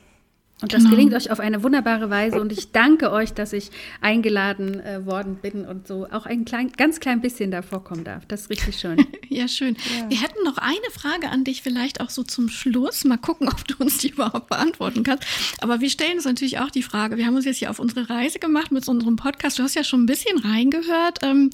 Und 0.62 0.74
das 0.74 0.84
genau. 0.84 0.96
gelingt 0.96 1.14
euch 1.14 1.32
auf 1.32 1.40
eine 1.40 1.64
wunderbare 1.64 2.10
Weise. 2.10 2.42
Und 2.42 2.52
ich 2.52 2.72
danke 2.72 3.12
euch, 3.12 3.34
dass 3.34 3.54
ich 3.54 3.72
eingeladen 4.02 4.80
äh, 4.82 5.06
worden 5.06 5.36
bin 5.36 5.66
und 5.66 5.88
so 5.88 6.08
auch 6.12 6.26
ein 6.26 6.44
klein, 6.44 6.72
ganz 6.76 7.00
klein 7.00 7.22
bisschen 7.22 7.52
da 7.52 7.62
vorkommen 7.62 8.04
darf. 8.04 8.26
Das 8.26 8.42
ist 8.42 8.50
richtig 8.50 8.78
schön. 8.78 9.06
ja, 9.30 9.48
schön. 9.48 9.76
Ja. 9.76 10.10
Wir 10.10 10.22
hätten 10.22 10.44
noch 10.44 10.58
eine 10.58 10.92
Frage 10.92 11.30
an 11.30 11.44
dich, 11.44 11.62
vielleicht 11.62 12.02
auch 12.02 12.10
so 12.10 12.24
zum 12.24 12.50
Schluss. 12.50 13.06
Mal 13.06 13.18
gucken, 13.18 13.48
ob 13.48 13.66
du 13.68 13.76
uns 13.80 14.00
die 14.00 14.10
überhaupt 14.10 14.50
beantworten 14.50 15.04
kannst. 15.04 15.24
Aber 15.62 15.80
wir 15.80 15.90
stellen 15.90 16.16
uns 16.16 16.26
natürlich 16.26 16.60
auch 16.60 16.72
die 16.72 16.84
Frage, 16.84 17.18
wir 17.18 17.26
haben 17.26 17.36
uns 17.36 17.46
jetzt 17.46 17.58
hier 17.58 17.70
auf 17.70 17.80
unsere 17.80 18.10
Reise 18.10 18.40
gemacht 18.40 18.72
mit 18.72 18.88
unserem 18.88 19.16
Podcast. 19.16 19.60
Du 19.60 19.64
hast 19.64 19.76
ja 19.76 19.84
schon 19.84 20.04
ein 20.04 20.08
bisschen 20.08 20.38
reingehört. 20.40 21.20
Ähm, 21.24 21.52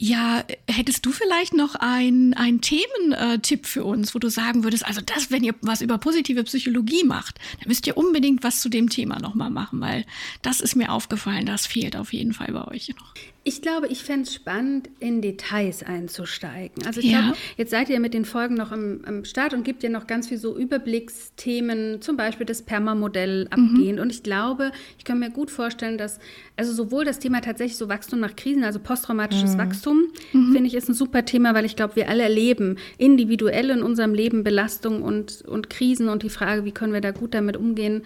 ja, 0.00 0.44
hättest 0.68 1.04
du 1.04 1.10
vielleicht 1.10 1.54
noch 1.54 1.74
einen 1.74 2.60
Thementipp 2.60 3.66
für 3.66 3.84
uns, 3.84 4.14
wo 4.14 4.20
du 4.20 4.30
sagen 4.30 4.62
würdest, 4.62 4.86
also 4.86 5.00
das, 5.00 5.32
wenn 5.32 5.42
ihr 5.42 5.56
was 5.60 5.80
über 5.80 5.98
positive 5.98 6.44
Psychologie 6.44 7.02
macht, 7.02 7.38
dann 7.58 7.68
müsst 7.68 7.86
ihr 7.86 7.96
unbedingt 7.96 8.44
was 8.44 8.60
zu 8.60 8.68
dem 8.68 8.88
Thema 8.88 9.18
nochmal 9.18 9.50
machen, 9.50 9.80
weil 9.80 10.06
das 10.42 10.60
ist 10.60 10.76
mir 10.76 10.92
aufgefallen, 10.92 11.46
das 11.46 11.66
fehlt 11.66 11.96
auf 11.96 12.12
jeden 12.12 12.32
Fall 12.32 12.52
bei 12.52 12.68
euch 12.68 12.90
noch. 12.90 13.12
Ich 13.48 13.62
glaube, 13.62 13.86
ich 13.86 14.02
fände 14.02 14.24
es 14.24 14.34
spannend, 14.34 14.90
in 15.00 15.22
Details 15.22 15.82
einzusteigen. 15.82 16.86
Also 16.86 17.00
ich 17.00 17.10
ja. 17.10 17.22
glaube, 17.22 17.38
jetzt 17.56 17.70
seid 17.70 17.88
ihr 17.88 17.98
mit 17.98 18.12
den 18.12 18.26
Folgen 18.26 18.56
noch 18.56 18.72
im, 18.72 19.02
im 19.06 19.24
Start 19.24 19.54
und 19.54 19.64
gibt 19.64 19.82
ja 19.82 19.88
noch 19.88 20.06
ganz 20.06 20.28
viel 20.28 20.36
so 20.36 20.54
Überblicksthemen, 20.54 22.02
zum 22.02 22.18
Beispiel 22.18 22.44
das 22.44 22.60
Perma-Modell 22.60 23.46
mhm. 23.46 23.52
abgehen. 23.52 23.96
Mhm. 23.96 24.02
Und 24.02 24.12
ich 24.12 24.22
glaube, 24.22 24.70
ich 24.98 25.04
kann 25.04 25.18
mir 25.18 25.30
gut 25.30 25.50
vorstellen, 25.50 25.96
dass 25.96 26.18
also 26.58 26.74
sowohl 26.74 27.06
das 27.06 27.20
Thema 27.20 27.40
tatsächlich 27.40 27.78
so 27.78 27.88
Wachstum 27.88 28.20
nach 28.20 28.36
Krisen, 28.36 28.64
also 28.64 28.80
posttraumatisches 28.80 29.54
mhm. 29.54 29.58
Wachstum, 29.58 30.08
mhm. 30.34 30.52
finde 30.52 30.66
ich, 30.66 30.74
ist 30.74 30.90
ein 30.90 30.94
super 30.94 31.24
Thema, 31.24 31.54
weil 31.54 31.64
ich 31.64 31.74
glaube, 31.74 31.96
wir 31.96 32.10
alle 32.10 32.24
erleben 32.24 32.76
individuell 32.98 33.70
in 33.70 33.82
unserem 33.82 34.12
Leben 34.12 34.44
Belastung 34.44 35.00
und, 35.00 35.40
und 35.48 35.70
Krisen 35.70 36.10
und 36.10 36.22
die 36.22 36.28
Frage, 36.28 36.66
wie 36.66 36.72
können 36.72 36.92
wir 36.92 37.00
da 37.00 37.12
gut 37.12 37.32
damit 37.32 37.56
umgehen, 37.56 38.02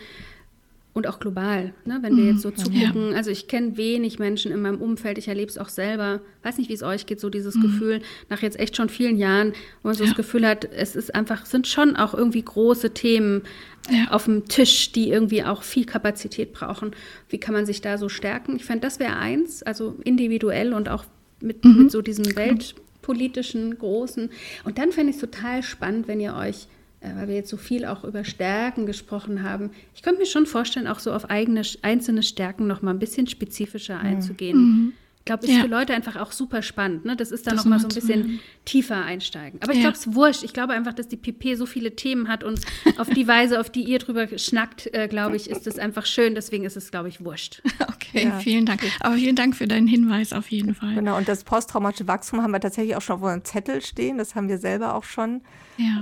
und 0.95 1.07
auch 1.07 1.21
global, 1.21 1.73
ne? 1.87 1.99
wenn 2.03 2.17
wir 2.17 2.25
jetzt 2.25 2.43
so 2.43 2.51
mhm. 2.51 2.57
zugucken. 2.57 3.11
Ja. 3.11 3.17
Also 3.17 3.31
ich 3.31 3.49
kenne 3.49 3.77
wenig 3.79 4.19
Menschen 4.19 4.53
in 4.53 4.61
meinem 4.61 4.81
Umfeld, 4.81 5.17
ich 5.17 5.27
erlebe 5.27 5.51
es 5.51 5.57
auch 5.57 5.71
selber. 5.71 6.21
Weiß 6.43 6.59
nicht, 6.59 6.69
wie 6.69 6.75
es 6.75 6.83
euch 6.83 7.07
geht, 7.07 7.19
so 7.19 7.31
dieses 7.31 7.55
mhm. 7.55 7.63
Gefühl, 7.63 8.03
nach 8.29 8.43
jetzt 8.43 8.59
echt 8.59 8.77
schon 8.77 8.91
vielen 8.91 9.17
Jahren, 9.17 9.53
wo 9.83 9.89
man 9.89 9.95
so 9.95 10.05
ja. 10.05 10.11
das 10.11 10.17
Gefühl 10.17 10.47
hat, 10.47 10.69
es 10.71 10.95
ist 10.95 11.15
einfach, 11.15 11.47
sind 11.47 11.67
schon 11.67 11.97
auch 11.97 12.13
irgendwie 12.13 12.43
große 12.43 12.93
Themen 12.93 13.43
ja. 13.91 14.11
auf 14.11 14.27
dem 14.27 14.49
Tisch, 14.49 14.93
die 14.93 15.09
irgendwie 15.09 15.43
auch 15.45 15.63
viel 15.63 15.87
Kapazität 15.87 16.53
brauchen. 16.53 16.91
Wie 17.31 17.39
kann 17.39 17.55
man 17.55 17.65
sich 17.65 17.81
da 17.81 17.97
so 17.97 18.11
stärken? 18.11 18.57
Ich 18.57 18.65
fände, 18.65 18.83
das 18.83 19.01
wäre 19.01 19.17
eins, 19.17 19.63
also 19.63 19.97
individuell 20.05 20.75
und 20.75 20.91
auch 20.91 21.07
mit, 21.41 21.65
mhm. 21.65 21.85
mit 21.85 21.91
so 21.91 22.03
diesem 22.03 22.37
weltpolitischen 22.37 23.79
großen. 23.79 24.29
Und 24.65 24.77
dann 24.77 24.93
fände 24.93 25.11
ich 25.11 25.17
es 25.17 25.21
total 25.21 25.63
spannend, 25.63 26.07
wenn 26.07 26.21
ihr 26.21 26.35
euch 26.35 26.67
weil 27.03 27.29
wir 27.29 27.35
jetzt 27.35 27.51
so 27.51 27.57
viel 27.57 27.85
auch 27.85 28.05
über 28.05 28.25
Stärken 28.25 28.87
gesprochen 28.87 29.43
haben. 29.43 29.71
Ich 29.95 30.03
könnte 30.03 30.21
mir 30.21 30.27
schon 30.27 30.47
vorstellen, 30.47 30.87
auch 30.87 31.01
so 31.01 31.13
auf 31.13 31.31
eigene 31.31 31.63
einzelne 31.83 32.23
Stärken 32.23 32.67
noch 32.67 32.83
mal 32.83 32.93
ein 32.93 32.99
bisschen 32.99 33.27
spezifischer 33.27 33.99
einzugehen. 33.99 34.59
Mhm. 34.59 34.93
Ich 35.23 35.27
glaube, 35.27 35.47
ist 35.47 35.53
ja. 35.53 35.61
für 35.61 35.69
Leute 35.69 35.95
einfach 35.95 36.17
auch 36.17 36.33
super 36.33 36.63
spannend. 36.63 37.05
Ne? 37.05 37.15
Das 37.15 37.31
ist 37.31 37.47
dann 37.47 37.55
das 37.55 37.65
noch 37.65 37.71
mal 37.71 37.79
so 37.79 37.87
ein 37.87 37.95
bisschen 37.95 38.41
tiefer 38.65 39.05
einsteigen. 39.05 39.61
Aber 39.63 39.71
ich 39.71 39.79
ja. 39.79 39.85
glaube, 39.85 39.97
es 39.97 40.07
ist 40.07 40.15
wurscht. 40.17 40.43
Ich 40.43 40.53
glaube 40.53 40.73
einfach, 40.73 40.93
dass 40.93 41.07
die 41.07 41.17
PP 41.17 41.55
so 41.55 41.65
viele 41.65 41.95
Themen 41.95 42.27
hat 42.27 42.43
und 42.43 42.61
auf 42.99 43.09
die 43.09 43.29
Weise, 43.29 43.61
auf 43.61 43.71
die 43.71 43.85
ihr 43.85 44.01
drüber 44.01 44.27
schnackt, 44.37 44.93
äh, 44.93 45.07
glaube 45.07 45.37
ich, 45.37 45.49
ist 45.49 45.69
es 45.69 45.79
einfach 45.79 46.07
schön. 46.07 46.35
Deswegen 46.35 46.65
ist 46.65 46.77
es, 46.77 46.91
glaube 46.91 47.09
ich, 47.09 47.25
wurscht. 47.25 47.63
Okay, 48.13 48.25
ja. 48.25 48.41
vielen 48.41 48.67
Dank. 48.67 48.83
Aber 49.01 49.15
vielen 49.15 49.37
Dank 49.37 49.57
für 49.57 49.67
deinen 49.67 49.87
Hinweis 49.87 50.35
auf 50.35 50.51
jeden 50.51 50.75
Fall. 50.75 50.97
Genau, 50.97 51.17
und 51.17 51.29
das 51.29 51.45
posttraumatische 51.45 52.07
Wachstum 52.07 52.43
haben 52.43 52.51
wir 52.51 52.61
tatsächlich 52.61 52.95
auch 52.95 53.01
schon 53.01 53.17
auf 53.17 53.23
unserem 53.23 53.45
Zettel 53.45 53.81
stehen. 53.81 54.19
Das 54.19 54.35
haben 54.35 54.49
wir 54.51 54.59
selber 54.59 54.95
auch 54.95 55.05
schon 55.05 55.41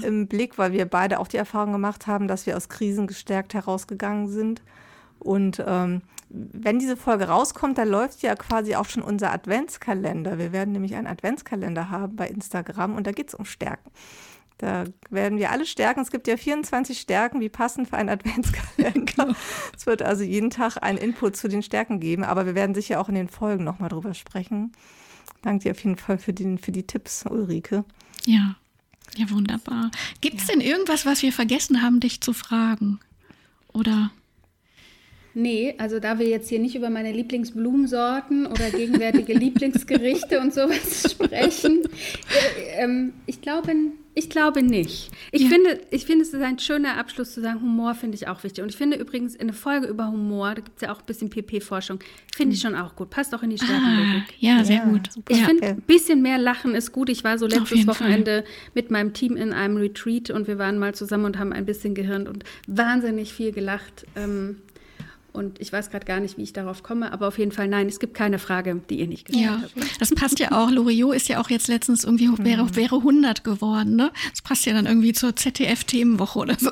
im 0.03 0.27
Blick, 0.27 0.59
weil 0.59 0.73
wir 0.73 0.85
beide 0.87 1.19
auch 1.19 1.29
die 1.29 1.37
Erfahrung 1.37 1.73
gemacht 1.73 2.07
haben, 2.07 2.29
dass 2.29 2.47
wir 2.47 2.57
aus 2.57 2.69
Krisen 2.69 3.07
gestärkt 3.07 3.55
herausgegangen 3.55 4.29
sind. 4.29 4.63
Und 5.19 5.63
ähm, 5.67 6.03
wenn 6.29 6.79
diese 6.79 6.97
Folge 6.97 7.29
rauskommt, 7.29 7.77
dann 7.79 7.89
läuft 7.89 8.23
ja 8.23 8.35
quasi 8.37 8.77
auch 8.77 8.87
schon 8.87 9.03
unser 9.03 9.33
Adventskalender. 9.33 10.39
Wir 10.39 10.53
werden 10.53 10.73
nämlich 10.73 10.95
einen 10.95 11.07
Adventskalender 11.07 11.91
haben 11.91 12.17
bei 12.17 12.29
Instagram 12.29 12.97
und 12.97 13.07
da 13.07 13.13
geht 13.13 13.29
es 13.29 13.35
um 13.35 13.45
Stärken. 13.45 13.91
Da 14.59 14.85
werden 15.09 15.39
wir 15.39 15.51
alle 15.51 15.65
Stärken. 15.65 16.01
Es 16.01 16.11
gibt 16.11 16.29
ja 16.29 16.37
24 16.37 17.01
Stärken, 17.01 17.41
wie 17.41 17.49
passend 17.49 17.89
für 17.89 17.97
einen 17.97 18.09
Adventskalender. 18.11 19.35
es 19.77 19.87
wird 19.87 20.03
also 20.03 20.23
jeden 20.23 20.51
Tag 20.51 20.77
einen 20.83 20.99
Input 20.99 21.37
zu 21.37 21.49
den 21.49 21.63
Stärken 21.63 21.99
geben, 21.99 22.25
aber 22.25 22.47
wir 22.47 22.55
werden 22.55 22.75
sicher 22.75 23.01
auch 23.01 23.09
in 23.09 23.15
den 23.15 23.29
Folgen 23.29 23.65
nochmal 23.65 23.89
drüber 23.89 24.15
sprechen. 24.15 24.73
Danke 25.43 25.65
dir 25.65 25.71
auf 25.73 25.83
jeden 25.83 25.97
Fall 25.97 26.19
für, 26.19 26.33
den, 26.33 26.59
für 26.59 26.73
die 26.73 26.87
Tipps, 26.87 27.25
Ulrike. 27.27 27.85
Ja, 28.27 28.57
ja, 29.17 29.31
wunderbar. 29.31 29.91
Gibt 30.21 30.41
es 30.41 30.49
ja. 30.49 30.55
denn 30.55 30.61
irgendwas, 30.61 31.07
was 31.07 31.23
wir 31.23 31.33
vergessen 31.33 31.83
haben, 31.83 32.01
dich 32.01 32.21
zu 32.21 32.33
fragen? 32.33 33.01
Oder? 33.73 34.11
Nee, 35.35 35.75
also 35.79 36.01
da 36.01 36.19
wir 36.19 36.29
jetzt 36.29 36.49
hier 36.49 36.59
nicht 36.59 36.75
über 36.75 36.91
meine 36.91 37.13
Lieblingsblumensorten 37.13 38.47
oder 38.47 38.71
gegenwärtige 38.71 39.33
Lieblingsgerichte 39.39 40.41
und 40.41 40.53
sowas 40.53 41.11
sprechen, 41.11 41.83
äh, 41.85 42.83
ähm, 42.83 43.13
ich 43.27 43.41
glaube, 43.41 43.73
ich 44.13 44.29
glaube 44.29 44.63
nicht. 44.63 45.11
Ich, 45.31 45.43
ja. 45.43 45.49
finde, 45.49 45.81
ich 45.91 46.05
finde, 46.05 46.23
es 46.25 46.35
ist 46.35 46.43
ein 46.43 46.59
schöner 46.59 46.99
Abschluss 46.99 47.33
zu 47.33 47.41
sagen, 47.41 47.61
Humor 47.61 47.95
finde 47.95 48.17
ich 48.17 48.27
auch 48.27 48.43
wichtig. 48.43 48.63
Und 48.63 48.71
ich 48.71 48.77
finde 48.77 48.97
übrigens 48.97 49.39
eine 49.39 49.53
Folge 49.53 49.87
über 49.87 50.09
Humor, 50.09 50.49
da 50.57 50.63
gibt 50.63 50.77
es 50.77 50.83
ja 50.83 50.93
auch 50.93 50.99
ein 50.99 51.07
bisschen 51.07 51.31
PP-Forschung, 51.31 52.01
finde 52.35 52.57
ich 52.57 52.65
hm. 52.65 52.73
schon 52.73 52.81
auch 52.81 52.97
gut. 52.97 53.11
Passt 53.11 53.33
auch 53.35 53.43
in 53.45 53.51
die 53.51 53.59
Stärkenlogik. 53.59 54.25
Ah, 54.29 54.35
ja, 54.41 54.65
sehr 54.65 54.77
ja, 54.77 54.85
gut. 54.85 55.09
Ich 55.29 55.39
ja. 55.39 55.45
finde, 55.45 55.67
ein 55.69 55.83
bisschen 55.83 56.23
mehr 56.23 56.39
Lachen 56.39 56.75
ist 56.75 56.91
gut. 56.91 57.09
Ich 57.09 57.23
war 57.23 57.39
so 57.39 57.47
letztes 57.47 57.87
Wochenende 57.87 58.43
Fall. 58.43 58.53
mit 58.75 58.91
meinem 58.91 59.13
Team 59.13 59.37
in 59.37 59.53
einem 59.53 59.77
Retreat 59.77 60.31
und 60.31 60.49
wir 60.49 60.59
waren 60.59 60.79
mal 60.79 60.93
zusammen 60.93 61.27
und 61.27 61.39
haben 61.39 61.53
ein 61.53 61.65
bisschen 61.65 61.95
gehirnt 61.95 62.29
und 62.29 62.43
wahnsinnig 62.67 63.33
viel 63.33 63.53
gelacht. 63.53 64.07
Ähm, 64.17 64.57
und 65.33 65.61
ich 65.61 65.73
weiß 65.73 65.91
gerade 65.91 66.05
gar 66.05 66.21
nicht, 66.21 66.39
wie 66.39 66.43
ich 66.43 66.53
darauf 66.53 66.83
komme, 66.83 67.13
aber 67.13 67.29
auf 67.29 67.39
jeden 67.39 67.53
Fall 67.53 67.69
nein, 67.69 67.87
es 67.87 68.01
gibt 68.01 68.15
keine 68.15 68.39
Frage, 68.39 68.81
die 68.91 69.01
ihr 69.01 69.07
nicht 69.07 69.27
gestellt 69.27 69.47
ja, 69.47 69.63
habt. 69.63 70.01
Das 70.01 70.11
passt 70.15 70.39
ja 70.39 70.53
auch. 70.53 70.71
Loriot 70.71 71.15
ist 71.15 71.29
ja 71.29 71.41
auch 71.41 71.51
jetzt 71.51 71.69
letztens 71.69 72.05
irgendwie 72.05 72.29
wäre, 72.39 72.65
mhm. 72.65 72.77
wäre 72.77 72.97
100 72.97 73.45
geworden. 73.45 73.97
Ne? 73.97 74.11
Das 74.31 74.43
passt 74.43 74.67
ja 74.67 74.73
dann 74.73 74.87
irgendwie 74.87 75.13
zur 75.13 75.37
ZDF-Themenwoche 75.37 76.39
oder 76.39 76.57
so. 76.59 76.71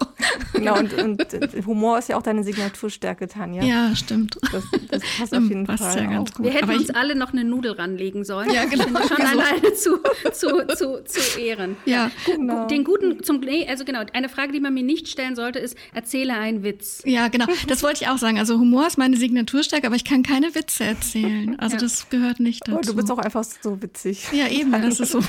Genau, 0.52 0.78
und, 0.78 0.92
und, 0.94 1.22
Humor 1.66 1.98
ist 1.98 2.08
ja 2.08 2.16
auch 2.16 2.22
deine 2.22 2.42
Signaturstärke, 2.42 3.28
Tanja. 3.28 3.62
Ja, 3.62 3.94
stimmt. 3.94 4.38
Das, 4.52 4.64
das 4.90 5.02
passt 5.18 5.34
auf 5.34 5.42
jeden 5.44 5.66
passt 5.66 5.84
Fall. 5.84 6.02
Ja 6.02 6.10
ganz 6.10 6.32
gut. 6.32 6.46
Wir 6.46 6.52
hätten 6.52 6.64
aber 6.64 6.74
uns 6.74 6.90
alle 6.90 7.14
noch 7.14 7.32
eine 7.32 7.44
Nudel 7.44 7.72
ranlegen 7.72 8.24
sollen. 8.24 8.50
Ja, 8.52 8.64
genau. 8.64 8.84
Schon 9.06 9.16
genau. 9.16 9.30
alleine 9.30 9.74
zu, 9.74 9.98
zu, 10.32 10.66
zu, 10.76 11.04
zu 11.04 11.40
ehren. 11.40 11.76
Ja, 11.84 12.10
genau. 12.26 12.66
Den 12.66 12.84
guten, 12.84 13.22
zum, 13.22 13.40
also 13.68 13.84
genau, 13.84 14.00
eine 14.12 14.28
Frage, 14.28 14.52
die 14.52 14.60
man 14.60 14.74
mir 14.74 14.82
nicht 14.82 15.08
stellen 15.08 15.36
sollte, 15.36 15.58
ist, 15.58 15.76
erzähle 15.94 16.34
einen 16.34 16.62
Witz. 16.62 17.02
Ja, 17.04 17.28
genau. 17.28 17.46
Das 17.68 17.82
wollte 17.82 18.02
ich 18.02 18.08
auch 18.08 18.18
sagen. 18.18 18.38
Also 18.38 18.47
also 18.48 18.60
Humor 18.60 18.86
ist 18.86 18.96
meine 18.96 19.16
Signaturstärke, 19.16 19.86
aber 19.86 19.96
ich 19.96 20.04
kann 20.04 20.22
keine 20.22 20.54
Witze 20.54 20.84
erzählen. 20.84 21.58
Also 21.58 21.76
ja. 21.76 21.82
das 21.82 22.08
gehört 22.08 22.40
nicht 22.40 22.66
dazu. 22.66 22.78
Oh, 22.78 22.80
du 22.80 22.96
bist 22.96 23.10
auch 23.10 23.18
einfach 23.18 23.44
so 23.44 23.82
witzig. 23.82 24.26
Ja, 24.32 24.48
eben, 24.48 24.72
das 24.72 25.00
ist 25.00 25.12
so. 25.12 25.20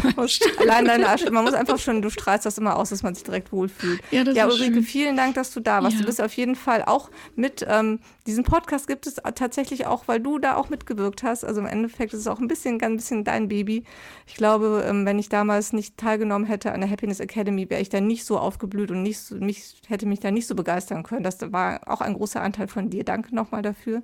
Allein 0.57 0.85
deine 0.85 1.09
Asche. 1.09 1.29
Man 1.29 1.43
muss 1.43 1.53
einfach 1.53 1.79
schon, 1.79 2.01
du 2.01 2.09
strahlst 2.09 2.45
das 2.45 2.57
immer 2.57 2.77
aus, 2.77 2.91
dass 2.91 3.03
man 3.03 3.15
sich 3.15 3.25
direkt 3.25 3.51
wohlfühlt. 3.51 3.99
Ja, 4.11 4.23
das 4.23 4.37
ja, 4.37 4.47
ist 4.47 4.53
Ulrike, 4.53 4.71
Ulrike, 4.71 4.87
vielen 4.87 5.17
Dank, 5.17 5.35
dass 5.35 5.51
du 5.51 5.59
da 5.59 5.83
warst. 5.83 5.95
Ja. 5.95 6.01
Du 6.01 6.05
bist 6.07 6.21
auf 6.21 6.31
jeden 6.33 6.55
Fall 6.55 6.83
auch 6.85 7.09
mit, 7.35 7.65
ähm, 7.67 7.99
diesen 8.29 8.43
Podcast 8.43 8.87
gibt 8.87 9.07
es 9.07 9.15
tatsächlich 9.35 9.87
auch, 9.87 10.07
weil 10.07 10.19
du 10.19 10.39
da 10.39 10.55
auch 10.55 10.69
mitgewirkt 10.69 11.23
hast. 11.23 11.43
Also 11.43 11.61
im 11.61 11.67
Endeffekt 11.67 12.13
ist 12.13 12.21
es 12.21 12.27
auch 12.27 12.39
ein 12.39 12.47
bisschen, 12.47 12.77
ganz 12.77 13.03
bisschen 13.03 13.23
dein 13.23 13.47
Baby. 13.47 13.83
Ich 14.27 14.35
glaube, 14.35 14.85
ähm, 14.87 15.05
wenn 15.05 15.19
ich 15.19 15.29
damals 15.29 15.73
nicht 15.73 15.97
teilgenommen 15.97 16.45
hätte 16.45 16.71
an 16.71 16.81
der 16.81 16.89
Happiness 16.89 17.19
Academy, 17.19 17.69
wäre 17.69 17.81
ich 17.81 17.89
da 17.89 18.01
nicht 18.01 18.25
so 18.25 18.37
aufgeblüht 18.37 18.91
und 18.91 19.01
nicht 19.01 19.31
mich, 19.31 19.81
hätte 19.87 20.05
mich 20.05 20.19
da 20.19 20.31
nicht 20.31 20.47
so 20.47 20.55
begeistern 20.55 21.03
können. 21.03 21.23
Das 21.23 21.39
war 21.51 21.81
auch 21.87 22.01
ein 22.01 22.13
großer 22.13 22.41
Anteil 22.41 22.67
von 22.67 22.89
dir. 22.89 23.03
Danke 23.03 23.33
nochmal 23.33 23.61
dafür. 23.61 24.03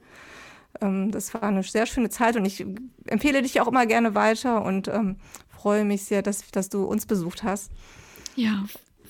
Ähm, 0.81 1.11
das 1.11 1.33
war 1.33 1.43
eine 1.43 1.63
sehr 1.63 1.85
schöne 1.85 2.09
Zeit 2.09 2.35
und 2.35 2.45
ich 2.45 2.65
empfehle 3.05 3.41
dich 3.41 3.61
auch 3.61 3.67
immer 3.67 3.85
gerne 3.85 4.15
weiter 4.15 4.65
und 4.65 4.87
ähm, 4.87 5.17
freue 5.49 5.85
mich 5.85 6.03
sehr, 6.03 6.21
dass, 6.21 6.49
dass 6.51 6.69
du 6.69 6.83
uns 6.83 7.05
besucht 7.05 7.43
hast. 7.43 7.71
Ja. 8.35 8.65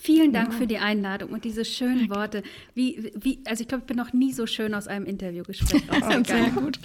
Vielen 0.05 0.33
Dank 0.33 0.51
ja. 0.51 0.59
für 0.59 0.67
die 0.67 0.77
Einladung 0.77 1.31
und 1.31 1.45
diese 1.45 1.65
schönen 1.65 2.11
Worte. 2.11 2.43
Wie, 2.75 3.11
wie, 3.15 3.39
also 3.47 3.63
ich 3.63 3.67
glaube, 3.67 3.81
ich 3.81 3.87
bin 3.87 3.97
noch 3.97 4.13
nie 4.13 4.33
so 4.33 4.45
schön 4.45 4.75
aus 4.75 4.87
einem 4.87 5.07
Interviewgespräch 5.07 5.81
rausgegangen. 5.91 6.25
Sehr 6.25 6.49
gut. 6.51 6.79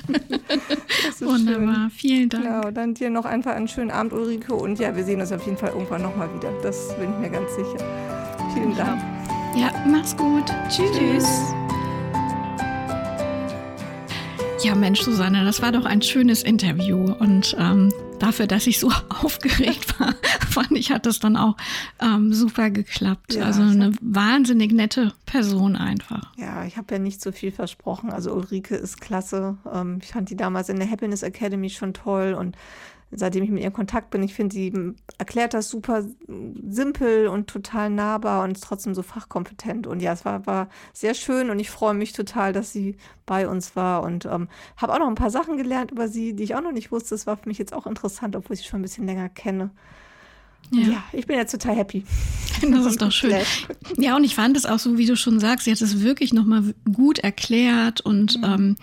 Wunderbar, 1.20 1.74
schön. 1.74 1.90
vielen 1.90 2.28
Dank. 2.30 2.44
Genau, 2.44 2.70
dann 2.70 2.94
dir 2.94 3.10
noch 3.10 3.26
einfach 3.26 3.54
einen 3.54 3.68
schönen 3.68 3.90
Abend, 3.90 4.14
Ulrike. 4.14 4.54
Und 4.54 4.78
ja, 4.78 4.96
wir 4.96 5.04
sehen 5.04 5.20
uns 5.20 5.32
auf 5.32 5.44
jeden 5.44 5.58
Fall 5.58 5.68
irgendwann 5.68 6.00
nochmal 6.00 6.34
wieder. 6.34 6.50
Das 6.62 6.96
bin 6.98 7.12
ich 7.12 7.18
mir 7.18 7.28
ganz 7.28 7.54
sicher. 7.54 7.76
Vielen 8.54 8.74
Dank. 8.74 9.02
Ja, 9.54 9.70
mach's 9.86 10.16
gut. 10.16 10.46
Tschüss. 10.70 10.90
Tschüss. 10.96 11.54
Ja, 14.62 14.74
Mensch, 14.74 15.02
Susanne, 15.02 15.44
das 15.44 15.60
war 15.60 15.72
doch 15.72 15.84
ein 15.84 16.00
schönes 16.00 16.42
Interview. 16.42 17.12
Und 17.18 17.54
ähm, 17.58 17.92
dafür, 18.22 18.46
dass 18.46 18.66
ich 18.66 18.78
so 18.78 18.90
aufgeregt 19.22 19.98
war, 19.98 20.14
fand 20.48 20.72
ich, 20.72 20.90
hat 20.92 21.06
das 21.06 21.18
dann 21.18 21.36
auch 21.36 21.56
ähm, 22.00 22.32
super 22.32 22.70
geklappt. 22.70 23.34
Ja, 23.34 23.44
also 23.44 23.62
eine 23.62 23.92
wahnsinnig 24.00 24.72
nette 24.72 25.12
Person 25.26 25.76
einfach. 25.76 26.32
Ja, 26.36 26.64
ich 26.64 26.76
habe 26.76 26.94
ja 26.94 26.98
nicht 26.98 27.20
so 27.20 27.32
viel 27.32 27.52
versprochen. 27.52 28.10
Also 28.10 28.32
Ulrike 28.32 28.76
ist 28.76 29.00
klasse. 29.00 29.56
Ähm, 29.72 29.98
ich 30.02 30.08
fand 30.08 30.30
die 30.30 30.36
damals 30.36 30.68
in 30.68 30.78
der 30.78 30.90
Happiness 30.90 31.22
Academy 31.22 31.70
schon 31.70 31.94
toll 31.94 32.34
und 32.38 32.56
seitdem 33.12 33.42
ich 33.42 33.50
mit 33.50 33.60
ihr 33.60 33.68
in 33.68 33.72
Kontakt 33.72 34.10
bin. 34.10 34.22
Ich 34.22 34.34
finde, 34.34 34.54
sie 34.54 34.72
erklärt 35.18 35.54
das 35.54 35.68
super 35.68 36.04
simpel 36.68 37.26
und 37.26 37.48
total 37.48 37.90
nahbar 37.90 38.44
und 38.44 38.52
ist 38.52 38.64
trotzdem 38.64 38.94
so 38.94 39.02
fachkompetent. 39.02 39.86
Und 39.86 40.00
ja, 40.00 40.12
es 40.12 40.24
war, 40.24 40.46
war 40.46 40.68
sehr 40.92 41.14
schön 41.14 41.50
und 41.50 41.58
ich 41.58 41.70
freue 41.70 41.94
mich 41.94 42.12
total, 42.12 42.52
dass 42.52 42.72
sie 42.72 42.96
bei 43.26 43.48
uns 43.48 43.74
war 43.76 44.02
und 44.02 44.26
ähm, 44.26 44.48
habe 44.76 44.94
auch 44.94 44.98
noch 44.98 45.08
ein 45.08 45.14
paar 45.14 45.30
Sachen 45.30 45.56
gelernt 45.56 45.90
über 45.90 46.08
sie, 46.08 46.34
die 46.34 46.44
ich 46.44 46.54
auch 46.54 46.62
noch 46.62 46.72
nicht 46.72 46.92
wusste. 46.92 47.10
Das 47.10 47.26
war 47.26 47.36
für 47.36 47.48
mich 47.48 47.58
jetzt 47.58 47.72
auch 47.72 47.86
interessant, 47.86 48.36
obwohl 48.36 48.54
ich 48.54 48.60
sie 48.60 48.68
schon 48.68 48.80
ein 48.80 48.82
bisschen 48.82 49.06
länger 49.06 49.28
kenne. 49.28 49.70
Ja. 50.72 50.80
ja. 50.82 51.04
ich 51.12 51.26
bin 51.26 51.36
jetzt 51.36 51.52
total 51.52 51.76
happy. 51.76 52.04
Das 52.62 52.84
ist 52.84 53.00
doch 53.00 53.10
schön. 53.10 53.34
Ja, 53.96 54.16
und 54.16 54.24
ich 54.24 54.34
fand 54.34 54.54
es 54.54 54.66
auch 54.66 54.78
so, 54.78 54.98
wie 54.98 55.06
du 55.06 55.16
schon 55.16 55.40
sagst, 55.40 55.64
sie 55.64 55.70
hat 55.70 55.80
es 55.80 56.02
wirklich 56.02 56.34
nochmal 56.34 56.74
gut 56.92 57.18
erklärt 57.18 58.02
und 58.02 58.36
mhm. 58.36 58.44
ähm, 58.44 58.76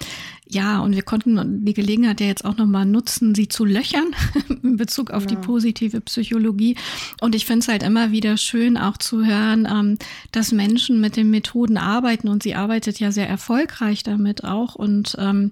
ja, 0.49 0.79
und 0.79 0.95
wir 0.95 1.01
konnten 1.01 1.65
die 1.65 1.73
Gelegenheit 1.73 2.21
ja 2.21 2.27
jetzt 2.27 2.45
auch 2.45 2.55
nochmal 2.55 2.85
nutzen, 2.85 3.35
sie 3.35 3.49
zu 3.49 3.65
löchern 3.65 4.15
in 4.63 4.77
Bezug 4.77 5.11
auf 5.11 5.23
ja. 5.23 5.29
die 5.29 5.35
positive 5.35 5.99
Psychologie. 6.01 6.77
Und 7.19 7.35
ich 7.35 7.45
finde 7.45 7.59
es 7.59 7.67
halt 7.67 7.83
immer 7.83 8.11
wieder 8.11 8.37
schön, 8.37 8.77
auch 8.77 8.97
zu 8.97 9.25
hören, 9.25 9.67
ähm, 9.69 9.97
dass 10.31 10.51
Menschen 10.51 11.01
mit 11.01 11.17
den 11.17 11.29
Methoden 11.29 11.77
arbeiten 11.77 12.29
und 12.29 12.43
sie 12.43 12.55
arbeitet 12.55 12.99
ja 12.99 13.11
sehr 13.11 13.27
erfolgreich 13.27 14.03
damit 14.03 14.45
auch. 14.45 14.75
Und 14.75 15.17
ähm, 15.19 15.51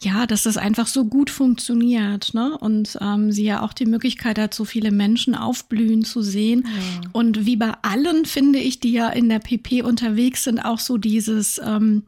ja, 0.00 0.26
dass 0.26 0.42
das 0.42 0.56
einfach 0.56 0.88
so 0.88 1.04
gut 1.04 1.30
funktioniert. 1.30 2.34
Ne? 2.34 2.58
Und 2.58 2.98
ähm, 3.00 3.30
sie 3.30 3.44
ja 3.44 3.62
auch 3.62 3.72
die 3.72 3.86
Möglichkeit 3.86 4.38
hat, 4.38 4.54
so 4.54 4.64
viele 4.64 4.90
Menschen 4.90 5.36
aufblühen 5.36 6.04
zu 6.04 6.22
sehen. 6.22 6.64
Ja. 6.66 7.08
Und 7.12 7.46
wie 7.46 7.56
bei 7.56 7.72
allen, 7.82 8.24
finde 8.24 8.58
ich, 8.58 8.80
die 8.80 8.92
ja 8.92 9.08
in 9.08 9.28
der 9.28 9.38
PP 9.38 9.82
unterwegs 9.82 10.42
sind, 10.44 10.58
auch 10.58 10.80
so 10.80 10.98
dieses 10.98 11.60
ähm, 11.64 12.02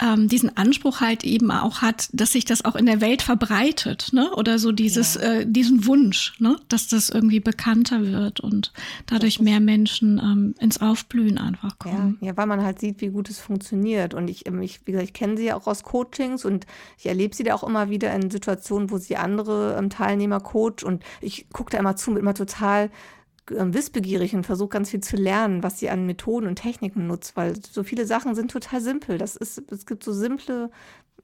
ähm, 0.00 0.28
diesen 0.28 0.56
Anspruch 0.56 1.00
halt 1.00 1.24
eben 1.24 1.50
auch 1.50 1.82
hat, 1.82 2.08
dass 2.12 2.32
sich 2.32 2.44
das 2.44 2.64
auch 2.64 2.74
in 2.74 2.86
der 2.86 3.00
Welt 3.00 3.22
verbreitet, 3.22 4.08
ne? 4.12 4.34
Oder 4.34 4.58
so 4.58 4.72
dieses, 4.72 5.14
ja. 5.14 5.20
äh, 5.20 5.46
diesen 5.46 5.86
Wunsch, 5.86 6.32
ne? 6.38 6.56
Dass 6.68 6.88
das 6.88 7.10
irgendwie 7.10 7.40
bekannter 7.40 8.06
wird 8.06 8.40
und 8.40 8.72
dadurch 9.06 9.40
mehr 9.40 9.60
Menschen 9.60 10.18
ähm, 10.18 10.54
ins 10.58 10.80
Aufblühen 10.80 11.38
einfach 11.38 11.78
kommen. 11.78 12.18
Ja, 12.20 12.28
ja, 12.28 12.36
weil 12.36 12.46
man 12.46 12.62
halt 12.62 12.80
sieht, 12.80 13.00
wie 13.00 13.08
gut 13.08 13.28
es 13.28 13.38
funktioniert. 13.38 14.14
Und 14.14 14.28
ich, 14.28 14.46
ähm, 14.46 14.62
ich 14.62 14.80
wie 14.86 14.92
gesagt, 14.92 15.08
ich 15.08 15.14
kenne 15.14 15.36
sie 15.36 15.46
ja 15.46 15.56
auch 15.56 15.66
aus 15.66 15.82
Coachings 15.82 16.44
und 16.44 16.66
ich 16.98 17.06
erlebe 17.06 17.34
sie 17.34 17.42
da 17.42 17.54
auch 17.54 17.64
immer 17.64 17.90
wieder 17.90 18.12
in 18.14 18.30
Situationen, 18.30 18.90
wo 18.90 18.98
sie 18.98 19.16
andere 19.16 19.76
ähm, 19.78 19.90
Teilnehmer 19.90 20.40
coacht 20.40 20.82
und 20.82 21.02
ich 21.20 21.48
gucke 21.50 21.70
da 21.70 21.78
immer 21.78 21.96
zu 21.96 22.10
mit 22.10 22.20
immer 22.20 22.34
total 22.34 22.90
wissbegierig 23.48 24.34
und 24.34 24.46
versuche 24.46 24.68
ganz 24.68 24.90
viel 24.90 25.00
zu 25.00 25.16
lernen, 25.16 25.62
was 25.62 25.78
sie 25.78 25.90
an 25.90 26.06
Methoden 26.06 26.46
und 26.46 26.56
Techniken 26.56 27.06
nutzt, 27.06 27.36
weil 27.36 27.54
so 27.60 27.82
viele 27.82 28.06
Sachen 28.06 28.34
sind 28.34 28.50
total 28.50 28.80
simpel. 28.80 29.18
Das 29.18 29.36
ist, 29.36 29.70
es 29.72 29.86
gibt 29.86 30.04
so 30.04 30.12
simple 30.12 30.70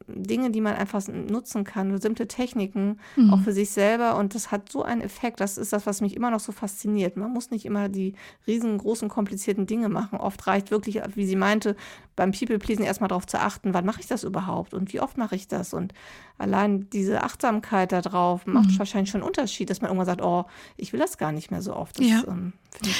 Dinge, 0.08 0.50
die 0.50 0.60
man 0.60 0.74
einfach 0.74 1.06
nutzen 1.08 1.64
kann, 1.64 1.90
so 1.90 1.98
simple 1.98 2.28
Techniken, 2.28 3.00
mhm. 3.16 3.32
auch 3.32 3.40
für 3.40 3.52
sich 3.52 3.70
selber. 3.70 4.16
Und 4.16 4.34
das 4.34 4.50
hat 4.50 4.70
so 4.70 4.82
einen 4.82 5.00
Effekt. 5.00 5.40
Das 5.40 5.58
ist 5.58 5.72
das, 5.72 5.86
was 5.86 6.00
mich 6.00 6.14
immer 6.16 6.30
noch 6.30 6.40
so 6.40 6.52
fasziniert. 6.52 7.16
Man 7.16 7.32
muss 7.32 7.50
nicht 7.50 7.64
immer 7.64 7.88
die 7.88 8.14
riesengroßen, 8.46 9.08
komplizierten 9.08 9.66
Dinge 9.66 9.88
machen. 9.88 10.18
Oft 10.18 10.46
reicht 10.46 10.70
wirklich, 10.70 11.00
wie 11.14 11.26
sie 11.26 11.36
meinte, 11.36 11.76
beim 12.14 12.32
People-Pleasing 12.32 12.84
erstmal 12.84 13.08
darauf 13.08 13.26
zu 13.26 13.40
achten, 13.40 13.74
wann 13.74 13.86
mache 13.86 14.00
ich 14.00 14.06
das 14.06 14.24
überhaupt 14.24 14.74
und 14.74 14.92
wie 14.92 15.00
oft 15.00 15.18
mache 15.18 15.34
ich 15.34 15.48
das. 15.48 15.74
Und 15.74 15.92
allein 16.38 16.88
diese 16.90 17.22
Achtsamkeit 17.22 17.92
darauf 17.92 18.46
macht 18.46 18.70
mhm. 18.70 18.78
wahrscheinlich 18.78 19.10
schon 19.10 19.22
einen 19.22 19.28
Unterschied, 19.28 19.70
dass 19.70 19.80
man 19.80 19.90
irgendwann 19.90 20.06
sagt, 20.06 20.22
oh, 20.22 20.44
ich 20.76 20.92
will 20.92 21.00
das 21.00 21.18
gar 21.18 21.32
nicht 21.32 21.50
mehr 21.50 21.62
so 21.62 21.74
oft. 21.74 21.98
Das, 21.98 22.06
ja. 22.06 22.24
ähm, 22.26 22.52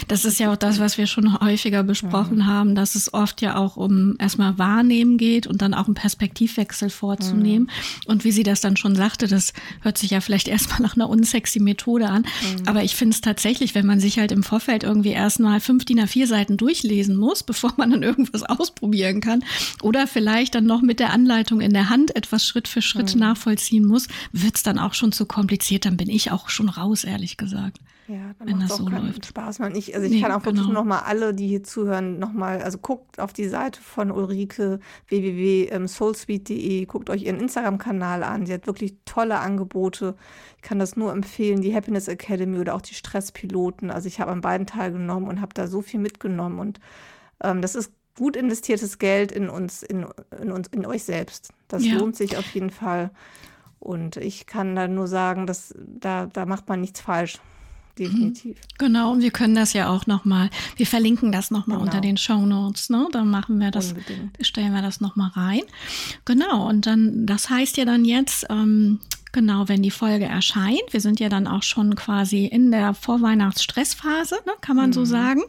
das 0.09 0.25
ist 0.25 0.41
ja 0.41 0.53
auch 0.53 0.57
das, 0.57 0.81
was 0.81 0.97
wir 0.97 1.07
schon 1.07 1.39
häufiger 1.41 1.83
besprochen 1.83 2.39
mhm. 2.39 2.47
haben, 2.47 2.75
dass 2.75 2.95
es 2.95 3.13
oft 3.13 3.43
ja 3.43 3.57
auch 3.57 3.77
um 3.77 4.17
erstmal 4.19 4.59
Wahrnehmen 4.59 5.19
geht 5.19 5.47
und 5.47 5.61
dann 5.61 5.75
auch 5.75 5.87
einen 5.87 5.95
Perspektivwechsel 5.95 6.89
vorzunehmen. 6.89 7.65
Mhm. 7.65 8.11
Und 8.11 8.25
wie 8.25 8.33
sie 8.33 8.43
das 8.43 8.61
dann 8.61 8.77
schon 8.77 8.95
sagte, 8.95 9.27
das 9.27 9.53
hört 9.83 9.99
sich 9.99 10.11
ja 10.11 10.21
vielleicht 10.21 10.49
erstmal 10.57 10.81
nach 10.81 10.97
einer 10.97 11.09
unsexy 11.09 11.61
Methode 11.61 12.09
an. 12.09 12.23
Mhm. 12.23 12.69
Aber 12.69 12.85
ich 12.85 12.97
finde 12.97 13.15
es 13.15 13.21
tatsächlich, 13.21 13.75
wenn 13.75 13.87
man 13.87 14.01
sich 14.01 14.19
halt 14.19 14.33
im 14.33 14.43
Vorfeld 14.43 14.83
irgendwie 14.83 15.11
erstmal 15.11 15.61
fünf 15.61 15.85
DIN 15.85 16.01
A4 16.01 16.27
Seiten 16.27 16.57
durchlesen 16.57 17.17
muss, 17.17 17.43
bevor 17.47 17.75
man 17.77 17.91
dann 17.91 18.03
irgendwas 18.03 18.43
ausprobieren 18.43 19.21
kann, 19.21 19.45
oder 19.83 20.07
vielleicht 20.07 20.55
dann 20.55 20.65
noch 20.65 20.81
mit 20.81 21.01
der 21.01 21.13
Anleitung 21.13 21.61
in 21.61 21.73
der 21.73 21.91
Hand 21.91 22.17
etwas 22.17 22.47
Schritt 22.47 22.69
für 22.69 22.81
Schritt 22.81 23.15
mhm. 23.15 23.21
Nachvollziehen 23.29 23.87
muss, 23.87 24.09
wird 24.33 24.57
es 24.57 24.63
dann 24.63 24.79
auch 24.79 24.95
schon 24.95 25.13
zu 25.13 25.27
kompliziert. 25.27 25.85
Dann 25.85 25.97
bin 25.97 26.09
ich 26.09 26.31
auch 26.33 26.49
schon 26.49 26.69
raus, 26.69 27.05
ehrlich 27.05 27.37
gesagt. 27.37 27.79
Ja, 28.09 28.35
dann 28.39 28.49
wenn 28.49 28.61
das 28.61 28.73
auch 28.73 28.79
so 28.79 28.85
keinen 28.85 29.07
läuft. 29.07 29.27
Spaß 29.27 29.59
mehr. 29.59 29.75
Ich, 29.75 29.95
also 29.95 30.07
ich 30.07 30.15
nee, 30.15 30.21
kann 30.21 30.31
auch 30.31 30.45
wirklich 30.45 30.67
genau. 30.67 30.81
nochmal 30.81 31.03
alle, 31.07 31.35
die 31.35 31.49
hier 31.49 31.65
zuhören, 31.65 32.19
nochmal, 32.21 32.63
also 32.63 32.79
guckt 32.79 33.19
auf 33.19 33.33
die 33.33 33.49
Seite 33.49 33.81
von 33.81 34.13
Ulrike 34.13 34.79
www.soulsweet.de, 35.09 36.85
guckt 36.85 37.11
euch 37.11 37.25
ihren 37.25 37.41
Instagram-Kanal 37.41 38.23
an. 38.23 38.47
Sie 38.47 38.53
hat 38.53 38.69
wirklich 38.69 38.95
tolle 39.05 39.41
Angebote. 39.41 40.15
Ich 40.57 40.63
kann 40.63 40.79
das 40.79 40.97
nur 40.97 41.13
empfehlen, 41.13 41.63
die 41.63 41.75
Happiness 41.75 42.07
Academy 42.07 42.59
oder 42.59 42.77
auch 42.77 42.83
die 42.83 42.95
Stresspiloten. 42.95 43.91
Also 43.91 44.07
ich 44.07 44.21
habe 44.21 44.31
an 44.31 44.41
beiden 44.41 44.69
teilgenommen 44.69 45.29
und 45.29 45.41
habe 45.41 45.55
da 45.55 45.67
so 45.67 45.83
viel 45.83 45.99
mitgenommen. 45.99 46.61
Und 46.61 46.79
ähm, 47.43 47.61
das 47.61 47.75
ist 47.75 47.93
gut 48.17 48.37
investiertes 48.37 48.99
Geld 48.99 49.33
in 49.33 49.49
uns, 49.49 49.83
in, 49.83 50.07
in 50.41 50.51
uns, 50.51 50.69
in 50.69 50.87
euch 50.87 51.05
selbst. 51.05 51.51
Das 51.69 51.85
ja. 51.85 51.95
lohnt 51.95 52.17
sich 52.17 52.37
auf 52.37 52.55
jeden 52.55 52.71
Fall. 52.71 53.11
Und 53.79 54.17
ich 54.17 54.47
kann 54.47 54.75
da 54.75 54.89
nur 54.89 55.07
sagen, 55.07 55.47
dass 55.47 55.75
da, 55.79 56.27
da 56.27 56.47
macht 56.47 56.69
man 56.69 56.81
nichts 56.81 57.01
falsch 57.01 57.39
definitiv. 57.99 58.59
Genau, 58.79 59.13
und 59.13 59.23
wir 59.23 59.31
können 59.31 59.55
das 59.55 59.73
ja 59.73 59.89
auch 59.89 60.07
nochmal, 60.07 60.51
wir 60.77 60.87
verlinken 60.87 61.33
das 61.33 61.51
nochmal 61.51 61.79
genau. 61.79 61.87
unter 61.87 62.01
den 62.01 62.17
Show 62.17 62.45
Notes, 62.45 62.91
ne? 62.91 63.09
Dann 63.13 63.31
machen 63.31 63.59
wir 63.59 63.71
das, 63.71 63.93
Unbedingt. 63.93 64.37
stellen 64.41 64.73
wir 64.73 64.83
das 64.83 65.01
nochmal 65.01 65.31
rein. 65.31 65.63
Genau, 66.25 66.69
und 66.69 66.87
dann, 66.87 67.27
das 67.27 67.49
heißt 67.49 67.77
ja 67.77 67.85
dann 67.85 68.05
jetzt, 68.05 68.47
ähm, 68.51 69.01
Genau, 69.37 69.69
wenn 69.69 69.83
die 69.83 69.91
Folge 69.91 70.25
erscheint. 70.25 70.81
Wir 70.93 71.03
sind 71.03 71.21
ja 71.21 71.29
dann 71.29 71.47
auch 71.47 71.63
schon 71.63 71.95
quasi 71.95 72.47
in 72.47 72.71
der 72.71 72.95
Vorweihnachtsstressphase, 72.95 74.37
ne, 74.47 74.53
kann 74.63 74.77
man 74.77 74.89
mhm. 74.89 74.95
so 74.95 75.05
sagen. 75.05 75.43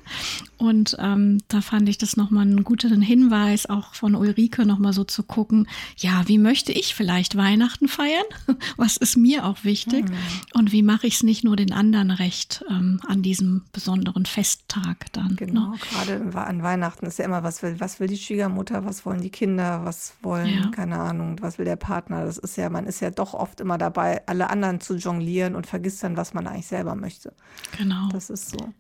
Und 0.58 0.96
ähm, 1.00 1.40
da 1.48 1.62
fand 1.62 1.88
ich 1.88 1.98
das 1.98 2.18
nochmal 2.18 2.44
einen 2.44 2.64
guten 2.64 3.02
Hinweis, 3.02 3.68
auch 3.68 3.94
von 3.94 4.16
Ulrike 4.16 4.66
nochmal 4.66 4.94
so 4.94 5.04
zu 5.04 5.24
gucken, 5.24 5.68
ja, 5.98 6.24
wie 6.28 6.38
möchte 6.40 6.72
ich 6.72 6.96
vielleicht 6.96 7.38
Weihnachten 7.38 7.88
feiern? 7.88 8.26
Was 8.78 8.98
ist 8.98 9.18
mir 9.18 9.46
auch 9.46 9.64
wichtig? 9.64 10.10
Mhm. 10.10 10.16
Und 10.54 10.72
wie 10.72 10.84
mache 10.84 11.08
ich 11.08 11.16
es 11.16 11.24
nicht 11.24 11.44
nur 11.44 11.56
den 11.56 11.72
anderen 11.74 12.12
recht 12.12 12.66
ähm, 12.70 13.00
an 13.08 13.22
diesem 13.22 13.66
besonderen 13.72 14.26
Festtag 14.26 15.12
dann? 15.14 15.30
Ne? 15.30 15.36
Genau, 15.36 15.72
ne? 15.72 15.78
gerade 15.92 16.48
an 16.48 16.64
Weihnachten 16.64 17.06
ist 17.06 17.20
ja 17.20 17.26
immer, 17.26 17.44
was 17.44 17.62
will, 17.62 17.80
was 17.80 18.00
will 18.00 18.08
die 18.08 18.18
Schwiegermutter, 18.18 18.86
was 18.86 19.06
wollen 19.06 19.22
die 19.22 19.30
Kinder, 19.30 19.86
was 19.86 20.16
wollen, 20.22 20.48
ja. 20.48 20.68
keine 20.70 21.00
Ahnung, 21.00 21.38
was 21.42 21.58
will 21.58 21.66
der 21.66 21.76
Partner? 21.76 22.26
Das 22.26 22.38
ist 22.38 22.58
ja, 22.58 22.70
man 22.70 22.86
ist 22.86 23.00
ja 23.00 23.12
doch 23.12 23.34
oft 23.34 23.62
immer 23.62 23.78
dabei, 23.78 24.22
alle 24.26 24.50
anderen 24.50 24.82
zu 24.82 24.96
jonglieren 24.96 25.56
und 25.56 25.68
vergisst 25.68 26.04
dann, 26.04 26.18
was 26.18 26.34
man 26.34 26.48
eigentlich 26.48 26.68
selber 26.68 26.96
möchte. 26.96 27.34
Genau. 27.78 28.10
Das 28.12 28.30
ist 28.30 28.50
so. 28.50 28.74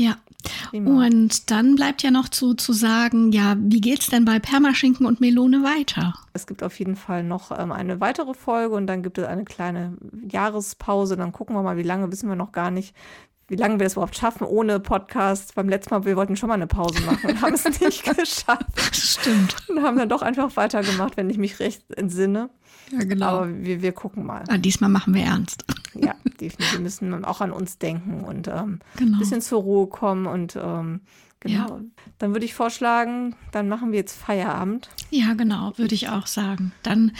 Ja. 0.00 0.16
Prima. 0.70 1.04
Und 1.04 1.50
dann 1.50 1.76
bleibt 1.76 2.02
ja 2.02 2.10
noch 2.10 2.30
zu, 2.30 2.54
zu 2.54 2.72
sagen, 2.72 3.30
ja, 3.32 3.56
wie 3.58 3.82
geht 3.82 4.00
es 4.00 4.06
denn 4.06 4.24
bei 4.24 4.38
Permaschinken 4.38 5.04
und 5.04 5.20
Melone 5.20 5.62
weiter? 5.62 6.14
Es 6.32 6.46
gibt 6.46 6.62
auf 6.62 6.78
jeden 6.78 6.96
Fall 6.96 7.22
noch 7.22 7.50
ähm, 7.56 7.70
eine 7.70 8.00
weitere 8.00 8.32
Folge 8.32 8.74
und 8.74 8.86
dann 8.86 9.02
gibt 9.02 9.18
es 9.18 9.26
eine 9.26 9.44
kleine 9.44 9.98
Jahrespause. 10.26 11.18
Dann 11.18 11.32
gucken 11.32 11.54
wir 11.54 11.62
mal, 11.62 11.76
wie 11.76 11.82
lange, 11.82 12.10
wissen 12.10 12.28
wir 12.30 12.36
noch 12.36 12.52
gar 12.52 12.70
nicht. 12.70 12.94
wie 13.48 13.56
lange 13.56 13.78
wir 13.80 13.86
es 13.86 13.92
überhaupt 13.94 14.16
schaffen 14.16 14.44
ohne 14.46 14.80
Podcast. 14.80 15.54
Beim 15.56 15.68
letzten 15.68 15.92
Mal, 15.92 16.04
wir 16.06 16.16
wollten 16.16 16.36
schon 16.36 16.48
mal 16.48 16.54
eine 16.54 16.66
Pause 16.66 17.02
machen 17.02 17.30
und 17.30 17.42
haben 17.42 17.52
es 17.52 17.64
nicht 17.80 18.04
geschafft. 18.04 18.96
Stimmt. 18.96 19.56
Und 19.68 19.82
haben 19.82 19.98
dann 19.98 20.08
doch 20.08 20.22
einfach 20.22 20.56
weitergemacht, 20.56 21.18
wenn 21.18 21.28
ich 21.28 21.36
mich 21.36 21.60
recht 21.60 21.82
entsinne. 21.94 22.48
Ja, 22.92 23.04
genau. 23.04 23.26
Aber 23.26 23.58
wir, 23.62 23.82
wir 23.82 23.92
gucken 23.92 24.24
mal. 24.24 24.44
Ah, 24.48 24.56
diesmal 24.56 24.88
machen 24.88 25.12
wir 25.12 25.24
ernst. 25.24 25.64
Ja, 26.00 26.14
definitiv. 26.40 26.72
Wir 26.72 26.80
müssen 26.80 27.24
auch 27.24 27.40
an 27.40 27.52
uns 27.52 27.78
denken 27.78 28.24
und 28.24 28.48
ähm, 28.48 28.80
Genau. 28.96 29.16
ein 29.16 29.18
bisschen 29.18 29.40
zur 29.40 29.60
Ruhe 29.62 29.86
kommen. 29.88 30.26
Und 30.26 30.56
ähm, 30.56 31.00
genau. 31.40 31.68
Ja. 31.68 31.80
Dann 32.18 32.32
würde 32.32 32.44
ich 32.46 32.54
vorschlagen, 32.54 33.34
dann 33.52 33.68
machen 33.68 33.92
wir 33.92 33.98
jetzt 33.98 34.16
Feierabend. 34.20 34.88
Ja, 35.10 35.34
genau, 35.34 35.72
würde 35.76 35.94
ich 35.94 36.08
auch 36.08 36.26
sagen. 36.26 36.72
Dann, 36.82 37.12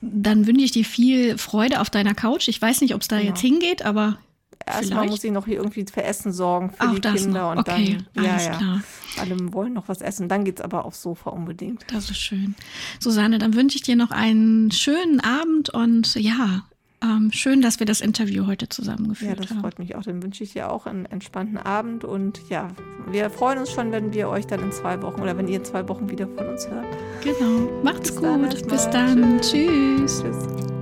dann 0.00 0.46
wünsche 0.46 0.64
ich 0.64 0.72
dir 0.72 0.84
viel 0.84 1.38
Freude 1.38 1.80
auf 1.80 1.90
deiner 1.90 2.14
Couch. 2.14 2.48
Ich 2.48 2.60
weiß 2.60 2.80
nicht, 2.80 2.94
ob 2.94 3.02
es 3.02 3.08
da 3.08 3.16
Genau. 3.18 3.28
jetzt 3.30 3.40
hingeht, 3.40 3.84
aber 3.84 4.18
Erstmal 4.64 4.84
Vielleicht. 5.02 5.10
muss 5.10 5.24
ich 5.24 5.30
noch 5.32 5.44
hier 5.46 5.56
irgendwie 5.56 5.84
für 5.92 6.02
Essen 6.02 6.32
sorgen 6.32 6.70
für 6.70 6.88
auch 6.88 6.94
die 6.94 7.00
Kinder. 7.02 7.42
noch. 7.44 7.52
Und 7.52 7.58
Okay, 7.58 7.98
dann, 8.14 8.24
ja, 8.24 8.30
alles 8.32 8.46
ja. 8.46 8.56
klar. 8.56 8.80
Alle 9.20 9.52
wollen 9.52 9.74
noch 9.74 9.86
was 9.88 10.00
essen. 10.00 10.28
Dann 10.28 10.44
geht 10.44 10.58
es 10.58 10.64
aber 10.64 10.86
aufs 10.86 11.02
Sofa 11.02 11.30
unbedingt. 11.30 11.84
Das 11.92 12.10
ist 12.10 12.18
schön. 12.18 12.54
Susanne, 12.98 13.38
dann 13.38 13.54
wünsche 13.54 13.76
ich 13.76 13.82
dir 13.82 13.96
noch 13.96 14.10
einen 14.10 14.70
schönen 14.72 15.20
Abend 15.20 15.68
und 15.70 16.14
ja, 16.16 16.64
ähm, 17.02 17.30
schön, 17.32 17.60
dass 17.62 17.78
wir 17.78 17.86
das 17.86 18.00
Interview 18.00 18.46
heute 18.46 18.64
Ja, 18.66 18.70
zusammengeführt 18.70 19.38
das 19.40 19.50
haben. 19.50 19.60
freut 19.60 19.78
mich 19.78 19.94
auch. 19.96 20.02
Dann 20.02 20.22
wünsche 20.22 20.44
ich 20.44 20.52
dir 20.52 20.70
auch 20.70 20.86
einen 20.86 21.06
entspannten 21.06 21.58
Abend. 21.58 22.04
Und 22.04 22.40
ja, 22.48 22.68
wir 23.10 23.30
freuen 23.30 23.58
uns 23.58 23.70
schon, 23.72 23.92
wenn 23.92 24.12
wir 24.12 24.28
euch 24.28 24.46
dann 24.46 24.60
in 24.60 24.72
zwei 24.72 25.00
Wochen 25.02 25.20
oder 25.20 25.36
wenn 25.36 25.48
ihr 25.48 25.56
in 25.56 25.64
zwei 25.64 25.88
Wochen 25.88 26.08
wieder 26.10 26.26
von 26.28 26.46
uns 26.48 26.68
hört. 26.68 26.86
Genau. 27.22 27.82
Macht's 27.82 28.10
Bis 28.12 28.20
dann 28.20 28.42
gut. 28.42 28.52
erstmal. 28.54 28.76
Bis 28.76 28.90
dann. 28.90 29.40
Tschüss. 29.40 30.22
Tschüss. 30.22 30.75